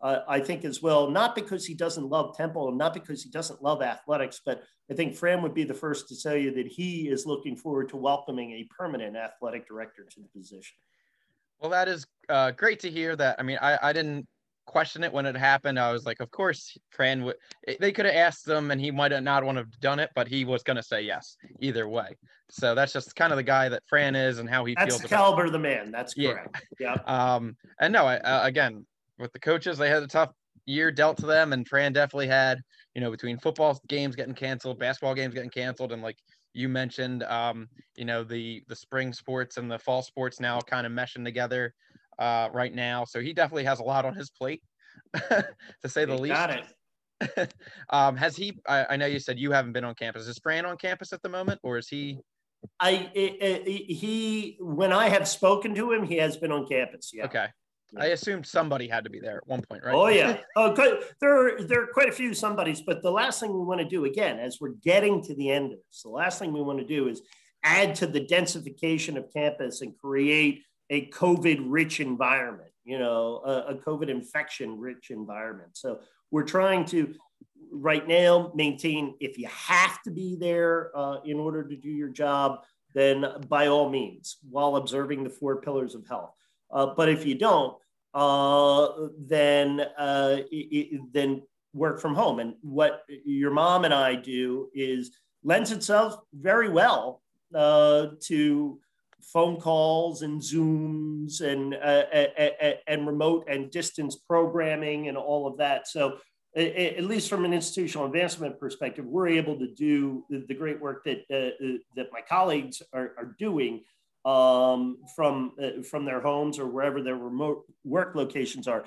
uh, 0.00 0.20
I 0.28 0.40
think 0.40 0.64
as 0.64 0.82
well, 0.82 1.10
not 1.10 1.34
because 1.34 1.64
he 1.64 1.74
doesn't 1.74 2.08
love 2.08 2.36
Temple 2.36 2.68
and 2.68 2.78
not 2.78 2.92
because 2.92 3.22
he 3.22 3.30
doesn't 3.30 3.62
love 3.62 3.82
athletics, 3.82 4.40
but 4.44 4.62
I 4.90 4.94
think 4.94 5.16
Fran 5.16 5.42
would 5.42 5.54
be 5.54 5.64
the 5.64 5.74
first 5.74 6.08
to 6.08 6.20
tell 6.20 6.36
you 6.36 6.52
that 6.52 6.66
he 6.66 7.08
is 7.08 7.26
looking 7.26 7.56
forward 7.56 7.88
to 7.90 7.96
welcoming 7.96 8.52
a 8.52 8.68
permanent 8.76 9.16
athletic 9.16 9.66
director 9.66 10.04
to 10.04 10.20
the 10.20 10.28
position. 10.28 10.76
Well, 11.60 11.70
that 11.70 11.88
is 11.88 12.06
uh, 12.28 12.50
great 12.50 12.80
to 12.80 12.90
hear 12.90 13.16
that. 13.16 13.36
I 13.38 13.42
mean, 13.42 13.58
I, 13.62 13.78
I 13.82 13.92
didn't 13.92 14.26
question 14.66 15.02
it 15.02 15.12
when 15.12 15.24
it 15.24 15.36
happened. 15.36 15.78
I 15.78 15.92
was 15.92 16.04
like, 16.04 16.20
of 16.20 16.30
course, 16.30 16.76
Fran 16.90 17.24
would. 17.24 17.36
They 17.80 17.92
could 17.92 18.04
have 18.04 18.14
asked 18.14 18.46
him, 18.46 18.70
and 18.70 18.80
he 18.80 18.90
might 18.90 19.12
have 19.12 19.22
not 19.22 19.44
want 19.44 19.56
to 19.56 19.62
have 19.62 19.80
done 19.80 19.98
it, 19.98 20.10
but 20.14 20.28
he 20.28 20.44
was 20.44 20.62
going 20.62 20.76
to 20.76 20.82
say 20.82 21.00
yes 21.02 21.36
either 21.60 21.88
way. 21.88 22.16
So 22.50 22.74
that's 22.74 22.92
just 22.92 23.16
kind 23.16 23.32
of 23.32 23.38
the 23.38 23.42
guy 23.42 23.68
that 23.70 23.82
Fran 23.88 24.14
is 24.14 24.38
and 24.38 24.48
how 24.48 24.64
he 24.66 24.74
that's 24.74 24.86
feels. 24.86 25.00
That's 25.00 25.10
the 25.10 25.16
caliber 25.16 25.46
of 25.46 25.52
the 25.52 25.58
man. 25.58 25.90
That's 25.90 26.14
correct. 26.14 26.62
Yeah. 26.78 26.96
yeah. 27.06 27.34
Um. 27.34 27.56
And 27.80 27.92
no, 27.92 28.04
I, 28.04 28.16
uh, 28.18 28.46
again, 28.46 28.84
with 29.18 29.32
the 29.32 29.40
coaches, 29.40 29.78
they 29.78 29.88
had 29.88 30.02
a 30.02 30.06
tough 30.08 30.30
year 30.66 30.90
dealt 30.90 31.16
to 31.18 31.26
them, 31.26 31.52
and 31.52 31.66
Fran 31.66 31.92
definitely 31.92 32.26
had, 32.26 32.60
you 32.94 33.00
know, 33.00 33.10
between 33.10 33.38
football 33.38 33.80
games 33.88 34.16
getting 34.16 34.34
canceled, 34.34 34.78
basketball 34.78 35.14
games 35.14 35.34
getting 35.34 35.50
canceled, 35.50 35.92
and 35.92 36.02
like 36.02 36.16
you 36.52 36.68
mentioned, 36.68 37.22
um, 37.24 37.68
you 37.96 38.04
know, 38.04 38.24
the 38.24 38.62
the 38.68 38.76
spring 38.76 39.12
sports 39.12 39.56
and 39.56 39.70
the 39.70 39.78
fall 39.78 40.02
sports 40.02 40.40
now 40.40 40.60
kind 40.60 40.86
of 40.86 40.92
meshing 40.92 41.24
together 41.24 41.74
uh, 42.18 42.48
right 42.52 42.74
now. 42.74 43.04
So 43.04 43.20
he 43.20 43.32
definitely 43.32 43.64
has 43.64 43.80
a 43.80 43.84
lot 43.84 44.04
on 44.04 44.14
his 44.14 44.30
plate, 44.30 44.62
to 45.14 45.88
say 45.88 46.04
the 46.04 46.16
least. 46.16 46.34
Got 46.34 46.50
it. 46.50 47.54
um, 47.90 48.16
has 48.16 48.36
he? 48.36 48.58
I, 48.68 48.86
I, 48.90 48.96
know 48.96 49.06
you 49.06 49.18
said 49.18 49.38
you 49.38 49.50
haven't 49.52 49.72
been 49.72 49.84
on 49.84 49.94
campus. 49.94 50.26
Is 50.26 50.38
Fran 50.38 50.66
on 50.66 50.76
campus 50.76 51.12
at 51.12 51.22
the 51.22 51.28
moment, 51.28 51.60
or 51.62 51.78
is 51.78 51.88
he? 51.88 52.18
I 52.80 53.10
he 53.14 54.56
when 54.60 54.92
I 54.92 55.08
have 55.08 55.28
spoken 55.28 55.74
to 55.74 55.92
him, 55.92 56.04
he 56.04 56.16
has 56.16 56.36
been 56.36 56.52
on 56.52 56.66
campus. 56.66 57.12
Yeah. 57.14 57.24
Okay. 57.26 57.46
I 57.96 58.06
assumed 58.06 58.46
somebody 58.46 58.88
had 58.88 59.04
to 59.04 59.10
be 59.10 59.20
there 59.20 59.38
at 59.38 59.46
one 59.46 59.62
point, 59.62 59.84
right? 59.84 59.94
Oh 59.94 60.08
yeah, 60.08 60.38
oh, 60.56 60.74
there 61.20 61.58
there 61.66 61.82
are 61.82 61.86
quite 61.86 62.08
a 62.08 62.12
few 62.12 62.34
somebodies. 62.34 62.82
But 62.82 63.02
the 63.02 63.10
last 63.10 63.40
thing 63.40 63.52
we 63.52 63.64
want 63.64 63.80
to 63.80 63.88
do 63.88 64.04
again, 64.04 64.38
as 64.38 64.58
we're 64.60 64.74
getting 64.82 65.22
to 65.24 65.34
the 65.34 65.50
end 65.50 65.72
of 65.72 65.78
this, 65.78 66.02
the 66.02 66.10
last 66.10 66.38
thing 66.38 66.52
we 66.52 66.62
want 66.62 66.78
to 66.78 66.84
do 66.84 67.08
is 67.08 67.22
add 67.62 67.94
to 67.96 68.06
the 68.06 68.20
densification 68.20 69.16
of 69.16 69.32
campus 69.32 69.82
and 69.82 69.96
create 69.98 70.62
a 70.90 71.08
COVID-rich 71.10 72.00
environment. 72.00 72.70
You 72.84 72.98
know, 72.98 73.42
a, 73.44 73.74
a 73.74 73.74
COVID 73.74 74.08
infection-rich 74.08 75.10
environment. 75.10 75.70
So 75.74 76.00
we're 76.30 76.44
trying 76.44 76.84
to 76.86 77.14
right 77.72 78.06
now 78.06 78.52
maintain. 78.54 79.14
If 79.20 79.38
you 79.38 79.48
have 79.48 80.02
to 80.02 80.10
be 80.10 80.36
there 80.36 80.96
uh, 80.96 81.18
in 81.24 81.38
order 81.38 81.64
to 81.66 81.76
do 81.76 81.90
your 81.90 82.08
job, 82.08 82.60
then 82.94 83.26
by 83.48 83.66
all 83.66 83.90
means, 83.90 84.38
while 84.48 84.76
observing 84.76 85.22
the 85.24 85.30
four 85.30 85.60
pillars 85.60 85.94
of 85.94 86.06
health. 86.06 86.35
Uh, 86.70 86.86
but 86.96 87.08
if 87.08 87.24
you 87.26 87.34
don't, 87.34 87.76
uh, 88.14 88.88
then 89.18 89.80
uh, 89.98 90.38
it, 90.50 91.00
then 91.12 91.42
work 91.74 92.00
from 92.00 92.14
home. 92.14 92.40
And 92.40 92.54
what 92.62 93.02
your 93.24 93.50
mom 93.50 93.84
and 93.84 93.94
I 93.94 94.14
do 94.14 94.68
is 94.74 95.10
lends 95.44 95.70
itself 95.70 96.18
very 96.32 96.68
well 96.68 97.22
uh, 97.54 98.08
to 98.22 98.80
phone 99.22 99.60
calls 99.60 100.22
and 100.22 100.40
Zooms 100.40 101.40
and 101.40 101.74
uh, 101.74 102.04
and 102.86 103.06
remote 103.06 103.44
and 103.48 103.70
distance 103.70 104.16
programming 104.16 105.08
and 105.08 105.16
all 105.16 105.46
of 105.46 105.58
that. 105.58 105.88
So 105.88 106.18
at 106.56 107.04
least 107.04 107.28
from 107.28 107.44
an 107.44 107.52
institutional 107.52 108.06
advancement 108.06 108.58
perspective, 108.58 109.04
we're 109.04 109.28
able 109.28 109.58
to 109.58 109.68
do 109.74 110.24
the 110.30 110.54
great 110.54 110.80
work 110.80 111.04
that 111.04 111.18
uh, 111.30 111.76
that 111.96 112.06
my 112.12 112.22
colleagues 112.26 112.82
are, 112.94 113.12
are 113.18 113.36
doing 113.38 113.82
um, 114.26 114.98
from 115.14 115.52
uh, 115.62 115.82
from 115.82 116.04
their 116.04 116.20
homes 116.20 116.58
or 116.58 116.66
wherever 116.66 117.00
their 117.00 117.16
remote 117.16 117.64
work 117.84 118.14
locations 118.14 118.66
are. 118.66 118.84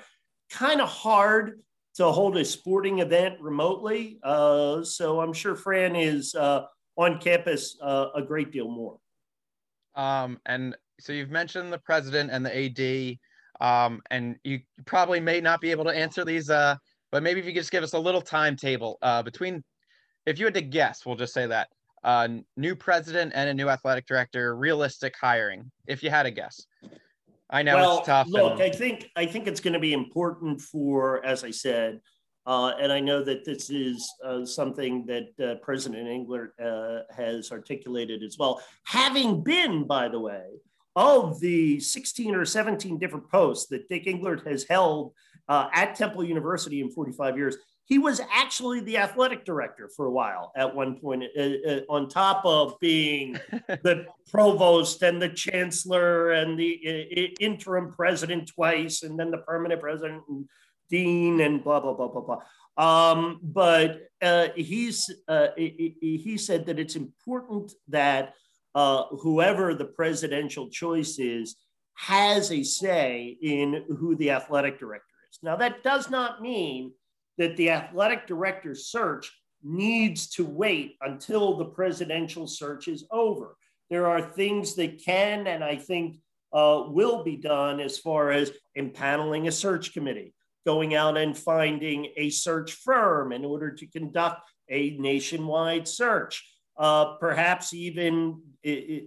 Kind 0.50 0.80
of 0.80 0.88
hard 0.88 1.60
to 1.94 2.12
hold 2.12 2.36
a 2.36 2.44
sporting 2.44 3.00
event 3.00 3.40
remotely. 3.40 4.20
Uh, 4.22 4.84
so 4.84 5.20
I'm 5.20 5.32
sure 5.32 5.56
Fran 5.56 5.96
is 5.96 6.34
uh, 6.34 6.66
on 6.96 7.18
campus 7.18 7.76
uh, 7.82 8.08
a 8.14 8.22
great 8.22 8.52
deal 8.52 8.70
more. 8.70 8.98
Um, 9.96 10.38
and 10.46 10.76
so 11.00 11.12
you've 11.12 11.30
mentioned 11.30 11.72
the 11.72 11.78
president 11.78 12.30
and 12.30 12.44
the 12.44 13.18
AD, 13.60 13.66
um, 13.66 14.02
and 14.10 14.36
you 14.44 14.60
probably 14.84 15.20
may 15.20 15.40
not 15.40 15.60
be 15.60 15.70
able 15.70 15.84
to 15.84 15.90
answer 15.90 16.24
these, 16.24 16.50
uh, 16.50 16.76
but 17.10 17.22
maybe 17.22 17.40
if 17.40 17.46
you 17.46 17.52
could 17.52 17.60
just 17.60 17.72
give 17.72 17.82
us 17.82 17.94
a 17.94 17.98
little 17.98 18.22
timetable 18.22 18.98
uh, 19.02 19.22
between, 19.22 19.64
if 20.26 20.38
you 20.38 20.44
had 20.44 20.54
to 20.54 20.62
guess, 20.62 21.04
we'll 21.04 21.16
just 21.16 21.34
say 21.34 21.46
that 21.46 21.68
uh, 22.02 22.28
new 22.56 22.74
president 22.74 23.32
and 23.34 23.48
a 23.48 23.54
new 23.54 23.68
athletic 23.68 24.06
director, 24.06 24.56
realistic 24.56 25.14
hiring, 25.20 25.70
if 25.86 26.02
you 26.02 26.10
had 26.10 26.26
a 26.26 26.30
guess? 26.30 26.66
I 27.50 27.62
know 27.62 27.76
well, 27.76 27.98
it's 27.98 28.06
tough. 28.06 28.28
Look, 28.28 28.52
and... 28.54 28.62
I 28.62 28.70
think 28.70 29.10
I 29.16 29.26
think 29.26 29.46
it's 29.46 29.60
going 29.60 29.74
to 29.74 29.80
be 29.80 29.92
important 29.92 30.60
for, 30.60 31.24
as 31.24 31.42
I 31.42 31.50
said, 31.50 32.00
uh, 32.46 32.72
and 32.80 32.92
I 32.92 33.00
know 33.00 33.22
that 33.24 33.44
this 33.44 33.70
is 33.70 34.12
uh, 34.24 34.44
something 34.44 35.04
that 35.06 35.28
uh, 35.44 35.56
President 35.56 36.06
Englert 36.06 36.50
uh, 36.60 37.02
has 37.14 37.52
articulated 37.52 38.22
as 38.22 38.38
well. 38.38 38.62
Having 38.84 39.42
been, 39.42 39.84
by 39.84 40.08
the 40.08 40.20
way, 40.20 40.46
of 40.96 41.38
the 41.40 41.78
16 41.80 42.34
or 42.34 42.44
17 42.44 42.98
different 42.98 43.28
posts 43.30 43.68
that 43.68 43.88
Dick 43.88 44.06
Englert 44.06 44.46
has 44.46 44.64
held 44.64 45.12
uh, 45.48 45.68
at 45.72 45.94
Temple 45.94 46.24
University 46.24 46.80
in 46.80 46.90
45 46.90 47.36
years, 47.36 47.56
he 47.90 47.98
was 47.98 48.20
actually 48.32 48.78
the 48.80 48.98
athletic 48.98 49.44
director 49.44 49.90
for 49.96 50.06
a 50.06 50.10
while 50.12 50.52
at 50.54 50.76
one 50.76 50.94
point, 50.94 51.24
uh, 51.36 51.42
uh, 51.42 51.80
on 51.88 52.08
top 52.08 52.40
of 52.44 52.78
being 52.78 53.32
the 53.66 54.06
provost 54.30 55.02
and 55.02 55.20
the 55.20 55.28
chancellor 55.28 56.30
and 56.30 56.56
the 56.56 56.80
uh, 56.86 57.44
interim 57.44 57.90
president 57.90 58.48
twice, 58.48 59.02
and 59.02 59.18
then 59.18 59.32
the 59.32 59.38
permanent 59.38 59.80
president 59.80 60.22
and 60.28 60.48
dean 60.88 61.40
and 61.40 61.64
blah 61.64 61.80
blah 61.80 61.92
blah 61.92 62.06
blah 62.06 62.20
blah. 62.20 62.40
Um, 62.76 63.40
but 63.42 64.02
uh, 64.22 64.48
he's 64.54 65.10
uh, 65.26 65.48
he, 65.56 66.20
he, 66.24 66.38
said 66.38 66.66
that 66.66 66.78
it's 66.78 66.94
important 66.94 67.72
that 67.88 68.34
uh, 68.76 69.06
whoever 69.20 69.74
the 69.74 69.84
presidential 69.84 70.68
choice 70.70 71.18
is 71.18 71.56
has 71.94 72.52
a 72.52 72.62
say 72.62 73.36
in 73.42 73.84
who 73.98 74.14
the 74.14 74.30
athletic 74.30 74.78
director 74.78 75.06
is. 75.28 75.40
Now 75.42 75.56
that 75.56 75.82
does 75.82 76.08
not 76.08 76.40
mean 76.40 76.92
that 77.40 77.56
the 77.56 77.70
athletic 77.70 78.26
director 78.26 78.74
search 78.74 79.32
needs 79.62 80.28
to 80.28 80.44
wait 80.44 80.96
until 81.00 81.56
the 81.56 81.64
presidential 81.64 82.46
search 82.46 82.86
is 82.86 83.06
over. 83.10 83.56
there 83.88 84.06
are 84.06 84.20
things 84.20 84.74
that 84.74 85.02
can 85.02 85.46
and 85.46 85.64
I 85.64 85.76
think 85.76 86.20
uh, 86.52 86.84
will 86.88 87.24
be 87.24 87.36
done 87.36 87.80
as 87.80 87.98
far 87.98 88.30
as 88.30 88.52
impaneling 88.76 89.48
a 89.48 89.52
search 89.52 89.94
committee, 89.94 90.34
going 90.66 90.94
out 90.94 91.16
and 91.16 91.36
finding 91.36 92.12
a 92.18 92.28
search 92.28 92.72
firm 92.72 93.32
in 93.32 93.46
order 93.46 93.70
to 93.70 93.86
conduct 93.86 94.42
a 94.68 94.90
nationwide 94.98 95.88
search, 95.88 96.46
uh, 96.76 97.14
perhaps 97.14 97.72
even 97.72 98.42
it, 98.62 98.70
it, 98.70 99.04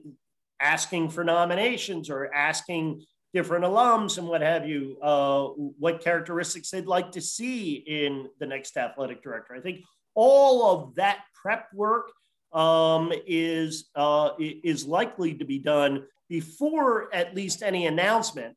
asking 0.59 1.11
for 1.11 1.23
nominations 1.23 2.09
or 2.09 2.33
asking 2.33 3.05
different 3.33 3.65
alums 3.65 4.17
and 4.17 4.27
what 4.27 4.41
have 4.41 4.67
you, 4.67 4.97
uh, 5.01 5.45
what 5.79 6.01
characteristics 6.01 6.69
they'd 6.69 6.85
like 6.85 7.11
to 7.11 7.21
see 7.21 7.75
in 7.87 8.29
the 8.39 8.45
next 8.45 8.77
athletic 8.77 9.23
director. 9.23 9.55
I 9.55 9.59
think 9.59 9.81
all 10.13 10.69
of 10.69 10.95
that 10.95 11.23
prep 11.33 11.67
work 11.73 12.11
um, 12.51 13.11
is 13.25 13.89
uh, 13.95 14.31
is 14.39 14.85
likely 14.85 15.33
to 15.33 15.45
be 15.45 15.57
done 15.57 16.05
before 16.29 17.13
at 17.13 17.35
least 17.35 17.63
any 17.63 17.87
announcement 17.87 18.55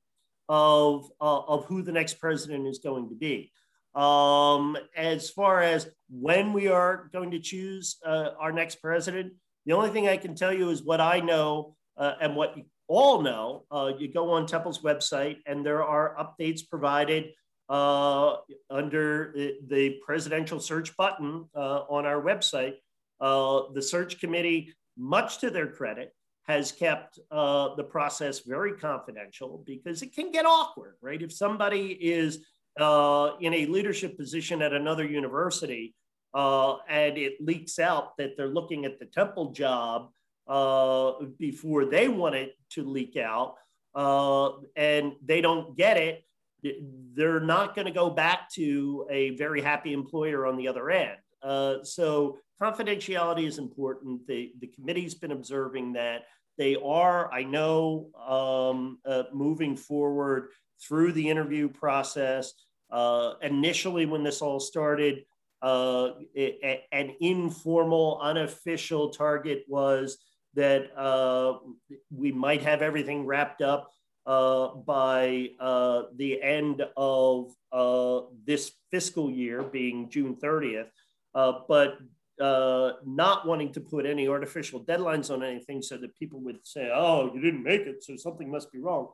of 0.49 1.11
uh, 1.21 1.41
of 1.41 1.65
who 1.65 1.83
the 1.83 1.93
next 1.93 2.15
president 2.15 2.67
is 2.67 2.79
going 2.79 3.09
to 3.09 3.15
be. 3.15 3.51
Um, 3.95 4.77
as 4.95 5.31
far 5.31 5.63
as 5.63 5.89
when 6.11 6.53
we 6.53 6.69
are 6.69 7.09
going 7.15 7.31
to 7.31 7.39
choose 7.39 7.97
uh, 8.05 8.31
our 8.39 8.53
next 8.53 8.77
president, 8.77 9.33
the 9.65 9.73
only 9.73 9.89
thing 9.89 10.07
I 10.07 10.19
can 10.19 10.35
tell 10.35 10.53
you 10.53 10.69
is 10.69 10.83
what 10.83 11.01
I 11.01 11.21
know 11.21 11.77
uh, 11.97 12.13
and 12.21 12.37
what 12.37 12.55
all 12.89 13.23
know. 13.23 13.65
Uh, 13.71 13.93
you 13.99 14.13
go 14.13 14.31
on 14.33 14.47
Temple's 14.47 14.83
website, 14.83 15.39
and 15.47 15.65
there 15.65 15.85
are 15.85 16.17
updates 16.17 16.61
provided 16.69 17.33
uh, 17.69 18.37
under 18.71 19.33
the 19.67 19.99
presidential 20.05 20.61
search 20.61 20.97
button 20.97 21.49
on 21.55 22.07
our 22.07 22.23
website 22.23 22.75
uh, 23.21 23.63
the 23.73 23.83
search 23.83 24.21
committee, 24.21 24.75
much 24.97 25.39
to 25.39 25.51
their 25.51 25.69
credit, 25.69 26.13
has 26.45 26.71
kept 26.71 27.19
uh, 27.31 27.75
the 27.75 27.83
process 27.83 28.41
very 28.41 28.73
confidential 28.75 29.63
because 29.67 30.03
it 30.03 30.15
can 30.15 30.31
get 30.31 30.47
awkward, 30.47 30.95
right? 31.01 31.21
If 31.21 31.33
somebody 31.33 31.93
is 31.93 32.47
uh, 32.79 33.33
in 33.41 33.53
a 33.53 33.67
leadership 33.67 34.17
position 34.17 34.63
at 34.63 34.73
another 34.73 35.05
university 35.05 35.95
uh, 36.35 36.77
and 36.89 37.19
it 37.19 37.41
leaks 37.41 37.79
out 37.79 38.17
that 38.19 38.37
they're 38.37 38.49
looking 38.49 38.85
at 38.85 39.01
the 39.01 39.07
Temple 39.07 39.53
job 39.53 40.11
uh, 40.47 41.13
before 41.39 41.85
they 41.85 42.09
want 42.09 42.35
it 42.35 42.55
to 42.71 42.85
leak 42.85 43.17
out 43.17 43.57
uh, 43.95 44.51
and 44.77 45.13
they 45.25 45.41
don't 45.41 45.77
get 45.77 45.97
it, 45.97 46.25
they're 47.15 47.41
not 47.41 47.75
going 47.75 47.87
to 47.87 47.93
go 47.93 48.11
back 48.11 48.51
to 48.51 49.07
a 49.11 49.31
very 49.37 49.61
happy 49.61 49.93
employer 49.93 50.47
on 50.47 50.57
the 50.57 50.69
other 50.69 50.91
end. 50.91 51.17
Uh, 51.43 51.83
so 51.83 52.39
confidentiality 52.61 53.47
is 53.47 53.59
important. 53.59 54.27
The, 54.27 54.53
the 54.61 54.67
committee's 54.69 55.15
been 55.15 55.33
observing 55.33 55.93
that. 55.95 56.25
They 56.59 56.77
are, 56.77 57.31
I 57.33 57.43
know, 57.43 58.09
um, 58.27 58.99
uh, 59.05 59.25
moving 59.33 59.77
forward 59.77 60.49
through 60.83 61.13
the 61.13 61.29
interview 61.29 61.69
process. 61.69 62.53
Uh, 62.91 63.35
initially, 63.43 64.07
when 64.07 64.23
this 64.23 64.41
all 64.41 64.61
started, 64.61 65.25
uh, 65.61 66.11
it, 66.35 66.85
an 66.93 67.15
informal, 67.21 68.21
unofficial 68.23 69.11
target 69.11 69.65
was 69.69 70.19
that 70.57 70.91
uh, 70.99 71.59
we 72.11 72.33
might 72.33 72.63
have 72.63 72.83
everything 72.83 73.25
wrapped 73.25 73.63
up 73.63 73.93
uh, 74.27 74.75
by 74.75 75.51
uh, 75.61 76.05
the 76.17 76.43
end 76.43 76.83
of 76.97 77.55
uh, 77.73 78.23
this 78.45 78.73
fiscal 78.91 79.31
year, 79.31 79.63
being 79.63 80.11
June 80.11 80.35
30th. 80.35 80.89
Uh, 81.35 81.61
but 81.69 81.99
uh, 82.41 82.93
not 83.05 83.47
wanting 83.47 83.73
to 83.73 83.81
put 83.81 84.07
any 84.07 84.29
artificial 84.29 84.85
deadlines 84.85 85.31
on 85.31 85.43
anything 85.43 85.81
so 85.81 85.97
that 85.97 86.17
people 86.17 86.41
would 86.41 86.59
say, 86.65 86.91
oh, 86.93 87.33
you 87.35 87.41
didn't 87.41 87.63
make 87.63 87.83
it, 87.83 88.03
so 88.03 88.17
something 88.17 88.51
must 88.51 88.73
be 88.73 88.79
wrong. 88.79 89.09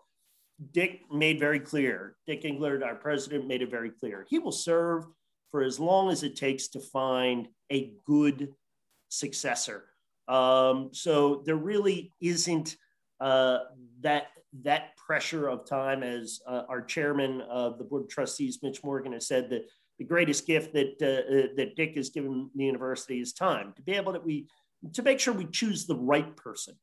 Dick 0.72 1.01
made 1.12 1.40
very 1.40 1.61
clear, 1.61 2.16
Dick 2.26 2.43
Englert, 2.43 2.84
our 2.84 2.95
president, 2.95 3.47
made 3.47 3.62
it 3.62 3.70
very 3.70 3.90
clear. 3.90 4.24
He 4.28 4.38
will 4.38 4.53
serve 4.53 5.05
for 5.51 5.62
as 5.62 5.78
long 5.78 6.11
as 6.11 6.22
it 6.22 6.36
takes 6.36 6.68
to 6.68 6.80
find 6.80 7.49
a 7.70 7.93
good 8.07 8.55
successor. 9.09 9.84
Um, 10.33 10.89
so 10.93 11.43
there 11.45 11.57
really 11.57 12.12
isn't 12.20 12.76
uh, 13.20 13.59
that 14.01 14.28
that 14.62 14.97
pressure 14.97 15.49
of 15.49 15.66
time, 15.66 16.03
as 16.03 16.41
uh, 16.47 16.62
our 16.68 16.83
chairman 16.83 17.43
of 17.43 17.78
the 17.78 17.85
board 17.85 18.05
of 18.05 18.09
trustees, 18.09 18.59
Mitch 18.62 18.83
Morgan, 18.83 19.12
has 19.12 19.26
said 19.26 19.51
that 19.51 19.66
the 19.99 20.05
greatest 20.05 20.47
gift 20.47 20.72
that 20.72 20.95
uh, 21.03 21.35
uh, 21.35 21.49
that 21.57 21.76
Dick 21.76 21.97
has 21.97 22.11
given 22.11 22.51
the 22.55 22.64
university 22.64 23.20
is 23.20 23.33
time 23.33 23.72
to 23.76 23.83
be 23.83 23.93
able 23.93 24.12
to 24.14 24.20
we 24.20 24.47
to 24.95 25.03
make 25.03 25.20
sure 25.20 25.35
we 25.35 25.47
choose 25.47 25.87
the 25.87 25.97
right 25.97 26.35
person 26.37 26.74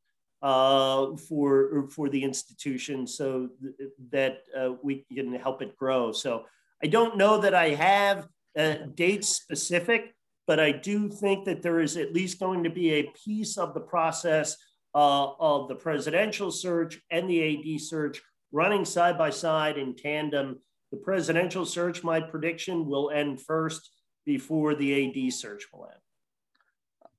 uh, 0.41 1.15
for 1.27 1.87
for 1.89 2.07
the 2.09 2.23
institution 2.23 3.07
so 3.07 3.49
th- 3.61 3.89
that 4.11 4.43
uh, 4.57 4.73
we 4.83 5.05
can 5.13 5.33
help 5.33 5.61
it 5.61 5.75
grow. 5.75 6.11
So 6.11 6.45
I 6.83 6.87
don't 6.87 7.17
know 7.17 7.39
that 7.39 7.53
I 7.53 7.69
have 7.69 8.27
uh, 8.57 8.75
dates 8.95 9.29
specific, 9.29 10.15
but 10.49 10.59
I 10.59 10.71
do 10.71 11.09
think 11.09 11.45
that 11.45 11.61
there 11.61 11.79
is 11.79 11.95
at 11.95 12.11
least 12.11 12.39
going 12.39 12.63
to 12.63 12.71
be 12.71 12.93
a 12.93 13.13
piece 13.23 13.55
of 13.55 13.75
the 13.75 13.79
process 13.79 14.57
uh, 14.95 15.27
of 15.39 15.67
the 15.67 15.75
presidential 15.75 16.49
search 16.49 16.99
and 17.11 17.29
the 17.29 17.75
AD 17.75 17.79
search 17.79 18.19
running 18.51 18.83
side 18.83 19.15
by 19.15 19.29
side 19.29 19.77
in 19.77 19.95
tandem 19.95 20.57
the 20.91 20.97
presidential 20.97 21.67
search, 21.67 22.03
my 22.03 22.19
prediction, 22.19 22.87
will 22.87 23.11
end 23.11 23.39
first 23.39 23.91
before 24.25 24.73
the 24.73 24.89
AD 25.05 25.31
search 25.31 25.67
will 25.71 25.85
end. 25.85 26.01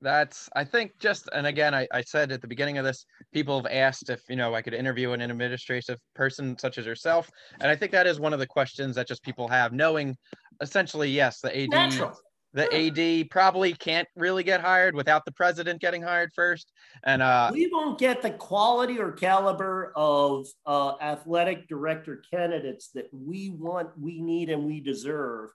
That's, 0.00 0.48
I 0.56 0.64
think, 0.64 0.98
just, 0.98 1.28
and 1.32 1.46
again, 1.46 1.72
I, 1.72 1.86
I 1.92 2.00
said 2.00 2.32
at 2.32 2.40
the 2.40 2.48
beginning 2.48 2.78
of 2.78 2.84
this, 2.84 3.06
people 3.32 3.62
have 3.62 3.70
asked 3.70 4.10
if, 4.10 4.22
you 4.28 4.34
know, 4.34 4.56
I 4.56 4.62
could 4.62 4.74
interview 4.74 5.12
an 5.12 5.20
administrative 5.20 6.00
person 6.16 6.58
such 6.58 6.78
as 6.78 6.86
yourself. 6.86 7.30
And 7.60 7.70
I 7.70 7.76
think 7.76 7.92
that 7.92 8.08
is 8.08 8.18
one 8.18 8.32
of 8.32 8.40
the 8.40 8.46
questions 8.46 8.96
that 8.96 9.06
just 9.06 9.22
people 9.22 9.46
have, 9.46 9.72
knowing 9.72 10.16
essentially, 10.60 11.08
yes, 11.08 11.40
the 11.40 11.56
AD 11.56 11.70
Natural 11.70 12.18
the 12.52 12.72
AD 12.74 13.30
probably 13.30 13.72
can't 13.72 14.08
really 14.16 14.42
get 14.42 14.60
hired 14.60 14.94
without 14.94 15.24
the 15.24 15.32
president 15.32 15.80
getting 15.80 16.02
hired 16.02 16.32
first. 16.34 16.72
And 17.04 17.22
uh, 17.22 17.50
we 17.52 17.68
won't 17.72 17.98
get 17.98 18.22
the 18.22 18.30
quality 18.30 18.98
or 18.98 19.12
caliber 19.12 19.92
of 19.94 20.46
uh, 20.66 20.94
athletic 21.00 21.68
director 21.68 22.22
candidates 22.30 22.90
that 22.94 23.08
we 23.12 23.50
want, 23.50 23.90
we 23.98 24.20
need, 24.20 24.50
and 24.50 24.64
we 24.64 24.80
deserve 24.80 25.50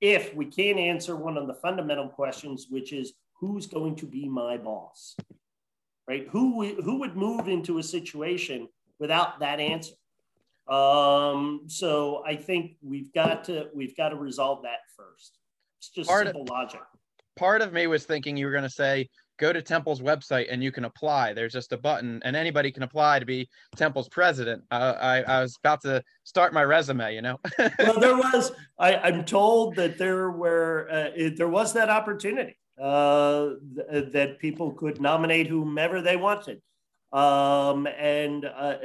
if 0.00 0.34
we 0.34 0.44
can't 0.44 0.78
answer 0.78 1.16
one 1.16 1.36
of 1.36 1.46
the 1.46 1.54
fundamental 1.54 2.08
questions, 2.08 2.66
which 2.70 2.92
is 2.92 3.14
who's 3.34 3.66
going 3.66 3.96
to 3.96 4.06
be 4.06 4.28
my 4.28 4.56
boss, 4.56 5.16
right? 6.08 6.28
Who 6.30 6.64
who 6.82 6.98
would 6.98 7.16
move 7.16 7.48
into 7.48 7.78
a 7.78 7.82
situation 7.82 8.68
without 8.98 9.40
that 9.40 9.60
answer? 9.60 9.94
Um, 10.68 11.62
so 11.66 12.22
I 12.24 12.36
think 12.36 12.76
we've 12.82 13.12
got 13.12 13.44
to 13.44 13.68
we've 13.74 13.96
got 13.96 14.10
to 14.10 14.16
resolve 14.16 14.62
that 14.62 14.80
first. 14.96 15.38
It's 15.82 15.90
just 15.90 16.08
part 16.08 16.26
simple 16.26 16.42
of, 16.42 16.48
logic. 16.48 16.80
Part 17.34 17.60
of 17.60 17.72
me 17.72 17.88
was 17.88 18.04
thinking 18.04 18.36
you 18.36 18.46
were 18.46 18.52
going 18.52 18.62
to 18.62 18.70
say, 18.70 19.08
go 19.36 19.52
to 19.52 19.60
Temple's 19.60 20.00
website 20.00 20.46
and 20.48 20.62
you 20.62 20.70
can 20.70 20.84
apply. 20.84 21.32
There's 21.32 21.52
just 21.52 21.72
a 21.72 21.76
button 21.76 22.20
and 22.24 22.36
anybody 22.36 22.70
can 22.70 22.84
apply 22.84 23.18
to 23.18 23.26
be 23.26 23.48
Temple's 23.74 24.08
president. 24.08 24.62
Uh, 24.70 24.94
I, 25.00 25.22
I 25.22 25.42
was 25.42 25.56
about 25.58 25.80
to 25.82 26.04
start 26.22 26.54
my 26.54 26.62
resume, 26.62 27.12
you 27.12 27.22
know? 27.22 27.40
well, 27.80 27.98
there 27.98 28.16
was, 28.16 28.52
I, 28.78 28.94
I'm 28.96 29.24
told 29.24 29.74
that 29.74 29.98
there 29.98 30.30
were, 30.30 30.88
uh, 30.88 31.10
it, 31.16 31.36
there 31.36 31.48
was 31.48 31.72
that 31.72 31.90
opportunity 31.90 32.56
uh, 32.80 33.54
th- 33.90 34.12
that 34.12 34.38
people 34.38 34.70
could 34.70 35.00
nominate 35.00 35.48
whomever 35.48 36.00
they 36.00 36.16
wanted. 36.16 36.62
Um, 37.12 37.88
and 37.88 38.44
uh, 38.44 38.76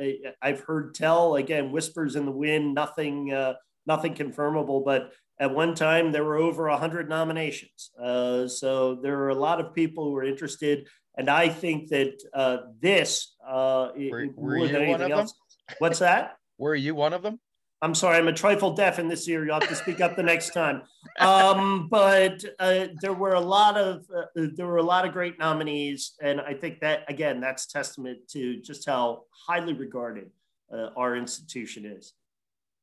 I've 0.42 0.62
heard 0.62 0.96
tell 0.96 1.36
again, 1.36 1.72
whispers 1.72 2.16
in 2.16 2.26
the 2.26 2.32
wind, 2.32 2.74
nothing, 2.74 3.32
uh, 3.32 3.54
nothing 3.86 4.16
confirmable, 4.16 4.84
but 4.84 5.12
at 5.40 5.54
one 5.54 5.76
time, 5.76 6.12
there 6.12 6.24
were 6.24 6.38
over 6.38 6.68
100 6.70 7.10
nominations. 7.10 7.92
Uh, 8.02 8.48
so 8.48 8.96
there 8.96 9.20
are 9.20 9.30
a 9.30 9.36
lot 9.36 9.60
of 9.60 9.74
people 9.74 10.06
who 10.06 10.16
are 10.16 10.24
interested. 10.24 10.88
And 11.18 11.30
I 11.30 11.50
think 11.50 11.90
that 11.90 12.22
uh, 12.34 12.58
this, 12.80 13.36
uh, 13.46 13.90
were, 13.96 14.28
were 14.36 14.58
more 14.58 14.68
than 14.68 14.82
anything 14.82 15.12
else, 15.12 15.34
what's 15.80 16.00
that? 16.00 16.38
Were 16.58 16.76
you 16.76 16.96
one 16.96 17.14
of 17.14 17.22
them? 17.22 17.40
I'm 17.82 17.94
sorry, 17.94 18.18
I'm 18.18 18.28
a 18.28 18.34
trifle 18.34 18.74
deaf 18.74 18.98
in 18.98 19.08
this 19.08 19.28
ear. 19.28 19.46
You'll 19.46 19.60
have 19.60 19.70
to 19.70 19.76
speak 19.76 20.02
up 20.02 20.16
the 20.16 20.24
next 20.24 20.52
time. 20.52 20.82
Um, 21.20 21.88
but 21.90 22.44
uh, 22.58 22.88
there 23.02 23.14
were 23.14 23.36
a 23.36 23.40
lot 23.40 23.78
of 23.78 24.04
uh, 24.16 24.24
there 24.56 24.66
were 24.66 24.78
a 24.78 24.84
lot 24.84 25.06
of 25.06 25.14
great 25.14 25.38
nominees, 25.38 26.14
and 26.20 26.42
I 26.42 26.56
think 26.56 26.80
that 26.80 27.04
again, 27.08 27.40
that's 27.40 27.68
testament 27.68 28.28
to 28.30 28.60
just 28.62 28.88
how 28.88 29.26
highly 29.48 29.74
regarded 29.74 30.32
uh, 30.74 30.90
our 30.98 31.16
institution 31.16 31.86
is. 31.86 32.14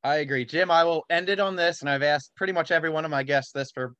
I 0.05 0.17
agree. 0.17 0.45
Jim, 0.45 0.69
I 0.69 0.83
will 0.83 1.03
end 1.09 1.29
it 1.29 1.39
on 1.39 1.55
this. 1.55 1.81
And 1.81 1.89
I've 1.89 2.03
asked 2.03 2.35
pretty 2.35 2.53
much 2.53 2.69
every 2.69 2.91
one 2.91 3.05
of 3.05 3.11
my 3.11 3.23
guests 3.23 3.51
this 3.51 3.71
for, 3.71 3.95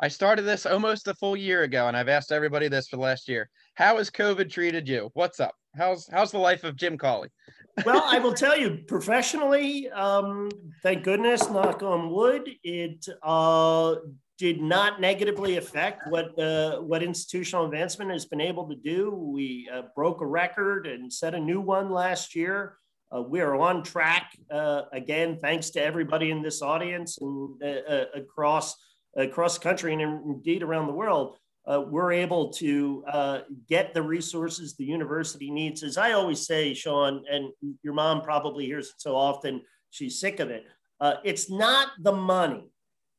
I 0.00 0.08
started 0.08 0.42
this 0.42 0.64
almost 0.64 1.08
a 1.08 1.14
full 1.14 1.36
year 1.36 1.62
ago, 1.64 1.88
and 1.88 1.96
I've 1.96 2.08
asked 2.08 2.32
everybody 2.32 2.68
this 2.68 2.88
for 2.88 2.96
the 2.96 3.02
last 3.02 3.28
year. 3.28 3.50
How 3.74 3.98
has 3.98 4.10
COVID 4.10 4.50
treated 4.50 4.88
you? 4.88 5.10
What's 5.12 5.40
up? 5.40 5.54
How's 5.76 6.08
how's 6.10 6.30
the 6.30 6.38
life 6.38 6.64
of 6.64 6.76
Jim 6.76 6.96
Cawley? 6.96 7.28
well, 7.86 8.02
I 8.06 8.18
will 8.18 8.32
tell 8.32 8.58
you 8.58 8.80
professionally, 8.88 9.90
um, 9.90 10.50
thank 10.82 11.04
goodness, 11.04 11.48
knock 11.50 11.82
on 11.82 12.10
wood, 12.10 12.48
it 12.64 13.06
uh, 13.22 13.96
did 14.38 14.60
not 14.60 15.00
negatively 15.00 15.58
affect 15.58 16.08
what 16.08 16.38
uh, 16.38 16.80
what 16.80 17.02
institutional 17.02 17.66
advancement 17.66 18.10
has 18.10 18.24
been 18.24 18.40
able 18.40 18.68
to 18.68 18.74
do. 18.74 19.10
We 19.10 19.68
uh, 19.72 19.82
broke 19.94 20.22
a 20.22 20.26
record 20.26 20.86
and 20.86 21.12
set 21.12 21.34
a 21.34 21.40
new 21.40 21.60
one 21.60 21.90
last 21.90 22.34
year. 22.34 22.78
Uh, 23.14 23.22
we 23.22 23.40
are 23.40 23.56
on 23.56 23.82
track 23.82 24.32
uh, 24.50 24.82
again, 24.92 25.38
thanks 25.40 25.70
to 25.70 25.82
everybody 25.82 26.30
in 26.30 26.42
this 26.42 26.62
audience 26.62 27.18
and 27.20 27.62
uh, 27.62 27.92
uh, 27.92 28.04
across 28.14 28.76
across 29.16 29.58
country 29.58 29.92
and 29.92 30.02
indeed 30.02 30.62
around 30.62 30.86
the 30.86 30.92
world. 30.92 31.36
we're 31.66 32.12
able 32.12 32.50
to 32.50 33.04
get 33.68 33.92
the 33.92 34.02
resources 34.02 34.74
the 34.74 34.84
university 34.84 35.50
needs. 35.50 35.82
As 35.82 35.98
I 35.98 36.12
always 36.12 36.46
say, 36.46 36.72
Sean, 36.72 37.22
and 37.30 37.52
your 37.82 37.92
mom 37.92 38.22
probably 38.22 38.64
hears 38.64 38.88
it 38.88 38.94
so 38.96 39.14
often, 39.14 39.60
she's 39.90 40.18
sick 40.18 40.40
of 40.40 40.48
it. 40.50 40.64
it's 41.24 41.50
not 41.50 41.88
the 42.00 42.12
money 42.12 42.72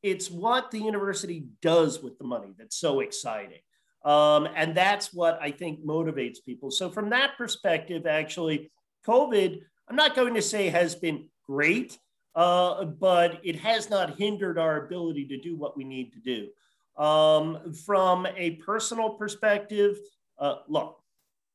it's 0.04 0.30
what 0.30 0.70
the 0.70 0.78
university 0.78 1.46
does 1.62 2.02
with 2.02 2.18
the 2.18 2.24
money 2.24 2.52
that's 2.58 2.76
so 2.76 3.00
exciting. 3.00 3.62
Um, 4.04 4.46
and 4.54 4.76
that's 4.76 5.14
what 5.14 5.38
I 5.40 5.50
think 5.50 5.82
motivates 5.82 6.36
people. 6.44 6.70
So, 6.70 6.90
from 6.90 7.08
that 7.08 7.38
perspective, 7.38 8.06
actually, 8.06 8.70
COVID, 9.06 9.60
I'm 9.88 9.96
not 9.96 10.16
going 10.16 10.34
to 10.34 10.42
say 10.42 10.68
has 10.68 10.94
been 10.94 11.28
great, 11.46 11.98
uh, 12.34 12.84
but 12.84 13.40
it 13.44 13.56
has 13.56 13.90
not 13.90 14.18
hindered 14.18 14.58
our 14.58 14.84
ability 14.84 15.26
to 15.26 15.40
do 15.40 15.56
what 15.56 15.76
we 15.76 15.84
need 15.84 16.12
to 16.12 16.20
do. 16.20 17.02
Um, 17.02 17.74
from 17.86 18.26
a 18.36 18.52
personal 18.52 19.10
perspective, 19.10 19.98
uh, 20.38 20.56
look, 20.68 20.98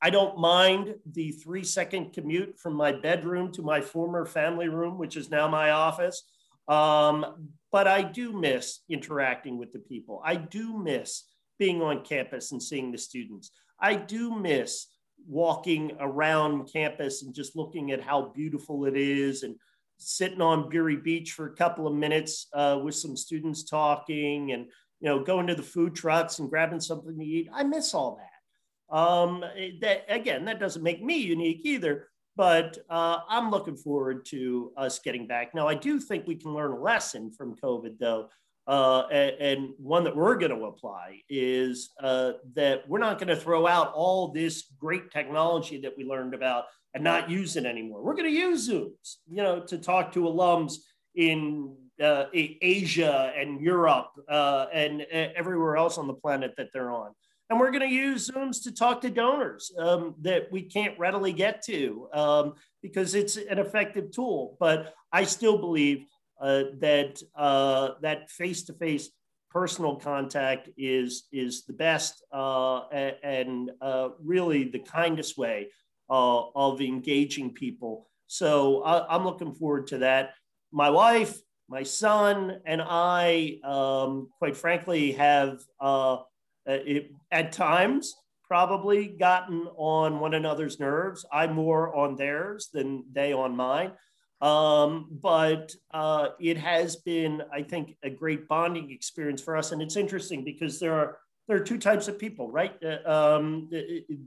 I 0.01 0.09
don't 0.09 0.37
mind 0.37 0.95
the 1.11 1.31
three 1.31 1.63
second 1.63 2.13
commute 2.13 2.57
from 2.57 2.73
my 2.73 2.91
bedroom 2.91 3.51
to 3.53 3.61
my 3.61 3.81
former 3.81 4.25
family 4.25 4.69
room, 4.69 4.97
which 4.97 5.17
is 5.17 5.29
now 5.29 5.47
my 5.47 5.71
office. 5.71 6.23
Um, 6.67 7.49
but 7.71 7.87
I 7.87 8.03
do 8.03 8.31
miss 8.31 8.81
interacting 8.89 9.57
with 9.57 9.73
the 9.73 9.79
people. 9.79 10.21
I 10.23 10.35
do 10.35 10.77
miss 10.77 11.25
being 11.57 11.81
on 11.81 12.05
campus 12.05 12.51
and 12.51 12.61
seeing 12.61 12.91
the 12.91 12.97
students. 12.97 13.51
I 13.79 13.95
do 13.95 14.35
miss 14.39 14.87
walking 15.27 15.91
around 15.99 16.71
campus 16.71 17.23
and 17.23 17.33
just 17.33 17.55
looking 17.55 17.91
at 17.91 18.01
how 18.01 18.31
beautiful 18.35 18.85
it 18.85 18.97
is 18.97 19.43
and 19.43 19.55
sitting 19.97 20.41
on 20.41 20.69
Beury 20.69 21.01
Beach 21.01 21.33
for 21.33 21.47
a 21.47 21.55
couple 21.55 21.87
of 21.87 21.93
minutes 21.93 22.47
uh, 22.53 22.79
with 22.83 22.95
some 22.95 23.15
students 23.15 23.63
talking 23.63 24.51
and 24.53 24.65
you 24.99 25.09
know 25.09 25.23
going 25.23 25.47
to 25.47 25.55
the 25.55 25.63
food 25.63 25.95
trucks 25.95 26.39
and 26.39 26.49
grabbing 26.49 26.79
something 26.79 27.17
to 27.17 27.25
eat. 27.25 27.49
I 27.53 27.63
miss 27.63 27.93
all 27.93 28.17
that. 28.17 28.95
Um, 28.95 29.43
that 29.81 30.05
again, 30.09 30.45
that 30.45 30.59
doesn't 30.59 30.83
make 30.83 31.03
me 31.03 31.17
unique 31.17 31.61
either, 31.63 32.07
but 32.35 32.77
uh, 32.89 33.19
I'm 33.27 33.51
looking 33.51 33.77
forward 33.77 34.25
to 34.27 34.71
us 34.77 34.99
getting 34.99 35.27
back. 35.27 35.53
Now, 35.53 35.67
I 35.67 35.75
do 35.75 35.99
think 35.99 36.25
we 36.25 36.35
can 36.35 36.53
learn 36.53 36.71
a 36.71 36.79
lesson 36.79 37.31
from 37.31 37.55
COVID, 37.55 37.99
though. 37.99 38.29
Uh, 38.69 39.07
and, 39.11 39.35
and, 39.39 39.73
one 39.79 40.03
that 40.03 40.15
we're 40.15 40.35
going 40.35 40.51
to 40.51 40.65
apply 40.65 41.19
is 41.27 41.89
uh, 42.03 42.33
that 42.53 42.87
we're 42.87 42.99
not 42.99 43.17
going 43.17 43.27
to 43.27 43.35
throw 43.35 43.65
out 43.65 43.91
all 43.95 44.31
this 44.31 44.71
great 44.79 45.09
technology 45.09 45.81
that 45.81 45.91
we 45.97 46.03
learned 46.03 46.35
about 46.35 46.65
and 46.93 47.03
not 47.03 47.31
use 47.31 47.55
it 47.55 47.65
anymore. 47.65 48.03
We're 48.03 48.13
going 48.13 48.31
to 48.31 48.39
use 48.39 48.69
Zooms, 48.69 49.15
you 49.27 49.41
know, 49.41 49.59
to 49.61 49.79
talk 49.79 50.11
to 50.13 50.19
alums 50.19 50.75
in 51.15 51.75
uh, 51.99 52.25
Asia 52.31 53.33
and 53.35 53.59
Europe 53.59 54.11
uh, 54.29 54.67
and 54.71 55.01
uh, 55.01 55.29
everywhere 55.35 55.75
else 55.75 55.97
on 55.97 56.05
the 56.05 56.13
planet 56.13 56.53
that 56.57 56.67
they're 56.71 56.91
on. 56.91 57.09
And 57.49 57.59
we're 57.59 57.71
going 57.71 57.89
to 57.89 57.95
use 57.95 58.29
Zooms 58.29 58.61
to 58.63 58.71
talk 58.71 59.01
to 59.01 59.09
donors 59.09 59.71
um, 59.79 60.13
that 60.21 60.51
we 60.51 60.61
can't 60.61 60.97
readily 60.99 61.33
get 61.33 61.63
to 61.63 62.07
um, 62.13 62.53
because 62.83 63.15
it's 63.15 63.35
an 63.35 63.57
effective 63.57 64.11
tool. 64.11 64.55
But 64.59 64.93
I 65.11 65.23
still 65.23 65.57
believe 65.57 66.05
uh, 66.39 66.63
that 66.79 67.21
uh, 67.35 67.91
that 68.01 68.29
face-to-face 68.29 69.09
personal 69.49 69.95
contact 69.95 70.69
is 70.77 71.27
is 71.31 71.65
the 71.65 71.73
best 71.73 72.23
uh, 72.31 72.81
and 73.23 73.71
uh, 73.81 74.09
really 74.23 74.65
the 74.65 74.79
kindest 74.79 75.37
way 75.37 75.67
uh, 76.09 76.43
of 76.55 76.81
engaging 76.81 77.53
people. 77.53 78.07
So 78.27 78.83
I, 78.83 79.15
am 79.15 79.23
looking 79.23 79.53
forward 79.53 79.87
to 79.87 79.99
that. 79.99 80.33
My 80.71 80.89
wife, 80.89 81.37
my 81.67 81.83
son, 81.83 82.61
and 82.65 82.81
I, 82.83 83.59
um, 83.63 84.29
quite 84.37 84.55
frankly, 84.55 85.13
have 85.13 85.59
uh, 85.81 86.13
uh, 86.13 86.17
it, 86.65 87.11
at 87.31 87.51
times 87.51 88.13
probably 88.43 89.07
gotten 89.07 89.67
on 89.77 90.19
one 90.19 90.33
another's 90.33 90.79
nerves. 90.79 91.25
I'm 91.31 91.53
more 91.53 91.95
on 91.95 92.15
theirs 92.15 92.69
than 92.73 93.03
they 93.11 93.33
on 93.33 93.55
mine. 93.55 93.93
Um, 94.41 95.07
but 95.11 95.73
uh, 95.91 96.29
it 96.39 96.57
has 96.57 96.95
been, 96.97 97.43
I 97.51 97.63
think, 97.63 97.97
a 98.03 98.09
great 98.09 98.47
bonding 98.47 98.91
experience 98.91 99.41
for 99.41 99.57
us. 99.57 99.71
And 99.71 99.81
it's 99.81 99.97
interesting 99.97 100.43
because 100.43 100.79
there 100.79 100.93
are 100.93 101.17
there 101.47 101.57
are 101.57 101.63
two 101.63 101.79
types 101.79 102.07
of 102.07 102.19
people, 102.19 102.51
right? 102.51 102.75
Uh, 102.83 103.09
um, 103.09 103.69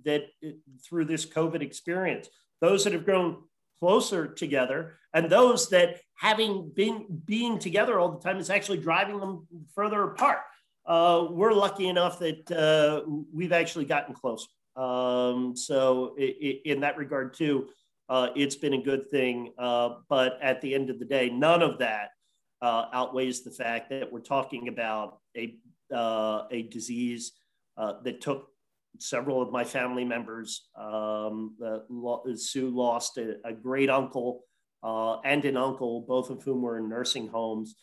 that 0.05 0.25
through 0.85 1.05
this 1.05 1.25
COVID 1.25 1.63
experience, 1.63 2.29
those 2.61 2.83
that 2.85 2.93
have 2.93 3.05
grown 3.05 3.37
closer 3.79 4.27
together, 4.27 4.99
and 5.15 5.31
those 5.31 5.69
that 5.69 6.01
having 6.17 6.73
been 6.75 7.07
being 7.25 7.59
together 7.61 8.01
all 8.01 8.11
the 8.11 8.21
time 8.21 8.39
is 8.39 8.51
actually 8.51 8.79
driving 8.79 9.21
them 9.21 9.47
further 9.75 10.03
apart 10.03 10.41
uh, 10.87 11.27
we're 11.31 11.53
lucky 11.53 11.89
enough 11.89 12.19
that 12.19 12.51
uh, 12.51 13.03
we've 13.33 13.53
actually 13.53 13.85
gotten 13.85 14.15
closer. 14.15 14.49
Um, 14.75 15.55
so 15.57 16.17
in 16.17 16.81
that 16.81 16.97
regard 16.97 17.35
too, 17.35 17.69
uh, 18.13 18.29
it's 18.37 18.57
been 18.57 18.75
a 18.75 18.83
good 18.83 19.11
thing. 19.11 19.55
Uh, 19.59 19.95
but 20.11 20.39
at 20.43 20.61
the 20.61 20.75
end 20.75 20.91
of 20.91 20.99
the 20.99 21.05
day, 21.07 21.31
none 21.31 21.63
of 21.63 21.79
that 21.79 22.11
uh, 22.61 22.85
outweighs 22.93 23.43
the 23.43 23.51
fact 23.51 23.89
that 23.89 24.13
we're 24.13 24.21
talking 24.21 24.69
about 24.69 25.21
a, 25.35 25.57
uh, 25.95 26.43
a 26.51 26.65
disease 26.65 27.33
that 28.05 28.21
took 28.21 28.49
several 28.99 29.41
of 29.41 29.51
my 29.51 29.65
family 29.65 30.05
members. 30.05 30.69
Um, 30.77 31.57
Sue 32.35 32.69
lost 32.69 33.17
a, 33.17 33.37
a 33.47 33.53
great 33.55 33.89
uncle 33.89 34.43
and 34.83 35.43
an 35.47 35.57
uncle, 35.57 36.03
both 36.03 36.29
of 36.29 36.43
whom 36.43 36.61
were 36.61 36.79
in 36.79 36.91
nursing 36.91 37.29
homes. 37.29 37.77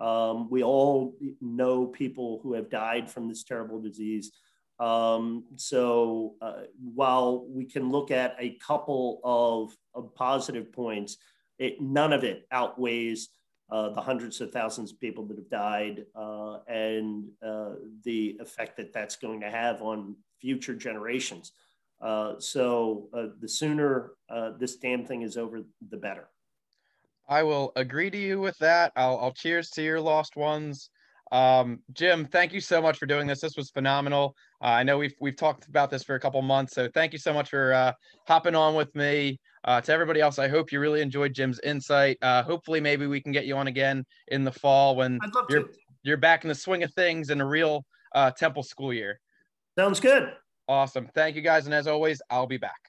Um, 0.00 0.50
we 0.50 0.64
all 0.64 1.14
know 1.40 1.86
people 1.86 2.40
who 2.42 2.54
have 2.54 2.68
died 2.70 3.08
from 3.08 3.28
this 3.28 3.44
terrible 3.44 3.80
disease. 3.80 4.32
Um, 4.78 5.44
so 5.56 6.34
uh, 6.40 6.62
while 6.94 7.46
we 7.48 7.64
can 7.64 7.90
look 7.90 8.10
at 8.10 8.36
a 8.38 8.58
couple 8.58 9.20
of, 9.24 9.76
of 9.94 10.14
positive 10.14 10.72
points, 10.72 11.16
it, 11.58 11.80
none 11.80 12.12
of 12.12 12.24
it 12.24 12.46
outweighs 12.52 13.30
uh, 13.70 13.88
the 13.88 14.00
hundreds 14.00 14.40
of 14.40 14.52
thousands 14.52 14.92
of 14.92 15.00
people 15.00 15.24
that 15.26 15.36
have 15.36 15.50
died 15.50 16.04
uh, 16.14 16.58
and 16.68 17.24
uh, 17.44 17.70
the 18.04 18.36
effect 18.40 18.76
that 18.76 18.92
that's 18.92 19.16
going 19.16 19.40
to 19.40 19.50
have 19.50 19.82
on 19.82 20.14
future 20.40 20.74
generations. 20.74 21.52
Uh, 22.00 22.34
so 22.38 23.08
uh, 23.12 23.28
the 23.40 23.48
sooner 23.48 24.12
this 24.58 24.76
damn 24.76 25.04
thing 25.04 25.22
is 25.22 25.36
over, 25.36 25.62
the 25.90 25.96
better. 25.96 26.28
I 27.28 27.42
will 27.42 27.72
agree 27.74 28.10
to 28.10 28.18
you 28.18 28.40
with 28.40 28.56
that. 28.58 28.92
I'll, 28.94 29.18
I'll 29.18 29.32
cheers 29.32 29.70
to 29.70 29.82
your 29.82 30.00
lost 30.00 30.36
ones. 30.36 30.90
Um, 31.32 31.80
Jim, 31.92 32.26
thank 32.26 32.52
you 32.52 32.60
so 32.60 32.80
much 32.80 32.98
for 32.98 33.06
doing 33.06 33.26
this. 33.26 33.40
This 33.40 33.56
was 33.56 33.70
phenomenal. 33.70 34.36
Uh, 34.62 34.66
I 34.66 34.82
know 34.82 34.98
we've 34.98 35.14
we've 35.20 35.36
talked 35.36 35.66
about 35.68 35.90
this 35.90 36.04
for 36.04 36.14
a 36.14 36.20
couple 36.20 36.40
months, 36.42 36.74
so 36.74 36.88
thank 36.88 37.12
you 37.12 37.18
so 37.18 37.32
much 37.32 37.50
for 37.50 37.72
uh, 37.72 37.92
hopping 38.26 38.54
on 38.54 38.74
with 38.74 38.94
me. 38.94 39.40
Uh, 39.64 39.80
to 39.80 39.92
everybody 39.92 40.20
else, 40.20 40.38
I 40.38 40.46
hope 40.46 40.70
you 40.70 40.78
really 40.78 41.00
enjoyed 41.00 41.34
Jim's 41.34 41.58
insight. 41.60 42.18
Uh, 42.22 42.42
hopefully, 42.42 42.80
maybe 42.80 43.06
we 43.06 43.20
can 43.20 43.32
get 43.32 43.46
you 43.46 43.56
on 43.56 43.66
again 43.66 44.04
in 44.28 44.44
the 44.44 44.52
fall 44.52 44.94
when 44.94 45.18
you're 45.48 45.64
to. 45.64 45.74
you're 46.04 46.16
back 46.16 46.44
in 46.44 46.48
the 46.48 46.54
swing 46.54 46.84
of 46.84 46.94
things 46.94 47.30
in 47.30 47.40
a 47.40 47.46
real 47.46 47.84
uh, 48.14 48.30
Temple 48.30 48.62
school 48.62 48.92
year. 48.92 49.18
Sounds 49.76 49.98
good. 49.98 50.32
Awesome. 50.68 51.08
Thank 51.14 51.34
you 51.34 51.42
guys, 51.42 51.66
and 51.66 51.74
as 51.74 51.88
always, 51.88 52.22
I'll 52.30 52.46
be 52.46 52.58
back. 52.58 52.85